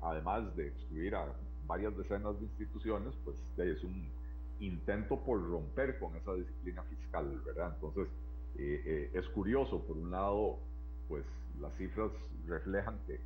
[0.00, 1.26] además de excluir a
[1.66, 4.08] varias decenas de instituciones, pues es un
[4.60, 7.72] intento por romper con esa disciplina fiscal, ¿verdad?
[7.74, 8.08] Entonces,
[8.56, 10.58] es curioso, por un lado,
[11.08, 11.24] pues
[11.60, 12.10] las cifras
[12.46, 13.20] reflejan que,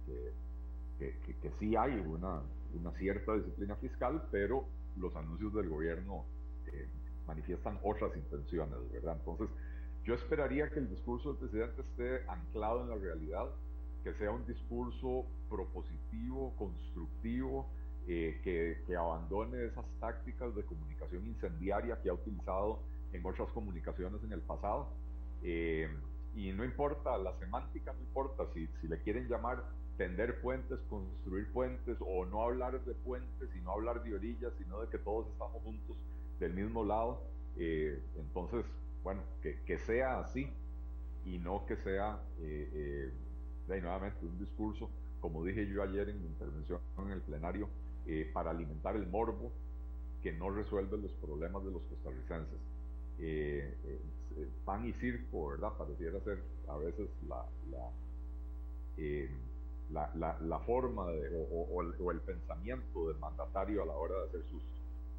[0.98, 2.40] que, que, que sí hay una,
[2.74, 4.64] una cierta disciplina fiscal, pero
[4.96, 6.24] los anuncios del gobierno
[6.72, 6.86] eh,
[7.26, 9.16] manifiestan otras intenciones, ¿verdad?
[9.18, 9.48] Entonces,
[10.04, 13.46] yo esperaría que el discurso del presidente esté anclado en la realidad,
[14.02, 17.66] que sea un discurso propositivo, constructivo,
[18.08, 22.80] eh, que, que, abandone esas tácticas de comunicación incendiaria que ha utilizado
[23.12, 24.88] en otras comunicaciones en el pasado.
[25.42, 25.88] Eh,
[26.34, 29.64] y no importa la semántica, no importa si, si le quieren llamar
[30.00, 34.80] tender puentes, construir puentes o no hablar de puentes y no hablar de orillas, sino
[34.80, 35.94] de que todos estamos juntos
[36.38, 37.20] del mismo lado.
[37.58, 38.64] Eh, entonces,
[39.04, 40.50] bueno, que, que, sea así
[41.26, 43.12] y no que sea, eh,
[43.68, 44.88] eh, nuevamente, un discurso,
[45.20, 47.68] como dije yo ayer en mi intervención en el plenario,
[48.10, 49.52] eh, para alimentar el morbo
[50.22, 52.58] que no resuelve los problemas de los costarricenses.
[54.64, 55.72] pan y circo, ¿verdad?
[55.78, 57.90] Pareciera ser a veces la, la
[59.92, 63.92] la, la, la forma de, o, o, el, o, el, pensamiento del mandatario a la
[63.92, 64.62] hora de hacer sus,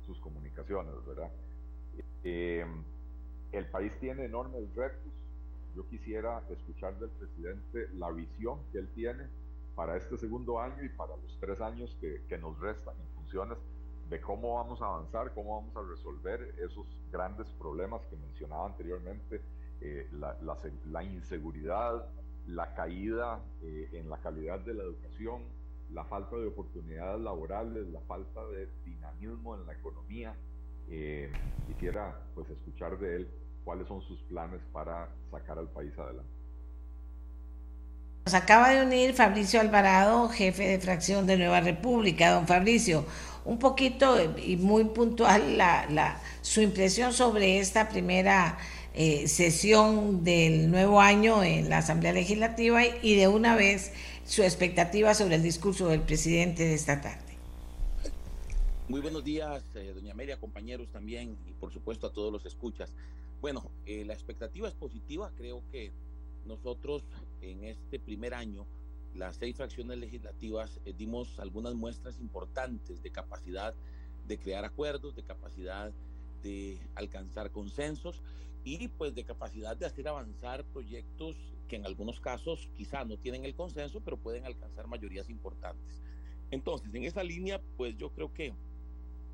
[0.05, 1.31] sus comunicaciones, ¿verdad?
[2.23, 2.65] Eh,
[3.51, 5.11] el país tiene enormes retos.
[5.75, 9.27] Yo quisiera escuchar del presidente la visión que él tiene
[9.75, 13.57] para este segundo año y para los tres años que, que nos restan en funciones
[14.09, 19.41] de cómo vamos a avanzar, cómo vamos a resolver esos grandes problemas que mencionaba anteriormente,
[19.79, 20.57] eh, la, la,
[20.89, 22.09] la, inseguridad,
[22.45, 25.43] la caída eh, en la calidad de la educación,
[25.93, 30.35] la falta de oportunidades laborales, la falta de dinamismo en la economía.
[30.89, 31.31] Eh,
[31.67, 33.31] quisiera pues escuchar de él
[33.63, 36.40] cuáles son sus planes para sacar al país adelante.
[38.25, 42.29] Nos acaba de unir Fabricio Alvarado, jefe de fracción de Nueva República.
[42.31, 43.03] Don Fabricio,
[43.45, 48.59] un poquito y muy puntual la, su impresión sobre esta primera
[48.93, 53.91] eh, sesión del nuevo año en la Asamblea Legislativa y de una vez
[54.23, 57.31] su expectativa sobre el discurso del presidente de esta tarde.
[58.87, 62.93] Muy buenos días, eh, doña Amelia, compañeros también y por supuesto a todos los escuchas.
[63.41, 65.91] Bueno, eh, la expectativa es positiva, creo que
[66.45, 67.03] nosotros
[67.41, 68.65] en este primer año,
[69.15, 73.75] las seis fracciones legislativas, eh, dimos algunas muestras importantes de capacidad
[74.27, 75.91] de crear acuerdos, de capacidad
[76.43, 78.21] de alcanzar consensos
[78.63, 81.35] y pues de capacidad de hacer avanzar proyectos
[81.67, 86.01] que en algunos casos quizá no tienen el consenso, pero pueden alcanzar mayorías importantes.
[86.51, 88.53] Entonces, en esa línea, pues yo creo que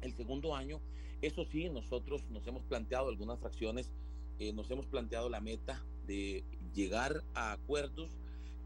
[0.02, 0.80] el segundo año,
[1.22, 3.92] eso sí, nosotros nos hemos planteado algunas fracciones,
[4.40, 6.44] eh, nos hemos planteado la meta de
[6.74, 8.18] llegar a acuerdos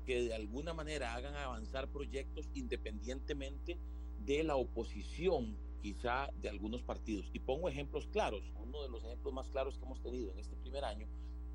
[0.06, 3.78] que de alguna manera hagan avanzar proyectos independientemente
[4.26, 7.30] de la oposición quizá de algunos partidos.
[7.34, 8.44] Y pongo ejemplos claros.
[8.56, 11.07] Uno de los ejemplos más claros que hemos tenido en este primer año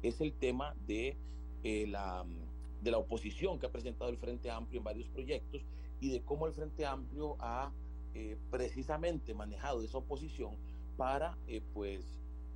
[0.03, 1.17] es el tema de,
[1.63, 2.25] eh, la,
[2.83, 5.65] de la oposición que ha presentado el Frente Amplio en varios proyectos
[6.01, 7.73] y de cómo el Frente Amplio ha
[8.15, 10.57] eh, precisamente manejado esa oposición
[10.97, 12.05] para eh, pues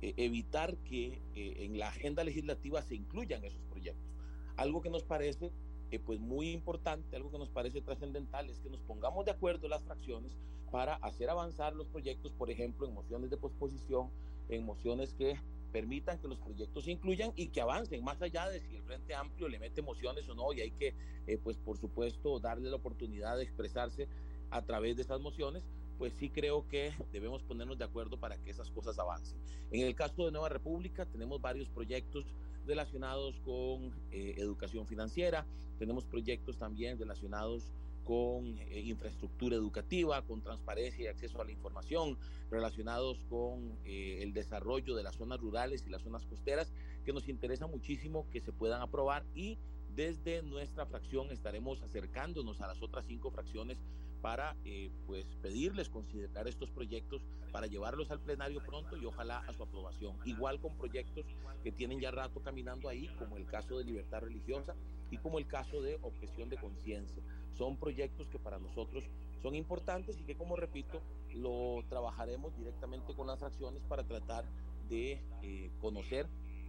[0.03, 4.11] evitar que en la agenda legislativa se incluyan esos proyectos.
[4.57, 5.51] Algo que nos parece
[5.99, 9.83] pues muy importante, algo que nos parece trascendental es que nos pongamos de acuerdo las
[9.83, 10.37] fracciones
[10.71, 14.09] para hacer avanzar los proyectos, por ejemplo, en mociones de posposición,
[14.47, 15.37] en mociones que
[15.73, 19.15] permitan que los proyectos se incluyan y que avancen más allá de si el Frente
[19.15, 20.95] Amplio le mete mociones o no y hay que,
[21.27, 24.07] eh, pues por supuesto, darle la oportunidad de expresarse
[24.49, 25.63] a través de esas mociones,
[25.97, 29.37] pues sí creo que debemos ponernos de acuerdo para que esas cosas avancen.
[29.71, 32.25] En el caso de Nueva República tenemos varios proyectos
[32.65, 35.45] relacionados con eh, educación financiera,
[35.79, 37.71] tenemos proyectos también relacionados
[38.03, 42.17] con eh, infraestructura educativa, con transparencia y acceso a la información,
[42.49, 46.73] relacionados con eh, el desarrollo de las zonas rurales y las zonas costeras,
[47.05, 49.57] que nos interesa muchísimo que se puedan aprobar y
[49.95, 53.77] desde nuestra fracción estaremos acercándonos a las otras cinco fracciones
[54.21, 57.21] para eh, pues pedirles considerar estos proyectos
[57.51, 60.15] para llevarlos al plenario pronto y ojalá a su aprobación.
[60.25, 61.25] Igual con proyectos
[61.63, 64.75] que tienen ya rato caminando ahí, como el caso de libertad religiosa
[65.09, 67.21] y como el caso de objeción de conciencia.
[67.57, 69.03] Son proyectos que para nosotros
[69.41, 71.01] son importantes y que, como repito,
[71.33, 74.45] lo trabajaremos directamente con las fracciones para tratar
[74.89, 76.27] de eh, conocer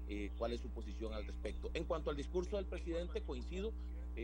[0.08, 1.70] eh, cuál es su posición al respecto.
[1.74, 3.72] En cuanto al discurso del presidente, coincido,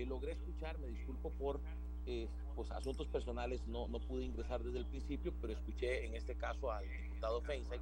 [0.06, 1.60] logré escuchar, me disculpo por
[2.54, 6.72] pues asuntos personales no, no pude ingresar desde el principio, pero escuché en este caso
[6.72, 7.80] al diputado Feinstein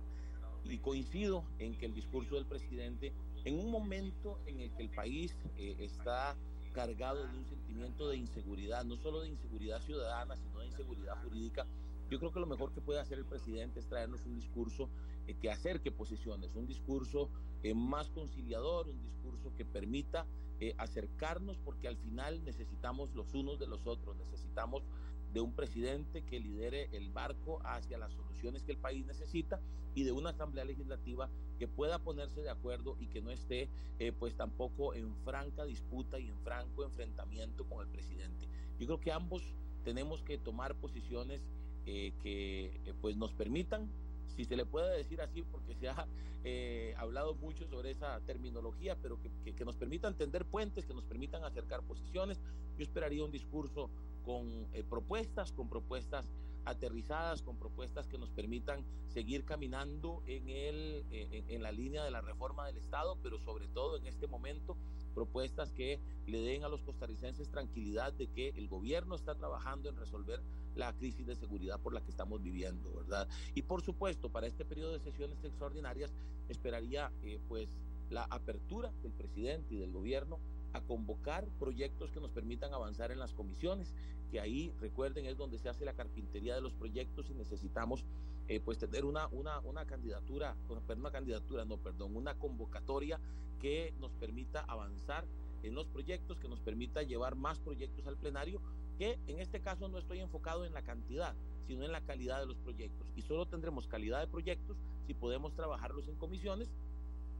[0.64, 3.12] y coincido en que el discurso del presidente,
[3.44, 6.36] en un momento en el que el país eh, está
[6.72, 11.66] cargado de un sentimiento de inseguridad, no solo de inseguridad ciudadana, sino de inseguridad jurídica,
[12.10, 14.88] yo creo que lo mejor que puede hacer el presidente es traernos un discurso
[15.26, 17.30] eh, que acerque posiciones, un discurso
[17.66, 20.24] eh, más conciliador, un discurso que permita
[20.60, 24.84] eh, acercarnos porque al final necesitamos los unos de los otros, necesitamos
[25.32, 29.60] de un presidente que lidere el barco hacia las soluciones que el país necesita
[29.96, 31.28] y de una asamblea legislativa
[31.58, 33.68] que pueda ponerse de acuerdo y que no esté
[33.98, 38.46] eh, pues tampoco en franca disputa y en franco enfrentamiento con el presidente.
[38.78, 39.42] Yo creo que ambos
[39.82, 41.42] tenemos que tomar posiciones
[41.84, 43.90] eh, que pues nos permitan
[44.36, 46.06] si se le puede decir así, porque se ha
[46.44, 51.04] eh, hablado mucho sobre esa terminología, pero que, que, nos permitan tender puentes, que nos
[51.04, 52.38] permitan acercar posiciones.
[52.76, 53.90] Yo esperaría un discurso
[54.24, 56.28] con eh, propuestas, con propuestas
[56.66, 62.10] aterrizadas, con propuestas que nos permitan seguir caminando en, el, eh, en la línea de
[62.10, 64.76] la reforma del Estado, pero sobre todo en este momento
[65.14, 69.96] propuestas que le den a los costarricenses tranquilidad de que el gobierno está trabajando en
[69.96, 70.42] resolver
[70.74, 73.26] la crisis de seguridad por la que estamos viviendo, ¿verdad?
[73.54, 76.12] Y por supuesto, para este periodo de sesiones extraordinarias,
[76.50, 77.78] esperaría eh, pues
[78.10, 80.38] la apertura del presidente y del gobierno
[80.76, 83.94] a convocar proyectos que nos permitan avanzar en las comisiones,
[84.30, 88.04] que ahí, recuerden, es donde se hace la carpintería de los proyectos y necesitamos
[88.48, 93.18] eh, pues tener una, una, una candidatura, una candidatura, no, perdón, una convocatoria
[93.60, 95.24] que nos permita avanzar
[95.62, 98.60] en los proyectos, que nos permita llevar más proyectos al plenario
[98.98, 101.34] que en este caso no estoy enfocado en la cantidad,
[101.66, 103.06] sino en la calidad de los proyectos.
[103.14, 104.76] Y solo tendremos calidad de proyectos
[105.06, 106.68] si podemos trabajarlos en comisiones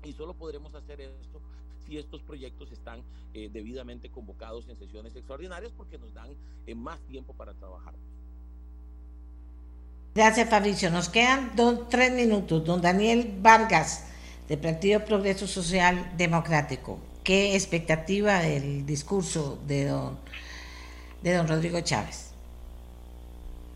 [0.05, 1.41] y solo podremos hacer esto
[1.87, 3.03] si estos proyectos están
[3.35, 6.31] eh, debidamente convocados en sesiones extraordinarias porque nos dan
[6.67, 7.95] eh, más tiempo para trabajar.
[10.15, 10.91] Gracias Fabricio.
[10.91, 12.65] Nos quedan dos, tres minutos.
[12.65, 14.09] Don Daniel Vargas,
[14.49, 16.99] del Partido Progreso Social Democrático.
[17.23, 20.19] ¿Qué expectativa del discurso de don
[21.27, 22.31] de don Rodrigo Chávez.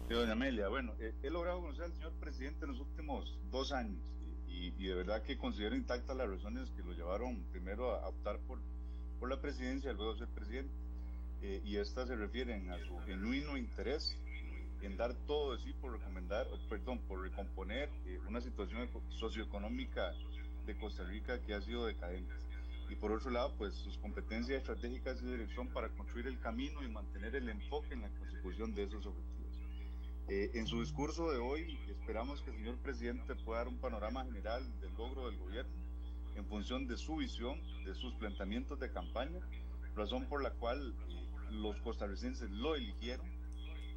[0.09, 3.99] De doña Amelia, bueno, he, logrado conocer al señor presidente en los últimos dos años
[4.51, 8.59] y, de verdad que considero intactas las razones que lo llevaron primero a optar por,
[9.19, 10.73] por la presidencia y luego ser presidente.
[11.43, 14.15] Eh, y estas se refieren a su genuino interés
[14.83, 20.13] en dar todo de sí por recomendar, perdón, por recomponer eh, una situación socioeconómica
[20.67, 22.35] de Costa Rica que ha sido decadente
[22.91, 26.89] y por otro lado, pues sus competencias estratégicas de dirección para construir el camino y
[26.89, 29.40] mantener el enfoque en la consecución de esos objetivos.
[30.33, 34.25] Eh, en su discurso de hoy, esperamos que el señor presidente pueda dar un panorama
[34.25, 35.73] general del logro del gobierno
[36.37, 39.41] en función de su visión, de sus planteamientos de campaña,
[39.97, 43.27] razón por la cual eh, los costarricenses lo eligieron.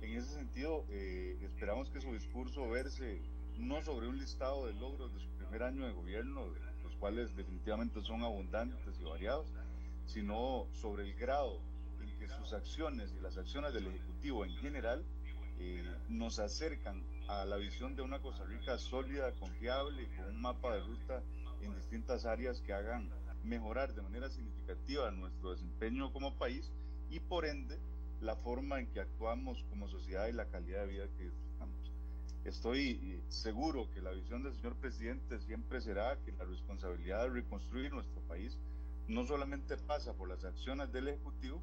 [0.02, 3.22] En ese sentido, eh, esperamos que su discurso verse
[3.60, 6.48] no sobre un listado de logros de su primer año de gobierno,
[7.00, 9.46] cuales definitivamente son abundantes y variados,
[10.08, 11.60] sino sobre el grado
[12.02, 15.04] en que sus acciones y las acciones del Ejecutivo en general
[15.60, 20.74] eh, nos acercan a la visión de una Costa Rica sólida, confiable, con un mapa
[20.74, 21.22] de ruta
[21.62, 23.10] en distintas áreas que hagan
[23.44, 26.72] mejorar de manera significativa nuestro desempeño como país
[27.10, 27.78] y por ende
[28.22, 31.92] la forma en que actuamos como sociedad y la calidad de vida que disfrutamos.
[32.46, 37.30] Estoy eh, seguro que la visión del señor presidente siempre será que la responsabilidad de
[37.30, 38.58] reconstruir nuestro país
[39.08, 41.62] no solamente pasa por las acciones del Ejecutivo,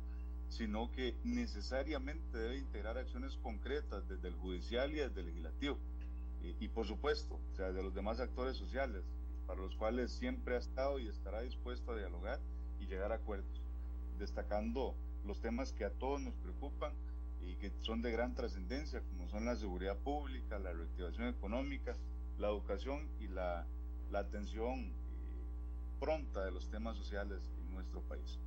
[0.51, 5.79] sino que necesariamente debe integrar acciones concretas desde el judicial y desde el legislativo.
[6.43, 9.05] Eh, y por supuesto, o sea, de los demás actores sociales,
[9.47, 12.41] para los cuales siempre ha estado y estará dispuesto a dialogar
[12.81, 13.63] y llegar a acuerdos,
[14.19, 14.95] destacando
[15.25, 16.93] los temas que a todos nos preocupan
[17.41, 21.97] y que son de gran trascendencia, como son la seguridad pública, la reactivación económica,
[22.39, 23.67] la educación y la,
[24.11, 24.93] la atención eh,
[26.01, 28.39] pronta de los temas sociales en nuestro país.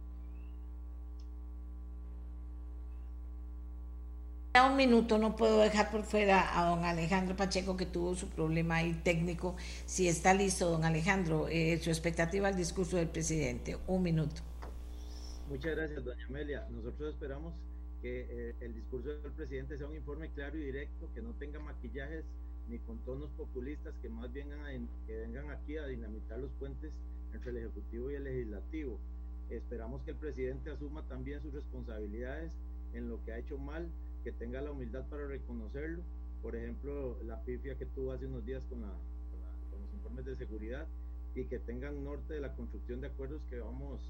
[4.56, 8.76] Un minuto, no puedo dejar por fuera a don Alejandro Pacheco que tuvo su problema
[8.76, 9.56] ahí técnico.
[9.88, 13.80] Si está listo, don Alejandro, eh, su expectativa al discurso del presidente.
[13.88, 14.44] Un minuto.
[15.50, 16.68] Muchas gracias, doña Amelia.
[16.70, 17.56] Nosotros esperamos
[18.04, 21.60] que eh, el discurso del presidente sea un informe claro y directo, que no tenga
[21.60, 22.24] maquillajes
[22.70, 24.50] ni con tonos populistas, que más bien
[25.08, 26.92] que vengan aquí a dinamitar los puentes
[27.34, 29.00] entre el Ejecutivo y el Legislativo.
[29.50, 32.52] Esperamos que el presidente asuma también sus responsabilidades
[32.94, 33.90] en lo que ha hecho mal,
[34.24, 36.02] que tenga la humildad para reconocerlo.
[36.42, 38.90] Por ejemplo, la pifia que tuvo hace unos días con, la,
[39.70, 40.88] con, los informes de seguridad
[41.36, 44.02] y que tengan norte de la construcción de acuerdos que vamos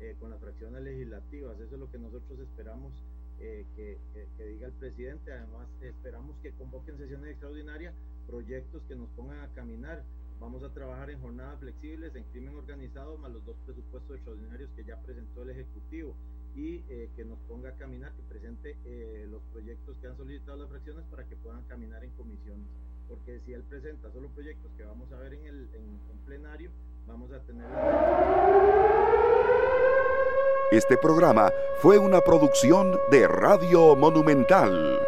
[0.00, 1.58] eh, con las fracciones legislativas.
[1.60, 2.92] Eso es lo que nosotros esperamos
[3.40, 3.98] eh, que,
[4.36, 5.32] que, diga el presidente.
[5.32, 7.94] Además, esperamos que convoquen sesiones extraordinarias,
[8.26, 10.04] proyectos que nos pongan a caminar.
[10.40, 14.84] Vamos a trabajar en jornadas flexibles, en crimen organizado, más los dos presupuestos extraordinarios que
[14.84, 16.14] ya presentó el Ejecutivo
[16.58, 20.58] y eh, que nos ponga a caminar, que presente eh, los proyectos que han solicitado
[20.58, 22.66] las fracciones para que puedan caminar en comisiones.
[23.08, 26.70] Porque si él presenta solo proyectos que vamos a ver en el en, plenario,
[27.06, 27.64] vamos a tener...
[30.72, 34.98] Este programa fue una producción de Radio Monumental.